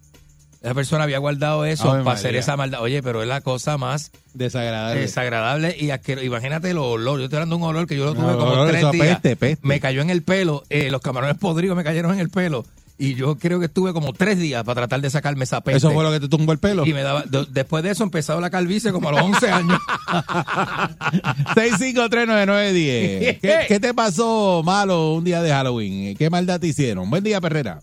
[0.61, 2.81] Esa persona había guardado eso Ave para hacer esa maldad.
[2.81, 5.01] Oye, pero es la cosa más Desagradable.
[5.01, 6.25] desagradable y asqueroso.
[6.25, 7.17] Imagínate el olor.
[7.17, 9.07] Yo estoy hablando de un olor que yo lo No, tuve como olor, tres días.
[9.07, 9.67] peste, peste.
[9.67, 10.63] Me cayó en el pelo.
[10.69, 12.63] eh, los camarones podridos me cayeron en el pelo.
[12.99, 15.77] Y yo creo que estuve como tres días para tratar de sacarme esa peste.
[15.79, 16.85] Eso fue lo que te tumbó el pelo.
[16.85, 19.79] Y me daba, de- después de eso empezó la calvicie como a los 11 años.
[21.55, 23.39] 6539910.
[23.41, 26.15] ¿Qué, ¿Qué te pasó malo un día de Halloween?
[26.15, 27.09] ¿Qué maldad te hicieron?
[27.09, 27.81] Buen día, Perrera.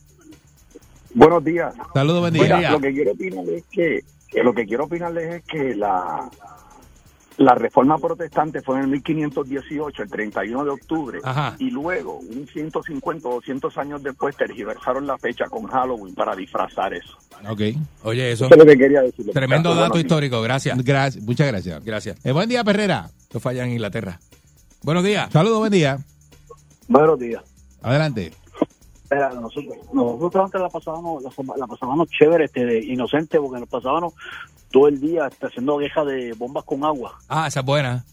[1.19, 1.75] Buenos días.
[1.93, 2.71] Saludos, buen Mira, día.
[2.71, 6.31] lo que quiero opinarles es que, que lo que quiero opinarles es que la
[7.39, 11.55] la reforma protestante fue en el 1518, el 31 de octubre, Ajá.
[11.61, 16.95] y luego, un 150 o 200 años después, tergiversaron la fecha con Halloween para disfrazar
[16.95, 17.17] eso.
[17.49, 17.61] Ok.
[18.03, 18.47] Oye, eso.
[18.47, 19.33] Eso es lo que quería decirle.
[19.33, 20.77] Tremendo dato histórico, gracias.
[20.85, 21.85] Gracias, muchas gracias.
[21.85, 22.27] Gracias.
[22.27, 23.09] Eh, buen día, Perrera.
[23.21, 24.19] Esto falla en Inglaterra.
[24.83, 25.33] Buenos días.
[25.33, 25.99] Saludos, buen día.
[26.89, 27.43] Buenos días.
[27.83, 28.33] Adelante.
[29.11, 33.69] Espera, nosotros, nosotros antes la pasábamos, la, la pasábamos chévere, este, de inocente, porque nos
[33.71, 34.13] pasábamos
[34.71, 37.19] todo el día este, haciendo quejas de bombas con agua.
[37.27, 38.05] Ah, esa es buena.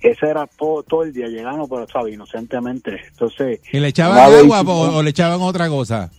[0.00, 3.00] Ese era todo, todo el día, llegando, pero sabes, inocentemente.
[3.08, 3.58] Entonces.
[3.72, 6.10] ¿Y le echaban agua o, o le echaban otra cosa?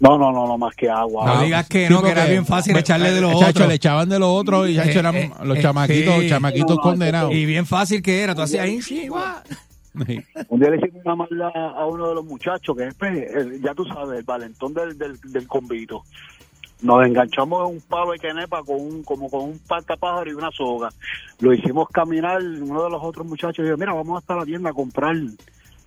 [0.00, 1.26] No, no, no, no, más que agua.
[1.26, 3.68] No digas que no, que era bien fácil echarle de los Chacho, otros.
[3.68, 7.32] le echaban de los otros y chacho, eran Eh, eh, los eh, chamaquitos, chamaquitos condenados.
[7.32, 8.34] Y bien fácil que era.
[8.34, 8.80] Tú hacías ahí,
[9.94, 13.84] Un día le hicimos una maldad a uno de los muchachos, que es, ya tú
[13.84, 16.02] sabes, el valentón del, del, del convito.
[16.80, 19.60] Nos enganchamos en un palo de quenepa con un, como con un
[20.00, 20.88] pájaro y una soga.
[21.38, 24.72] Lo hicimos caminar, uno de los otros muchachos dijo, mira, vamos hasta la tienda a
[24.72, 25.14] comprar,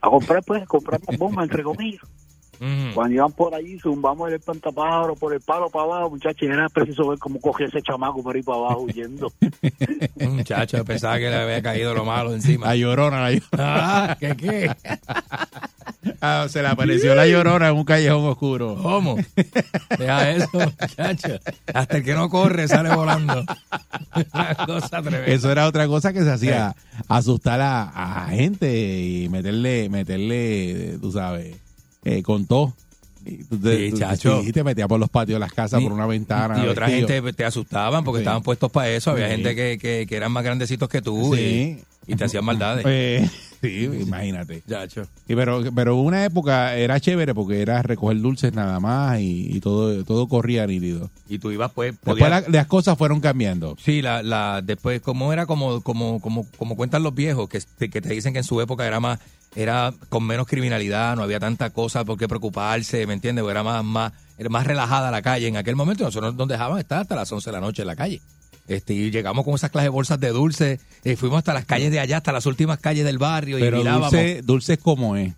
[0.02, 2.02] a comprar pues, comprar más bombas, entre comillas.
[2.94, 6.70] Cuando iban por ahí, zumbamos el espantapájaro por el palo para abajo, muchachos, y era
[6.70, 9.32] preciso ver cómo cogía ese chamaco por ahí para abajo huyendo.
[10.20, 12.68] Muchacho, pensaba que le había caído lo malo encima.
[12.68, 13.50] La llorona, la llorona.
[13.58, 14.72] Ah, ¿qué qué?
[16.22, 18.78] Ah, se le apareció la llorona en un callejón oscuro.
[18.82, 19.18] ¿Cómo?
[19.98, 21.40] Deja eso, muchacho.
[21.74, 23.44] Hasta el que no corre sale volando.
[24.34, 25.28] Una cosa tremenda.
[25.28, 26.76] Eso era otra cosa que se hacía,
[27.08, 31.58] asustar a, a gente y meterle, meterle, tú sabes,
[32.06, 32.74] eh, con todo.
[33.26, 34.42] Y tú te, Sí, tú- chacho.
[34.54, 36.64] te metías por los patios de las casas, Y- por una ventana.
[36.64, 37.08] Y otra vestido.
[37.08, 38.22] gente te asustaban porque Sí.
[38.22, 39.12] estaban puestos para eso.
[39.12, 39.32] Había Sí.
[39.32, 41.42] gente que, que, que eran más grandecitos que tú Sí.
[41.42, 42.86] y, y te hacían maldades.
[43.68, 44.62] Eh, sí, imagínate.
[44.70, 45.08] Chacho.
[45.28, 49.60] Y pero, pero una época era chévere porque era recoger dulces nada más y, y
[49.60, 51.10] todo, todo corría nítido.
[51.28, 51.94] Y tú ibas pues...
[52.04, 53.76] Después la- las cosas fueron cambiando.
[53.84, 57.90] Sí, la, la, después, como era como, como, como, como cuentan los viejos, que, te-
[57.90, 59.20] que te dicen que en su época era más,
[59.56, 63.44] era con menos criminalidad, no había tanta cosa por qué preocuparse, ¿me entiendes?
[63.50, 67.02] Era más, más, era más relajada la calle en aquel momento, nosotros nos dejaban estar
[67.02, 68.22] hasta las 11 de la noche en la calle.
[68.68, 71.92] Este, y llegamos con esas clases de bolsas de dulce, eh, fuimos hasta las calles
[71.92, 74.12] de allá, hasta las últimas calles del barrio y Pero mirábamos.
[74.12, 75.34] dulce, dulces como es.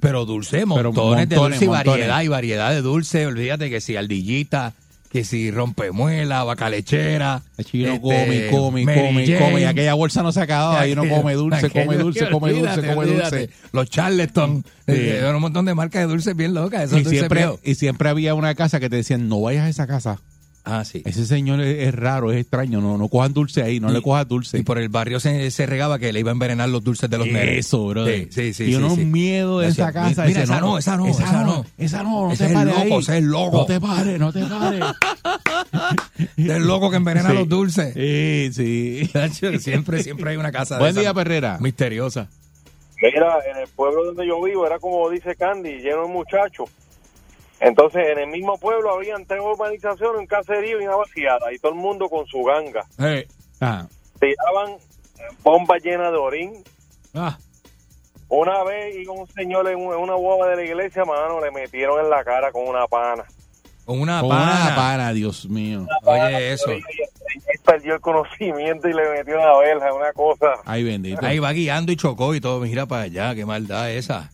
[0.00, 1.86] Pero dulce, Pero montones, de montones, dulce y montones.
[2.08, 3.26] variedad y variedad de dulce.
[3.26, 4.74] Olvídate que si ardillita,
[5.10, 7.42] que si rompemuela, vaca lechera.
[7.72, 9.38] Y uno este, come, come, come, Jane.
[9.40, 9.60] come.
[9.62, 10.86] Y aquella bolsa no se acababa.
[10.86, 13.50] Y uno come dulce, come dulce, come dulce, come dulce.
[13.72, 14.62] Los Charleston.
[14.86, 14.92] Sí.
[14.94, 16.82] eh, un montón de marcas de dulces bien locas.
[16.84, 19.68] Esos Y dulces siempre, y siempre había una casa que te decían, no vayas a
[19.68, 20.20] esa casa.
[20.70, 21.02] Ah, sí.
[21.06, 22.82] Ese señor es, es raro, es extraño.
[22.82, 24.58] No, no cojan dulce ahí, no le cojas dulce.
[24.58, 27.16] Y por el barrio se, se regaba que le iba a envenenar los dulces de
[27.16, 27.66] los nenes.
[27.66, 28.06] Eso, bro.
[28.06, 28.64] Sí, sí, sí.
[28.64, 30.26] y uno sí, miedo de esa casa.
[30.26, 31.64] Mira, esa no, esa no, esa no.
[31.78, 33.00] Esa no, no Ese te es el pares loco, ahí.
[33.00, 33.56] ese es el loco.
[33.58, 34.84] No te pares, no te pares.
[36.36, 37.34] Del loco que envenena Sí.
[37.36, 37.94] los dulces.
[37.94, 39.10] Sí, sí.
[39.60, 41.58] Siempre, siempre hay una casa de Buen esa día, Perrera.
[41.60, 42.28] misteriosa.
[43.00, 46.68] Mira, en el pueblo donde yo vivo era como dice Candy, lleno de muchachos.
[47.60, 51.72] Entonces, en el mismo pueblo habían tres urbanizaciones, un caserío y una vaciada, y todo
[51.72, 52.84] el mundo con su ganga.
[53.60, 53.86] Ah,
[54.20, 54.76] Tiraban
[55.42, 56.64] bombas llenas de orín.
[57.14, 57.36] Ah.
[58.28, 61.50] Una vez iba un señor en un- en una boba de la iglesia, mano, le
[61.50, 63.24] metieron en la cara con una pana.
[63.84, 64.62] Con una con pana.
[64.66, 65.86] una pana, Dios mío.
[66.04, 66.72] Oye, eso.
[66.72, 66.82] Y
[67.64, 70.46] perdió el conocimiento y le metió una verja, una cosa.
[70.66, 71.24] Ay, bendito.
[71.24, 72.60] Ahí va guiando y chocó y todo.
[72.60, 74.30] Mira para allá, qué maldad esa.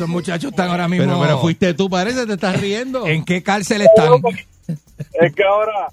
[0.00, 1.04] Esos muchachos están ahora mismo.
[1.04, 3.06] Pero, pero fuiste tú, parece, te estás riendo.
[3.06, 4.14] ¿En qué cárcel están?
[4.66, 5.88] Es que ahora,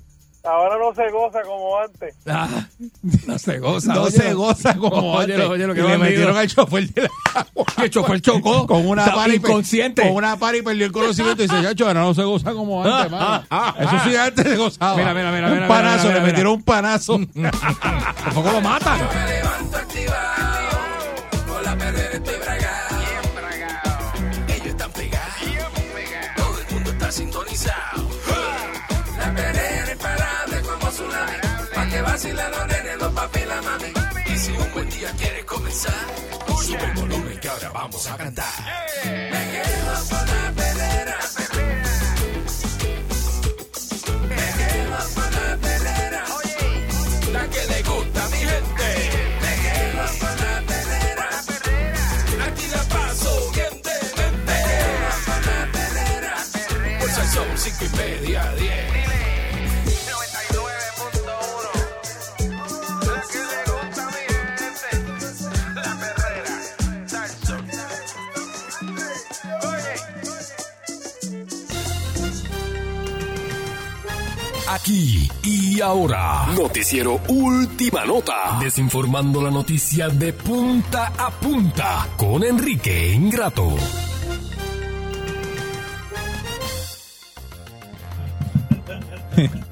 [0.46, 2.16] ahora no se goza como antes.
[2.26, 2.48] Ah,
[3.26, 3.94] no se goza.
[3.94, 5.36] No se goza como antes.
[5.76, 7.10] que le metieron al chofer de la
[7.84, 8.66] el chofer chocó.
[8.66, 10.04] con una per- inconsciente.
[10.04, 12.86] con una para y perdió el conocimiento y dice, chacho, ahora no se goza como
[12.86, 13.12] antes.
[13.82, 14.96] Eso sí antes se gozaba.
[14.96, 16.26] Mira, mira, mira, mira, Un panazo, mira, mira, le mira.
[16.32, 17.20] metieron un panazo.
[18.24, 19.00] Por poco lo matan.
[35.08, 35.94] Día quieres comenzar,
[36.64, 38.46] sube el volumen que ahora vamos a cantar.
[39.06, 40.52] Me quedo con la
[74.88, 83.12] Aquí y ahora, noticiero Última Nota, desinformando la noticia de punta a punta con Enrique
[83.14, 83.76] Ingrato.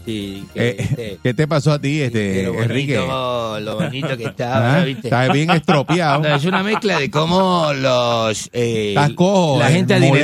[0.06, 2.96] Sí, Eh, ¿Qué te pasó a ti, este, Lo bonito, Enrique?
[2.98, 5.08] lo bonito que estaba, Ah, ¿viste?
[5.08, 6.22] Estás bien estropeado.
[6.22, 8.50] No, es una mezcla de cómo los...
[8.54, 9.60] eh, Estás cojo.
[9.60, 10.18] la en gente muleta,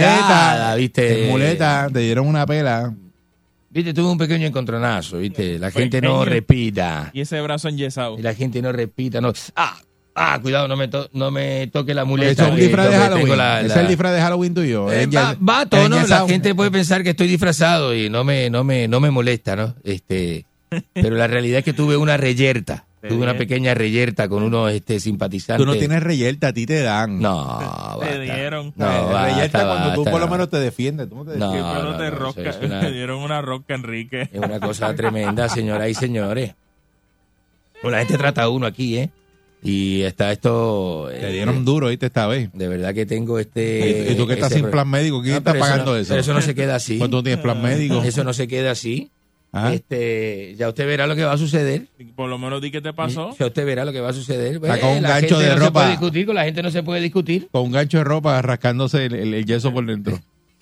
[0.52, 1.24] adinerada, ¿viste?
[1.26, 2.94] en muleta, te dieron una pela.
[3.74, 5.58] Viste, tuve un pequeño encontronazo, ¿viste?
[5.58, 7.10] La gente no repita.
[7.14, 8.20] Y ese brazo enyesado.
[8.20, 9.32] Y la gente no repita, no.
[9.56, 9.78] Ah,
[10.14, 12.44] ah, cuidado, no me, to- no me toque la Eso muleta.
[12.48, 13.30] es un disfraz de Halloween.
[13.38, 14.92] la- la- es el disfraz de Halloween tuyo.
[14.92, 18.26] Eh, va, va a es tono, la gente puede pensar que estoy disfrazado y no
[18.26, 19.74] me, no me, no me molesta, ¿no?
[19.86, 20.46] Este,
[20.94, 22.86] pero la realidad es que tuve una reyerta.
[23.02, 25.66] Te Tuve una pequeña reyerta con unos este, simpatizantes.
[25.66, 27.20] Tú no tienes reyerta, a ti te dan.
[27.20, 27.58] No,
[28.00, 28.20] Te basta.
[28.20, 28.74] dieron.
[28.76, 30.32] No, Eh, basta, reyerta cuando tú basta, por lo no.
[30.32, 31.10] menos te defiendes.
[31.10, 31.62] Tú no te defiendes.
[31.64, 32.42] No, te no, rosca.
[32.42, 34.22] eso es una- Le dieron una rosca, Enrique.
[34.32, 36.54] Es una cosa tremenda, señoras y señores.
[37.82, 39.10] Bueno, la gente trata a uno aquí, ¿eh?
[39.64, 41.08] Y está esto...
[41.10, 42.08] Te eh, dieron duro, ¿viste?
[42.08, 42.50] Esta vez.
[42.54, 44.08] De verdad que tengo este...
[44.12, 45.22] ¿Y tú que estás sin plan médico?
[45.22, 46.10] ¿Quién No, está pagando no- eso?
[46.10, 46.98] pero eso no se queda así.
[46.98, 48.02] Pues tú no tienes plan médico.
[48.04, 49.10] Eso no se queda así.
[49.54, 49.74] Ah.
[49.74, 51.88] Este, ya usted verá lo que va a suceder.
[52.16, 53.36] Por lo menos di qué te pasó.
[53.38, 54.56] Ya usted verá lo que va a suceder.
[54.56, 55.72] Está con un la gancho gente de no se ropa.
[55.74, 57.50] puede discutir, con la gente no se puede discutir.
[57.52, 60.20] Con un gancho de ropa rascándose el, el- el yeso por dentro.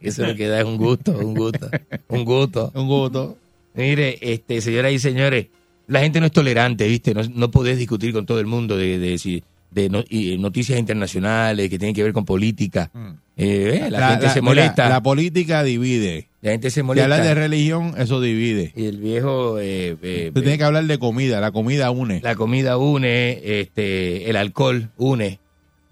[0.00, 1.70] Eso lo que da es un gusto, un gusto,
[2.08, 2.72] un gusto.
[2.74, 3.36] Un gusto.
[3.74, 5.46] Mire, este, señoras y señores,
[5.86, 7.14] la gente no es tolerante, ¿viste?
[7.14, 10.78] No, no podés discutir con todo el mundo de, de, si- de no- y noticias
[10.78, 12.90] internacionales que tienen que ver con política.
[13.36, 14.44] Eh, eh, la, gente se Mm.
[14.44, 14.88] molesta.
[14.88, 16.28] la política divide.
[16.42, 17.04] La gente se Si molesta.
[17.04, 18.72] hablas de religión, eso divide.
[18.74, 19.58] y el viejo...
[19.58, 21.40] eh, eh, Tú tienes que hablar de comida.
[21.40, 22.20] La comida une.
[22.22, 25.38] La comida une, este, el alcohol une.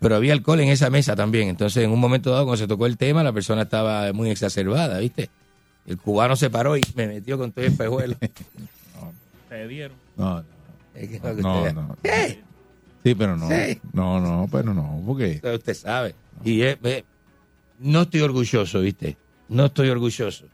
[0.00, 1.48] Pero había alcohol en esa mesa también.
[1.48, 4.98] Entonces, en un momento dado, cuando se tocó el tema, la persona estaba muy exacerbada,
[5.00, 5.28] ¿viste?
[5.86, 8.16] El cubano se paró y me metió con todo el espejuelo.
[9.48, 9.96] Te dieron.
[10.16, 10.44] No, no.
[11.42, 11.96] No, no.
[12.02, 12.40] ¿Qué?
[13.04, 13.48] Sí, pero no.
[13.48, 13.80] Sí.
[13.92, 15.02] No, no, pero no.
[15.06, 16.14] Porque Usted- Usted sabe.
[16.44, 17.04] Y eh, eh,
[17.80, 19.16] no estoy orgulloso, ¿viste?
[19.48, 20.44] No estoy orgulloso.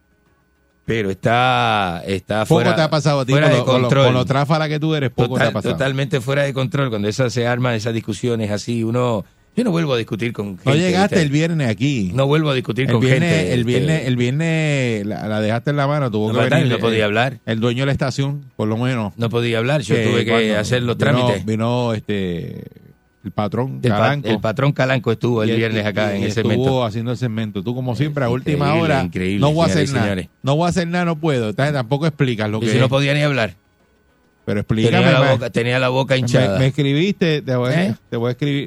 [0.87, 3.75] Pero está, está poco fuera, te ha pasado a ti fuera con de lo, con
[3.77, 4.05] lo- control.
[4.05, 5.11] con lo tráfala que tú eres.
[5.11, 5.75] Poco Total- te ha pasado.
[5.77, 6.91] Totalmente fuera de control.
[6.91, 9.25] Cuando esas se arman esas discusiones así, uno...
[9.57, 10.69] Yo no vuelvo a discutir con gente.
[10.69, 11.23] No llegaste ¿viste?
[11.27, 12.11] el viernes aquí.
[12.13, 13.53] No vuelvo a discutir el con viernes, gente.
[13.55, 16.11] El este, viernes, el viernes la, la dejaste en la mano.
[16.11, 16.67] Tuvo No, que venir.
[16.73, 17.39] No podía hablar.
[17.47, 19.13] El dueño de la estación, por lo menos.
[19.17, 19.81] No podía hablar.
[19.83, 21.47] Yo tuve que hacer los vino- trámites.
[21.47, 22.65] Vino este
[23.25, 24.29] el patrón El, pa- Calanco.
[24.29, 26.85] el patrón Calanco estuvo el viernes acá y- en y el estuvo segmento.
[26.85, 27.63] haciendo el segmento.
[27.63, 30.17] Tú, como siempre, a última hora, increíble, no voy a hacer nada.
[30.43, 31.55] No voy a hacer nada, no puedo.
[31.55, 32.81] Tampoco explicas lo Y que si es.
[32.81, 33.55] no podía ni hablar.
[34.45, 34.99] Pero explícame.
[34.99, 36.59] Tenía la, boca, tenía la boca hinchada.
[36.59, 37.95] me escribiste, te voy, a- ¿Eh?
[38.11, 38.67] te voy a escribir.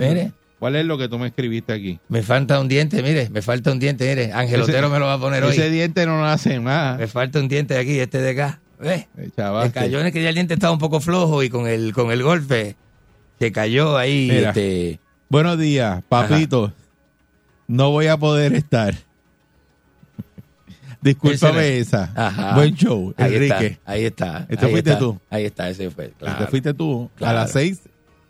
[0.00, 0.32] Mire.
[0.60, 1.98] ¿Cuál es lo que tú me escribiste aquí?
[2.08, 4.32] Me falta un diente, mire, me falta un diente, mire.
[4.32, 5.52] Ángel Ese- Otero me lo va a poner hoy.
[5.52, 6.96] Ese diente no hace nada.
[6.98, 8.60] Me falta un diente aquí, este de acá.
[8.80, 9.06] ¿Ves?
[9.34, 11.92] Se cayó en el que ya el diente estaba un poco flojo y con el,
[11.92, 12.76] con el golpe
[13.38, 14.28] se cayó ahí.
[14.30, 14.48] Mira.
[14.50, 16.72] Este, Buenos días, papito.
[17.66, 18.94] No voy a poder estar.
[21.00, 22.10] Discúlpame esa.
[22.14, 22.54] Ajá.
[22.54, 23.66] Buen show, Ahí Enrique.
[23.66, 24.46] está, ahí está.
[24.48, 25.20] Este ahí fuiste está, tú.
[25.30, 26.12] Ahí está, ese fue.
[26.18, 26.38] Claro.
[26.38, 27.38] Este fuiste tú Claro.
[27.38, 27.80] a las seis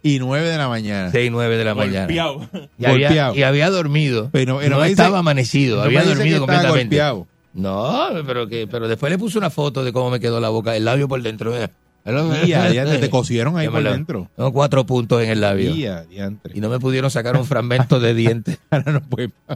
[0.02, 1.10] y nueve de la mañana.
[1.10, 2.06] 6, 9 de la mañana.
[2.06, 2.48] Golpeado.
[2.78, 3.34] Y había, Golpeado.
[3.34, 4.28] y había dormido.
[4.32, 6.96] Pero- pero no dice- estaba amanecido, no había dormido completamente.
[6.96, 7.26] golpeado.
[7.54, 10.76] No, pero que pero después le puse una foto de cómo me quedó la boca,
[10.76, 11.50] el labio por dentro.
[11.52, 11.70] mira.
[12.06, 14.30] Y a diantre, te cosieron ahí por dentro.
[14.34, 15.74] Tengo cuatro puntos en el labio.
[15.74, 16.52] Y a diantre.
[16.56, 18.58] Y no me pudieron sacar un fragmento de diente.
[18.70, 19.02] Ahora no.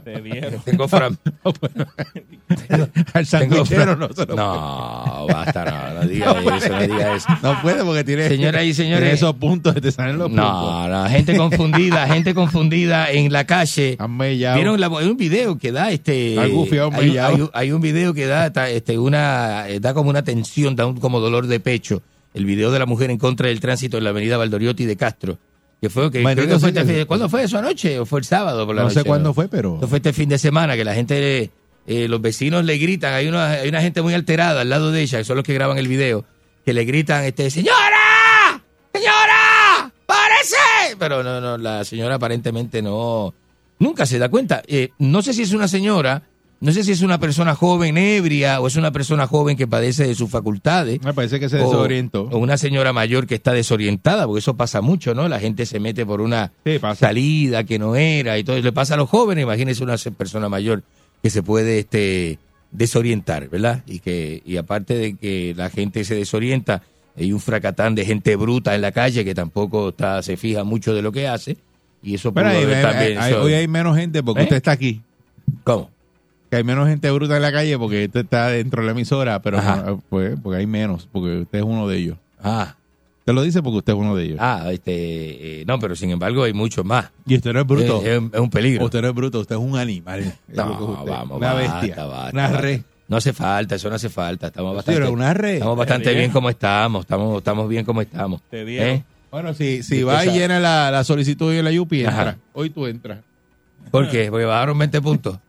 [0.01, 0.61] Te dieron.
[0.63, 1.17] Tengo fram-
[3.13, 7.15] Al tengo sandwichero fra- no se lo No, basta, no, no diga eso, no diga
[7.15, 7.27] eso.
[7.41, 8.99] No puede porque tiene, Señoras y señores.
[8.99, 10.45] tiene esos puntos, te salen los puntos.
[10.45, 13.95] No, no, gente confundida, gente confundida en la calle.
[13.99, 14.17] Han.
[14.17, 18.13] Vieron la- hay un video que da este gufiado, hay, hay un- hay un video
[18.13, 22.01] que da este una eh, da como una tensión, da un como dolor de pecho.
[22.33, 25.37] El video de la mujer en contra del tránsito en la avenida Valdoriotti de Castro.
[25.81, 27.99] Que fue que, creo que fue este fin- ¿Cuándo fue eso anoche?
[27.99, 29.01] ¿O fue el sábado por la No noche?
[29.01, 31.51] sé cuándo fue, pero Esto fue este fin de semana que la gente,
[31.85, 35.01] eh, los vecinos le gritan, hay una, hay una gente muy alterada al lado de
[35.01, 36.23] ella, que son los que graban el video,
[36.65, 40.95] que le gritan, este, señora, señora, párese.
[40.97, 43.33] Pero no, no, la señora aparentemente no,
[43.79, 44.63] nunca se da cuenta.
[44.67, 46.23] Eh, no sé si es una señora,
[46.63, 50.07] no sé si es una persona joven ebria o es una persona joven que padece
[50.07, 51.01] de sus facultades.
[51.03, 52.23] me parece que se desorientó.
[52.31, 55.27] O una señora mayor que está desorientada, porque eso pasa mucho, ¿no?
[55.27, 58.57] La gente se mete por una Sí, salida que no era y todo.
[58.59, 60.83] Le pasa a los jóvenes, imagínese una persona mayor
[61.21, 62.39] que se puede este
[62.71, 63.83] desorientar, ¿verdad?
[63.85, 66.81] Y que y aparte de que la gente se desorienta,
[67.17, 70.93] hay un fracatán de gente bruta en la calle que tampoco está se fija mucho
[70.93, 71.57] de lo que hace
[72.01, 74.43] y eso ahí- también eso- hoy hay menos gente porque ¿Eh?
[74.45, 75.01] usted está aquí.
[75.63, 75.91] ¿Cómo?
[76.53, 79.41] Que hay menos gente bruta en la calle porque este está dentro de la emisora,
[79.41, 79.83] pero Ajá.
[79.87, 82.17] no, pues porque hay menos, porque usted es uno de ellos.
[82.43, 82.75] Ah.
[83.25, 84.37] Te lo dice porque usted es uno de ellos.
[84.41, 87.09] Ah, este, eh, no, pero sin embargo hay muchos más.
[87.25, 88.01] Y usted no es bruto.
[88.01, 88.83] Es, es- es un peligro.
[88.85, 90.19] Usted no es bruto, usted es un animal.
[90.19, 91.11] Es es No, usted.
[91.11, 92.05] vamos, una basta, bestia.
[92.05, 92.81] basta, una red.
[93.07, 94.47] No hace falta, eso no hace falta.
[94.47, 95.53] Estamos bastante, pero una red.
[95.55, 96.31] estamos bastante bien bien.
[96.31, 97.01] como estamos.
[97.01, 98.41] Estamos, estamos bien como estamos.
[98.49, 98.91] Te.
[98.93, 99.03] ¿Eh?
[99.31, 102.17] Bueno, si, si va y llena la, la solicitud en la Yupi, Ajá.
[102.19, 102.37] entra.
[102.53, 103.19] Hoy tú entras.
[103.91, 104.29] ¿Por qué?
[104.29, 105.39] Porque bajaron 20 puntos.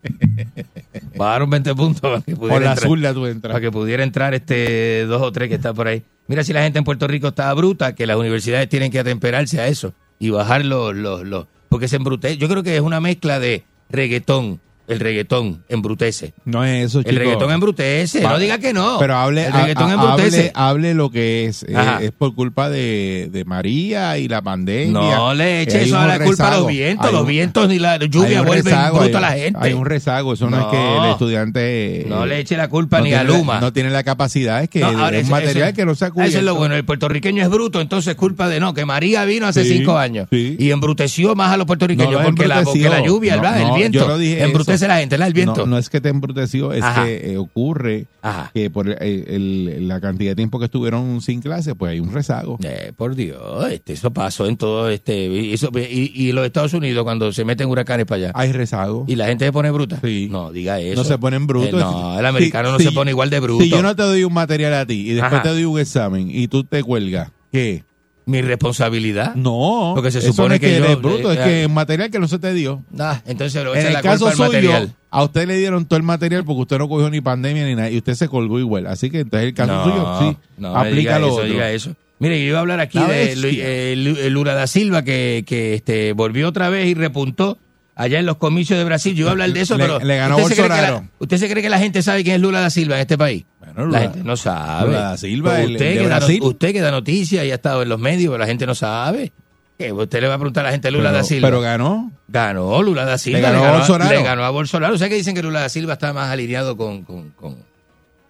[1.16, 3.52] bajaron 20 puntos para que pudiera Por la entrar, zurda tú entras.
[3.52, 6.02] para que pudiera entrar este dos o tres que está por ahí.
[6.26, 9.60] Mira si la gente en Puerto Rico está bruta, que las universidades tienen que atemperarse
[9.60, 12.36] a eso y bajar los, los, los porque se embrutece.
[12.36, 16.34] Yo creo que es una mezcla de reggaetón, el reggaetón embrutece.
[16.44, 17.18] No es eso, El chico.
[17.18, 18.98] reggaetón embrutece, no diga que no.
[18.98, 21.62] Pero hable, el reggaetón hable, hable lo que es.
[21.68, 24.92] eh, es por culpa de, de María y la pandemia.
[24.92, 27.12] No le eche eso a la culpa a los vientos.
[27.12, 29.58] Los vientos ni la lluvia vuelven rezago, bruto a la gente.
[29.62, 30.32] Hay un rezago.
[30.34, 32.04] Eso no, es que el estudiante.
[32.08, 33.60] No le eche la culpa no ni a la- Luma.
[33.60, 34.62] no tiene la capacidad.
[34.62, 36.74] Es que No, es ahora, material que no se ha Eso es lo bueno.
[36.74, 39.96] El puertorriqueño es bruto, entonces es culpa de no, que María vino hace Sí, cinco
[39.96, 42.62] años y embruteció más a los puertorriqueños porque, la,
[43.02, 43.98] lluvia, el viento.
[44.00, 44.42] yo no dije
[44.74, 44.88] embrutece eso.
[44.88, 45.28] la gente, ¿verdad?
[45.28, 45.56] El viento.
[45.60, 47.04] No, no es que te embruteció, es Ajá.
[47.04, 48.50] que eh, ocurre Ajá.
[48.54, 52.12] que por el- el- la cantidad de tiempo que estuvieron sin clase, pues hay un
[52.12, 52.58] rezago.
[52.62, 55.26] Eh, por Dios, este, eso pasó en todo este.
[55.26, 58.32] Y, eso- y, y los Estados Unidos, cuando se meten huracanes para allá.
[58.34, 59.04] Hay rezago.
[59.08, 60.00] Y la gente se pone bruta.
[60.30, 60.96] No, diga eso.
[61.00, 61.74] No se ponen brutos.
[61.74, 63.62] Eh, no, el americano Si- no si- se pone igual de bruto.
[63.64, 65.42] Si yo no te doy un material a ti y después Ajá.
[65.42, 67.84] te doy un examen y tú te cuelgas, ¿qué?
[68.26, 69.34] ¿Mi responsabilidad?
[69.34, 71.62] No, Porque se eso supone no es que, que yo- eres bruto, es eh, que
[71.64, 72.82] es material que no se te dio.
[72.98, 74.94] Ah, entonces lo En el la caso culpa suyo, material.
[75.10, 77.90] a usted le dieron todo el material porque usted no cogió ni pandemia ni nada
[77.90, 78.86] y usted se colgó igual.
[78.86, 81.46] Así que entonces el caso No, suyo sí no aplica diga lo eso, otro.
[81.48, 81.94] diga eso.
[82.18, 85.74] Mire, yo iba a hablar aquí La de eh, eh, Lula da Silva que, que
[85.74, 87.58] este, volvió otra vez y repuntó
[87.96, 89.14] allá en los comicios de Brasil.
[89.14, 91.00] Yo iba a hablar de eso, Le- pero le ganó ¿usted se, cree que Bolsonaro.
[91.02, 93.18] la, ¿usted se cree que la gente sabe quién es Lula da Silva en este
[93.18, 93.44] país?
[93.76, 94.86] La gente no sabe.
[94.88, 97.82] Lula da Silva, el- usted, el que da, usted que da noticias y ha estado
[97.82, 99.32] en los medios, pero la gente no sabe.
[99.76, 99.92] ¿Qué?
[99.92, 101.48] Usted le va a preguntar a la gente Lula Pero- da Silva.
[101.48, 102.12] pero ganó.
[102.28, 103.38] Ganó Lula da Silva.
[103.38, 104.10] Le ganó a Bolsonaro.
[104.16, 104.94] le ganó a Bolsonaro.
[104.94, 107.56] O sea que dicen que Lula da Silva está más alineado con, con, con,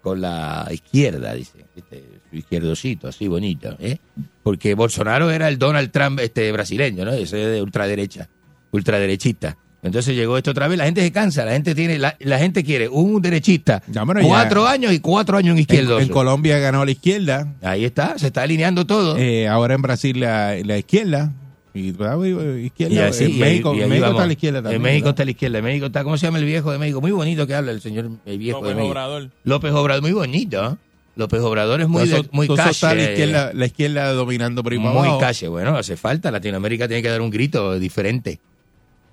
[0.01, 1.65] con la izquierda, dice.
[1.75, 3.75] Este, su izquierdocito, así bonito.
[3.79, 3.99] ¿eh?
[4.41, 7.11] Porque Bolsonaro era el Donald Trump este brasileño, ¿no?
[7.13, 8.27] Ese de ultraderecha,
[8.71, 9.55] ultraderechista.
[9.83, 12.63] Entonces llegó esto otra vez, la gente se cansa, la gente tiene, la, la gente
[12.63, 15.99] quiere un derechista, bueno, ya- cuatro años y cuatro años en izquierdo.
[15.99, 17.53] en Colombia ganó la izquierda.
[17.61, 19.15] Ahí está, se está alineando todo.
[19.17, 21.31] Eh, ahora en Brasil la, la izquierda.
[21.75, 22.93] Y, izquierda.
[22.95, 24.75] Y así, en y ahí- México, y ahí México está a la izquierda también.
[24.77, 25.09] En México ¿verdad?
[25.11, 25.57] está a la izquierda.
[25.59, 27.01] En México está, ¿cómo se llama el viejo de México?
[27.01, 28.91] Muy bonito que habla el señor el viejo López de México.
[28.91, 29.29] Obrador.
[29.43, 30.65] López Obrador, muy bonito.
[30.71, 30.75] ¿eh?
[31.17, 33.11] López Obrador es muy, Eso- de- muy eso está la calle.
[33.11, 35.19] izquierda, la izquierda dominando por ahí Muy abajo.
[35.19, 35.47] calle.
[35.49, 36.31] Bueno, hace falta.
[36.31, 38.39] Latinoamérica tiene que dar un grito diferente.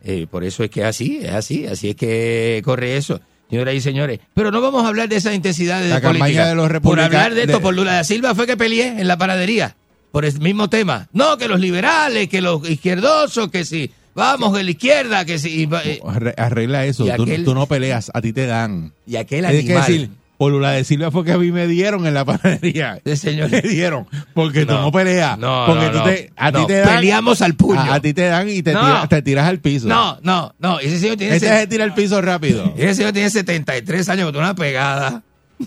[0.05, 1.67] Eh, por eso es que es así, es así.
[1.67, 3.21] Así es que corre eso.
[3.49, 4.19] Señoras y señores.
[4.35, 6.49] Pero no vamos a hablar de esa intensidad de La campaña política.
[6.49, 8.89] de los Por republicanos- hablar de esto, de- por Lula da Silva fue que peleé
[9.01, 9.77] en la panadería.
[10.11, 11.09] Por el mismo tema.
[11.13, 15.63] No, que los liberales, que los izquierdosos, que si vamos de la izquierda, que si...
[15.65, 17.05] eh, Arre- Arregla eso.
[17.05, 18.93] Tú, aquel- tú no peleas, a ti te dan.
[19.07, 19.87] Y aquel animal.
[19.87, 20.11] decir,
[20.43, 23.01] por Lula de Silva fue que a mí me dieron en la panadería.
[23.07, 23.49] Sí, señor.
[23.49, 24.09] Me dieron.
[24.35, 24.81] Porque tú No.
[24.83, 25.39] no peleas.
[25.39, 26.05] No, porque no, tú no.
[26.05, 26.97] te, a ti No, te dan.
[26.97, 27.79] peleamos al puño.
[27.81, 28.81] A, a ti te dan y te, No.
[28.81, 29.87] tiras, te tiras al piso.
[29.87, 30.81] No, no, no.
[30.81, 31.37] Ese señor tiene...
[31.37, 32.75] Ese- se tira al piso rápido.
[32.77, 35.23] Ese señor tiene 73 años, con una pegada.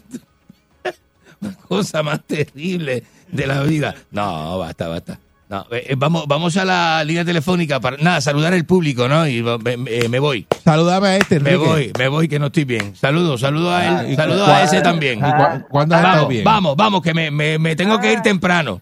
[1.41, 3.95] Una cosa más terrible de la vida.
[4.11, 5.19] No, basta, basta.
[5.47, 9.27] No, eh, eh, vamos, vamos a la línea telefónica para nada, saludar al público, ¿no?
[9.27, 10.47] Y me, me- me voy.
[10.63, 11.69] Saludame a este, Me Enrique.
[11.69, 12.95] voy, me voy que no estoy bien.
[12.95, 15.19] Saludos, saludos a Ah, él, ¿y saludos a ese también.
[15.19, 16.43] ¿Y cu- cuándo has estado Vamos, bien?
[16.43, 18.81] vamos, vamos, que me, me, me tengo que ir temprano.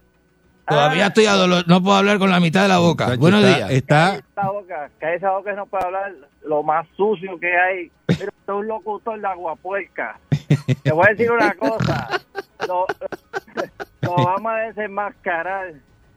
[0.65, 3.06] Todavía estoy a dolor, no puedo hablar con la mitad de la boca.
[3.07, 3.72] Muchacho, Buenos está- días.
[3.72, 6.14] Está, esa boca, que esa boca no puede hablar
[6.48, 7.91] lo más sucio que hay.
[8.06, 10.18] Pero es un locutor de aguapuerca.
[10.81, 12.07] Te voy a decir una cosa.
[12.65, 12.85] Lo,
[14.02, 15.73] lo vamos a desenmascarar.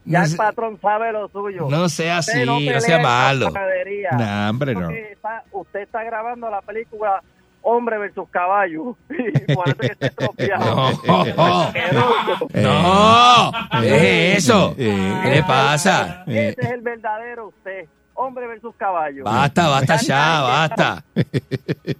[0.07, 1.67] Ya No el se- patrón sabe lo suyo.
[1.69, 3.51] No sea Usted así, no pelea sea malo.
[4.13, 4.89] Nah, hombre, no.
[4.89, 7.21] Está- usted está grabando la película
[7.61, 8.95] Hombre versus Caballo.
[9.09, 10.31] Y que está.
[10.57, 11.71] No.
[12.53, 13.51] No,
[13.81, 14.73] ¿qué es eso?
[14.77, 16.23] Eh, ¿Qué le pasa?
[16.25, 17.85] Ese es el verdadero usted.
[18.13, 19.23] Hombre versus Caballo.
[19.25, 21.03] Basta, basta ya, basta.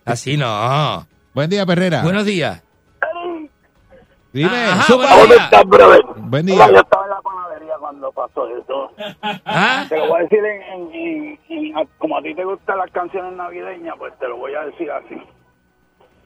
[0.05, 1.05] Así no.
[1.33, 2.01] Buen día, Perrera.
[2.03, 2.61] Buenos días.
[4.33, 5.51] Dime, Ajá, buenos días.
[6.17, 6.67] Buen día.
[7.87, 8.91] Cuando pasó eso.
[9.45, 9.85] ¿Ah?
[9.87, 12.77] Te lo voy a decir en, en- en- en- a- como a ti te gustan
[12.79, 15.15] las canciones navideñas, pues te lo voy a decir así.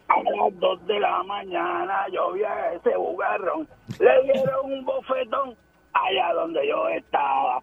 [0.07, 3.67] A las dos de la mañana yo vi a ese bugarrón.
[3.99, 5.55] Le dieron un bofetón
[5.93, 7.59] allá donde yo estaba.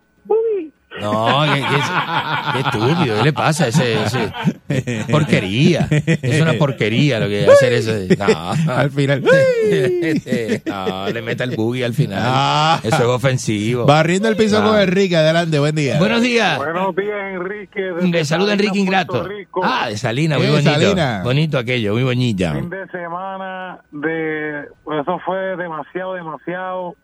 [1.01, 3.69] No, qué, qué- qué estúpido, ¿qué le pasa?
[3.69, 5.87] Ese, ese- porquería.
[5.91, 7.93] Es una porquería lo que hacer eso.
[8.19, 8.73] No.
[8.73, 9.23] Al final.
[10.67, 12.19] no, le meta el boogie al final.
[12.21, 12.81] Ah.
[12.83, 13.85] Eso es ofensivo.
[13.87, 14.65] Barriendo el piso Ah.
[14.65, 15.17] con Enrique.
[15.17, 15.99] Adelante, buen día.
[15.99, 16.59] Buenos días.
[16.59, 17.93] Buenos días, Enrique.
[18.03, 19.23] Le saluda Enrique Ingrato.
[19.23, 19.61] Rico.
[19.63, 20.71] Ah, de Salina, muy Eh, bonito.
[20.73, 21.21] Salina.
[21.23, 22.55] Bonito aquello, muy bonita.
[22.55, 24.63] Fin de semana de...
[25.01, 26.97] eso fue demasiado, demasiado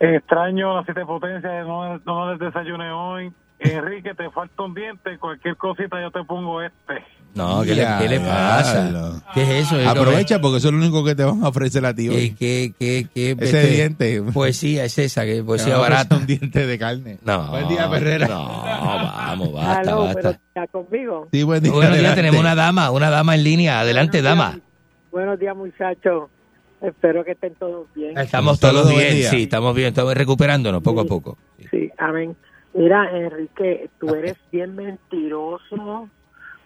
[0.00, 1.66] extraño las siete potencias.
[1.66, 3.32] No, no les desayuné hoy.
[3.58, 5.18] Enrique, te falta un diente.
[5.18, 7.02] Cualquier cosita yo te pongo este.
[7.34, 9.22] No, ¿qué le, qué le pasa?
[9.34, 9.76] ¿Qué es eso?
[9.88, 12.08] Aprovecha porque eso es lo único que te van a ofrecer a ti.
[12.08, 12.30] hoy.
[12.30, 14.22] ¿Qué, qué, qué, qué, Ese este, diente.
[14.32, 16.16] Poesía es esa, que poesía barata.
[16.16, 17.18] Un diente de carne.
[17.24, 17.48] No.
[17.50, 18.26] Buen día, Perrera.
[18.26, 20.14] No, vamos, basta, Aló, basta.
[20.14, 21.28] pero está conmigo.
[21.30, 21.72] Sí, buen día.
[21.72, 22.20] Buenos días, adelante.
[22.22, 23.80] tenemos una dama, una dama en línea.
[23.80, 24.58] Adelante, dama.
[25.10, 26.30] Buenos días, muchachos.
[26.80, 28.16] Espero que estén todos bien.
[28.18, 31.38] Estamos todos bien, sí, estamos bien, estamos recuperándonos poco a poco.
[31.70, 32.36] Sí, amén.
[32.74, 36.10] Mira, Enrique, tú eres bien mentiroso.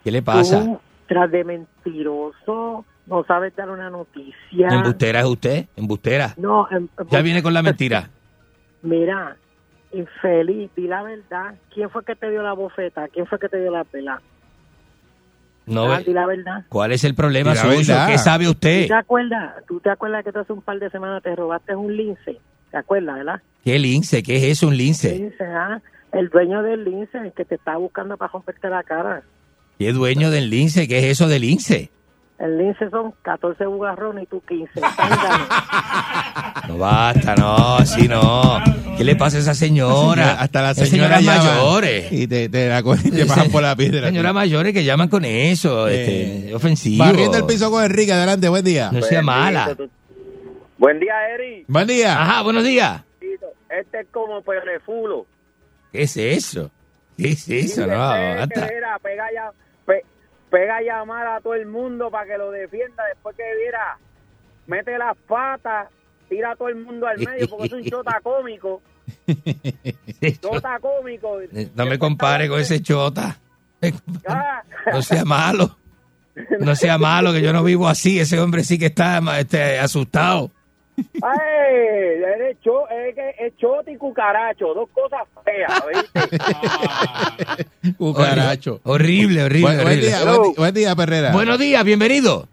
[0.02, 0.64] ¿Qué le pasa?
[0.64, 4.68] Tú, tras de mentiroso, no sabes dar una noticia.
[4.68, 5.66] ¿Embustera es usted?
[5.76, 6.34] ¿Embustera?
[6.36, 8.10] No, em- Ya viene con la mentira.
[8.82, 9.36] Mira,
[9.92, 11.54] infeliz, di la verdad.
[11.72, 13.08] ¿Quién fue que te dio la bofeta?
[13.08, 14.20] ¿Quién fue que te dio la pela?
[15.70, 16.64] No Ah, la verdad.
[16.68, 17.94] ¿Cuál es el problema suyo?
[18.06, 18.88] ¿Qué sabe ¿Tú usted?
[18.88, 19.54] te acuerdas?
[19.68, 22.38] ¿Tú te acuerdas que tú hace un par de semanas te robaste un lince?
[22.70, 23.40] ¿Te acuerdas, verdad?
[23.64, 24.22] ¿Qué lince?
[24.22, 25.16] ¿Qué es eso, un lince?
[25.16, 25.80] Lince, ah.
[26.12, 29.22] El dueño del lince, el que te está buscando para romperte la cara.
[29.78, 30.88] ¿Qué dueño del lince?
[30.88, 31.90] ¿Qué es eso del lince?
[32.40, 34.80] El lince son 14 bugarrones y tú 15.
[34.80, 35.44] Zángano.
[36.68, 38.60] No basta, no, así no.
[38.96, 40.40] ¿Qué le pasa a esa señora?
[40.40, 42.12] Hasta la Esas señora señoras mayores.
[42.12, 44.06] Y te, te la cogen te bajan por la piedra.
[44.08, 47.02] Señoras mayores que llaman con eso, Eh, este, ofensivo.
[47.04, 48.12] Barriendo el piso con Enrique.
[48.12, 48.90] Adelante, buen día.
[48.92, 49.76] No sea mala.
[50.78, 51.64] Buen día, Eri.
[51.66, 52.20] Buen día.
[52.22, 53.02] Ajá, buenos días.
[53.68, 55.26] Este es como Perefulo.
[55.92, 56.70] ¿Qué es eso?
[57.16, 57.86] ¿Qué es eso?
[57.86, 58.68] No, basta.
[58.72, 59.50] Mira, pega, ya,
[60.50, 63.98] pega a llamar a todo el mundo para que lo defienda después que viera.
[64.66, 65.88] Mete las patas,
[66.28, 68.82] tira a todo el mundo al medio porque es un chota cómico.
[70.40, 71.38] Chota cómico.
[71.74, 73.38] No me compare con ese chota.
[74.28, 74.62] Ah,
[74.92, 75.76] No sea malo.
[76.60, 78.20] No sea malo, que yo no vivo así.
[78.20, 80.50] Ese hombre sí que está este, asustado.
[81.22, 81.74] Ay,
[82.34, 86.38] eres cho- es, que es chota y cucaracho, dos cosas feas, ¿viste?
[87.98, 88.80] Cucaracho.
[88.84, 90.06] Horrible, horrible, Buen, buen horrible.
[90.06, 91.32] día, buen, di- buen día, Perrera.
[91.32, 92.46] Buenos días, bienvenido.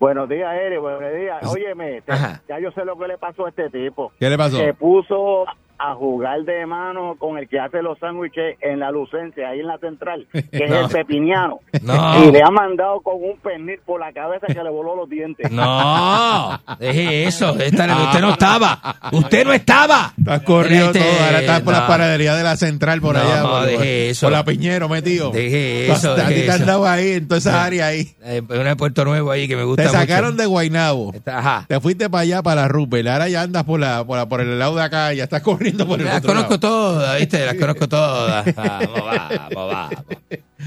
[0.00, 0.76] Buenos días, Eri.
[0.76, 1.46] Buenos días.
[1.46, 2.12] Óyeme, te-
[2.48, 4.12] ya yo sé lo que le pasó a este tipo.
[4.18, 4.56] ¿Qué le pasó?
[4.58, 5.44] Se puso
[5.90, 9.66] a jugar de mano con el que hace los sándwiches en la Lucencia, ahí en
[9.66, 10.80] la central, que es No.
[10.80, 11.60] el pepiniano.
[11.82, 12.24] No.
[12.24, 15.50] Y le ha mandado con un pernil por la cabeza que le voló los dientes.
[15.50, 17.50] No, deje eso.
[17.58, 18.96] esta- usted no estaba.
[19.12, 20.12] Usted no estaba.
[20.18, 21.24] Estás corrido Este, todo.
[21.26, 21.80] Ahora estás por no.
[21.80, 23.42] las panaderías de la central por No, allá.
[23.42, 24.26] Por, deje por- eso.
[24.26, 25.30] por la Piñero metido.
[25.30, 28.14] Deje eso, deje te dado ahí, en toda esa área ahí.
[28.22, 30.42] Eh, una de Puerto Nuevo ahí que me gusta Te sacaron mucho.
[30.42, 31.12] de Guainabo.
[31.26, 31.64] Ajá.
[31.68, 33.06] Te fuiste para allá, para Rupert.
[33.08, 35.12] Ahora ya andas por, la, por, la- por el lado de acá.
[35.12, 36.60] Ya estás corriendo por el Las otro conozco lado.
[36.60, 37.44] todas, ¿viste?
[37.46, 38.54] Las conozco todas.
[38.54, 39.90] Vamos, vamos, vamos.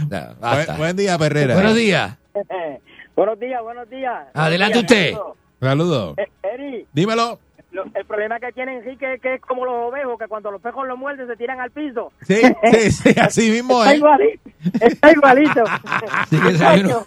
[0.10, 0.66] No, basta.
[0.66, 1.54] Buen, buen día, Perrera.
[1.56, 2.18] Buenos días.
[3.16, 4.26] buenos días, buenos días.
[4.34, 5.18] Adelante Buenos días, usted.
[5.18, 5.38] Carlos.
[5.60, 6.18] Saludos.
[6.18, 7.40] Eh, Eri, Dímelo.
[7.78, 10.62] Lo- el problema que tiene Enrique es que es como los ovejos, que cuando los
[10.62, 12.12] pejos lo muerden se tiran al piso.
[12.22, 12.36] Sí,
[12.74, 13.98] sí, sí, así mismo Está es.
[13.98, 14.50] igualito.
[14.82, 15.64] Está igualito.
[16.30, 17.06] Sí que hay, uno-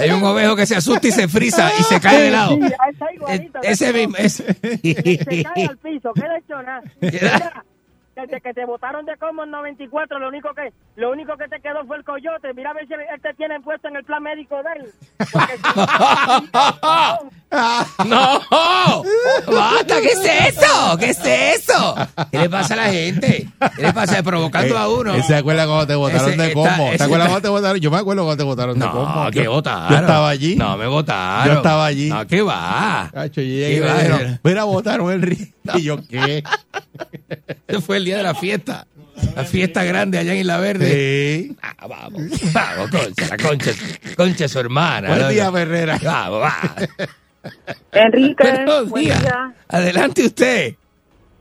[0.00, 2.54] hay un ovejo que se asusta y se frisa y se cae de lado.
[2.56, 2.60] Sí,
[2.90, 3.58] está igualito.
[3.62, 4.16] Ese mismo.
[4.16, 6.82] ese- Se cae al piso, queda hecho nada.
[8.20, 11.60] Desde que te votaron de como en 94, lo único que lo único que te
[11.60, 12.52] quedó fue el coyote.
[12.54, 14.92] Mira a ver si él te tiene puesto en el plan médico de él.
[15.32, 15.80] Porque si-
[18.06, 19.02] ¡No!
[19.46, 20.00] ¡Basta!
[20.00, 20.96] ¿Qué es eso?
[20.98, 21.96] ¿Qué es eso?
[22.30, 23.48] ¿Qué le pasa a la gente?
[23.76, 24.22] ¿Qué le pasa?
[24.22, 25.20] Provocando a uno.
[25.22, 26.68] Se acuerda cuando te votaron Ese de combo.
[26.68, 27.80] ¿Te acuerdas está- cuando te votaron?
[27.80, 29.24] Yo me acuerdo cuando te votaron de combo.
[29.24, 29.88] No, que Yo- votaron.
[29.90, 30.56] Yo estaba allí.
[30.56, 31.46] No, me votaron.
[31.46, 32.08] Yo estaba allí.
[32.08, 33.10] No, ¿qué va?
[33.12, 34.38] Cacho, llegué ¿Qué va?
[34.44, 35.46] mira, votaron el río.
[35.74, 36.42] Y yo, ¿qué?
[37.68, 38.86] Ese fue el día de la fiesta.
[39.36, 41.46] La fiesta grande allá en Isla Verde.
[41.48, 41.56] Sí.
[41.62, 42.22] Ah, vamos,
[42.54, 43.70] vamos, concha, la concha,
[44.16, 45.08] concha es su hermana.
[45.08, 45.28] Buen ¿no?
[45.28, 45.98] día, Ferrera.
[46.02, 46.56] Vamos, va.
[47.92, 49.20] Enrique, Buenos buen días.
[49.20, 49.52] día.
[49.68, 50.74] Adelante usted.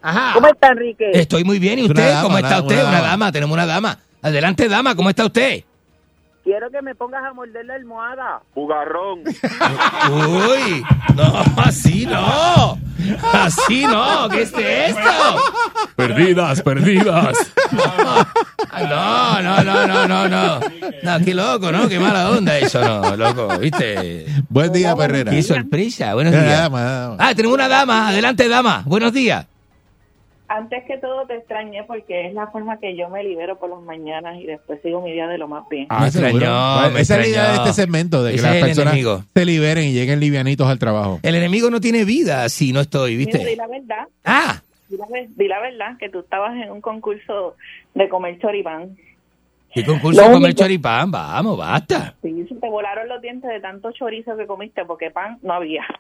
[0.01, 0.31] Ajá.
[0.33, 1.11] ¿Cómo está, Enrique?
[1.13, 1.79] Estoy muy bien.
[1.79, 2.09] ¿Y usted?
[2.09, 2.83] dama, ¿Cómo está una- usted?
[2.87, 3.31] una dama.
[3.31, 3.99] Tenemos una dama.
[4.21, 4.95] Adelante, dama.
[4.95, 5.63] ¿Cómo está usted?
[6.43, 8.41] Quiero que me pongas a morder la almohada.
[8.55, 9.23] Bugarrón.
[10.11, 10.83] Uy,
[11.15, 12.77] no, así no.
[13.33, 14.29] Así no.
[14.29, 15.01] ¿Qué es esto?
[15.95, 17.53] Perdidas, perdidas.
[17.71, 20.59] No, no, no, no, no, no.
[21.03, 21.87] No, qué loco, ¿no?
[21.87, 24.25] Qué mala onda eso, no, loco, ¿viste?
[24.49, 25.31] Buen día, Ferrera.
[25.31, 26.13] Qué sorpresa.
[26.13, 26.69] Buenos Una días.
[27.19, 28.07] Ah, tenemos una dama.
[28.09, 28.83] Adelante, dama.
[28.85, 29.45] Buenos días.
[30.51, 33.81] Antes que todo te extrañé porque es la forma que yo me libero por las
[33.81, 35.85] mañanas y después sigo mi día de lo más bien.
[35.89, 36.17] Ah, me esa
[37.15, 39.23] es la idea de este segmento, de que Ese las personas enemigo.
[39.33, 41.19] se liberen y lleguen livianitos al trabajo.
[41.21, 43.55] El enemigo no tiene vida si no estoy, Mira, di ¿viste?
[43.55, 44.07] la verdad.
[44.25, 44.61] Ah.
[44.89, 47.55] Di la, ver- di la verdad que tú estabas en un concurso
[47.93, 48.97] de comer choripán.
[49.73, 51.11] ¿Qué concurso Lo de comer choripán?
[51.11, 52.15] Vamos, basta.
[52.23, 55.83] Sí, se te volaron los dientes de tanto chorizo que comiste porque pan no había.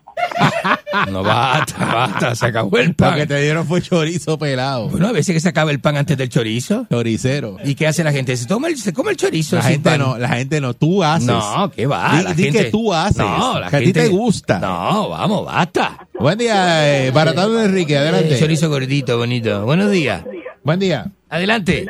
[1.11, 3.15] No, basta, basta, se acabó el Lo pan.
[3.15, 4.89] que te dieron fue chorizo pelado.
[4.89, 6.87] Bueno, a veces que se acaba el pan antes del chorizo.
[6.89, 7.57] Choricero.
[7.63, 8.35] ¿Y qué hace la gente?
[8.35, 9.55] Se, toma el, se come el chorizo.
[9.57, 9.99] La sin gente pan.
[9.99, 11.27] no, la gente no, tú haces.
[11.27, 12.17] No, ¿qué va?
[12.17, 13.17] Di, La di gente- que tú haces.
[13.17, 14.59] No, la que a ti gente- te gusta.
[14.59, 16.07] No, vamos, basta.
[16.19, 18.35] Buen día, eh, Baratado de Enrique, adelante.
[18.35, 19.63] Eh, chorizo gordito, bonito.
[19.65, 20.23] Buenos días.
[20.63, 21.05] Buen día.
[21.29, 21.85] Adelante.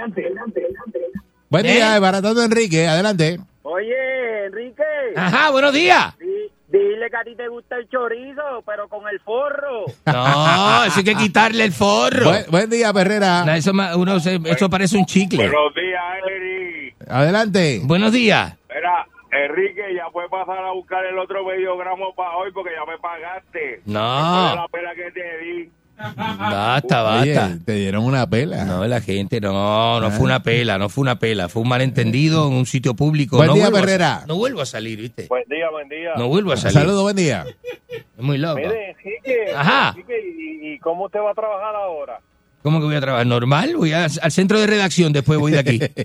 [1.50, 1.74] Buen ¿Eh?
[1.74, 3.40] día, Baratado de Enrique, adelante.
[3.64, 4.84] Oye, Enrique.
[5.16, 6.16] Ajá, buenos días.
[6.20, 6.28] Di-
[6.78, 9.86] dile que a ti te gusta el chorizo, pero con el forro.
[10.06, 12.26] No, eso hay que quitarle el forro.
[12.26, 13.44] Buen, buen día, Perrera.
[13.46, 15.38] No, eso, uno se- eso parece un chicle.
[15.50, 16.94] Buenos días, Eri.
[17.08, 17.82] Adelante.
[17.84, 18.56] Buenos días.
[18.74, 22.98] Mira, Enrique, ya puedes pasar a buscar el otro mediogramo para hoy porque ya me
[23.00, 23.82] pagaste.
[23.86, 24.50] No.
[24.50, 25.70] De la pela que te di.
[26.16, 27.58] Basta, Oye, basta.
[27.66, 28.64] te dieron una pela.
[28.66, 32.48] No, la gente, no, no fue una pela, no fue una pela, fue un malentendido
[32.48, 33.36] en un sitio público.
[33.38, 34.24] Buen no día, vuelvo a- Perrera.
[34.28, 35.28] no vuelvo a salir, ¿viste?
[35.28, 36.12] Buen día, buen día.
[36.18, 36.74] No vuelvo a salir.
[36.78, 37.46] Saludos, buen día.
[37.90, 38.58] Es muy loco.
[38.60, 39.96] Mire, Enrique, Ajá.
[39.98, 42.20] ¿y, y cómo usted va a trabajar ahora?
[42.64, 43.26] ¿Cómo que voy a trabajar?
[43.26, 43.76] ¿Normal?
[43.78, 45.80] Voy a- al centro de redacción, después voy de aquí.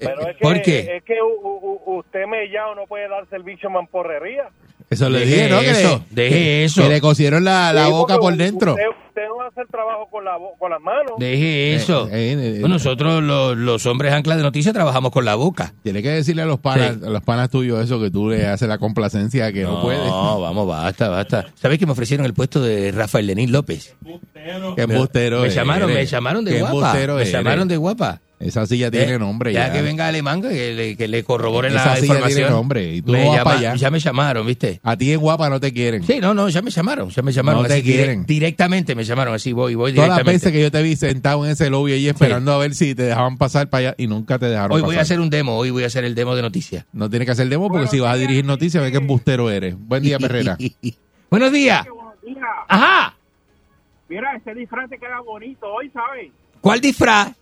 [0.00, 0.96] Pero es que, ¿Por qué?
[0.96, 4.48] Es que u- u- usted mellado no puede dar servicio en mamporrería.
[4.90, 5.60] Eso le dije, ¿no?
[5.60, 6.82] Que eso, le, deje eso.
[6.82, 8.72] Que le cosieron la, la Sí, boca por dentro.
[8.72, 11.12] Usted, usted no hace el trabajo con, la, con las manos.
[11.18, 12.08] Deje eso.
[12.08, 15.72] Eh, eh, eh, Bueno, nosotros los, los hombres anclas de noticias trabajamos con la boca.
[15.84, 17.06] Tiene que decirle a los panas, Sí.
[17.06, 20.04] a los panos tuyos eso, que tú le haces la complacencia que no, puede.
[20.06, 21.46] No, vamos, basta, basta.
[21.54, 23.94] ¿Sabes que me ofrecieron el puesto de Rafael Lenín López?
[24.74, 25.54] Qué embustero Me eres.
[25.54, 26.74] llamaron, me llamaron de Qué guapa.
[26.76, 27.32] embustero Me eres.
[27.32, 28.20] llamaron de guapa.
[28.40, 29.66] Esa silla tiene Eh, nombre ya.
[29.66, 29.72] ya.
[29.74, 32.36] que venga Alemán, que le, que le corroboren Esa la silla información.
[32.38, 33.74] tiene nombre y tú Me no vas llama- para allá.
[33.76, 34.80] Ya me llamaron, ¿viste?
[34.82, 36.02] A ti en guapa no te quieren.
[36.04, 37.62] Sí, no, no, ya me llamaron, ya me llamaron.
[37.62, 38.24] No te dire- quieren.
[38.24, 40.46] directamente me llamaron, así voy, voy Todas las directamente.
[40.46, 43.02] veces que yo te vi sentado en ese lobby ahí esperando a ver si te
[43.02, 44.86] dejaban pasar para allá y nunca te dejaron Hoy pasar.
[44.86, 46.86] voy a hacer un demo, hoy voy a hacer el demo de noticias.
[46.94, 49.74] No tienes que hacer demo porque si vas a dirigir noticias, ve que embustero eres.
[49.78, 50.56] Buen día, Perrera.
[51.30, 51.86] Buenos días.
[52.68, 53.14] Ajá.
[54.08, 56.32] Mira, este disfraz te queda bonito hoy, ¿sabes?
[56.62, 57.32] ¿Cuál disfraz?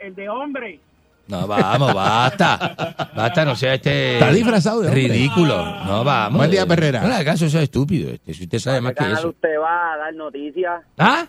[0.00, 0.80] El de hombre.
[1.28, 3.10] No, vamos, basta.
[3.14, 4.14] Basta, no sea este.
[4.14, 5.02] Está disfrazado de hombre.
[5.04, 5.56] Ridículo.
[5.84, 6.38] No, vamos.
[6.38, 7.02] Buen día, Perrera.
[7.02, 8.10] No le haga caso, eso es estúpido.
[8.10, 9.28] Este, si usted sabe más ¿Qué que canal eso.
[9.28, 10.82] usted va a dar noticias?
[10.98, 11.26] ¿Ah?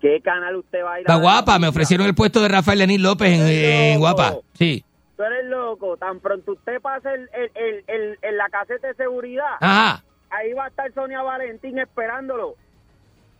[0.00, 2.48] ¿Qué canal usted va a ir a La dar guapa, me ofrecieron el puesto de
[2.48, 4.34] Rafael Lenín López en, en Guapa.
[4.54, 4.84] Sí.
[5.16, 5.96] Tú eres loco.
[5.96, 10.04] Tan pronto usted pase el, el, el, la caseta de seguridad, Ajá.
[10.30, 12.54] ahí va a estar Sonia Valentín esperándolo.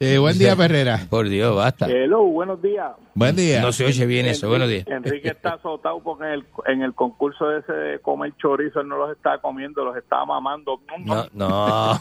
[0.01, 1.07] Eh, buen día, Perrera.
[1.11, 1.87] Por Dios, basta.
[1.89, 2.93] Hello, buenos días.
[3.15, 3.61] Buen día.
[3.61, 4.49] No se oye bien eso.
[4.49, 4.87] Buenos días.
[4.87, 8.97] Enrique está azotado porque en el, en el concurso ese de comer chorizo él no
[8.97, 10.81] los está comiendo, los está mamando.
[11.05, 12.01] No, no.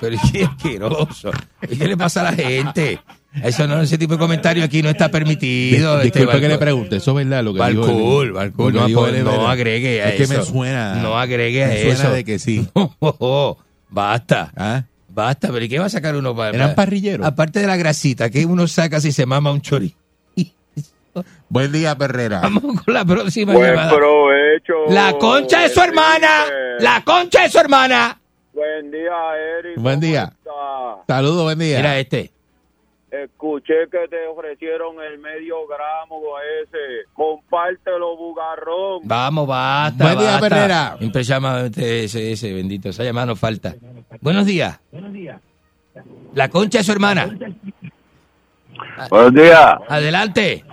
[0.00, 1.30] Pero qué asqueroso.
[1.68, 2.98] ¿Y qué le pasa a la gente?
[3.44, 5.98] Eso no, ese tipo de comentario aquí no está permitido.
[6.00, 7.86] Dis- este, Disculpe que le pregunte, eso es verdad lo que dijo
[8.72, 10.34] no, dijo él no agregue a Es que eso.
[10.38, 10.94] me suena.
[10.96, 12.10] No agregue a me suena eso.
[12.10, 12.68] de que sí.
[13.90, 14.52] Basta.
[14.56, 14.82] ¿Ah?
[15.18, 16.56] Basta, pero ¿y qué va a sacar uno para...?
[16.56, 17.26] Eran parrilleros.
[17.26, 19.92] Aparte de la grasita, ¿qué uno saca si se mama un chori?
[21.48, 22.38] Buen día, Perrera.
[22.42, 23.96] Vamos con la próxima Buen llamada.
[23.96, 24.74] provecho.
[24.90, 26.28] La concha de su hermana.
[26.78, 28.20] La concha de su hermana.
[28.52, 29.10] Buen día,
[29.58, 29.78] Eric.
[29.80, 30.32] Buen día.
[31.08, 31.78] Saludos, buen día.
[31.78, 32.30] Mira este.
[33.10, 36.20] Escuché que te ofrecieron el medio gramo
[36.62, 37.08] ese.
[37.12, 39.00] Compártelo, bugarrón.
[39.02, 40.04] Vamos, basta.
[40.04, 40.48] Buen día, basta.
[40.48, 40.96] Perrera.
[41.00, 42.90] Siempre llama este, ese, ese bendito.
[42.90, 43.74] Esa llamada nos falta.
[44.20, 44.78] Buenos días.
[46.34, 47.28] La concha de su hermana.
[49.10, 49.76] Buenos días.
[49.88, 50.64] Adelante.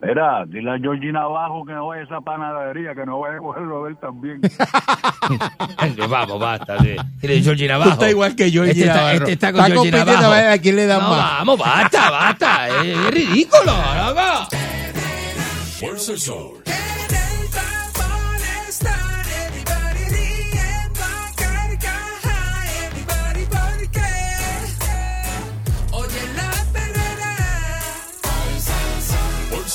[0.00, 3.38] Mira, dile a Georgina abajo que no vaya a esa panadería, que no vaya a
[3.38, 4.40] cogerlo a ver también.
[6.08, 6.76] Vamos, basta.
[7.20, 7.90] Georgie Navarro.
[7.90, 9.12] Tú estás igual que Georgie este está.
[9.14, 10.32] Este está con Está compitiendo Navarro.
[10.32, 11.38] a ver a quién le dan no, más.
[11.38, 12.68] Vamos, basta, basta.
[12.68, 13.72] Es, es ridículo,
[14.06, 14.48] loco.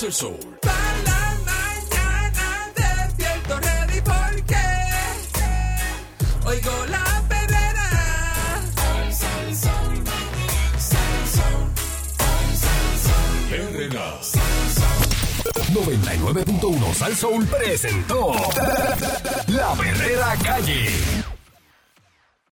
[0.04, 0.36] El Sol.
[0.64, 0.74] para
[1.06, 4.56] la mañana despierto ready porque
[6.44, 7.90] oigo la perrera.
[15.72, 18.34] 99.1 Sal Soul presentó
[19.50, 21.31] La Verdadera Calle.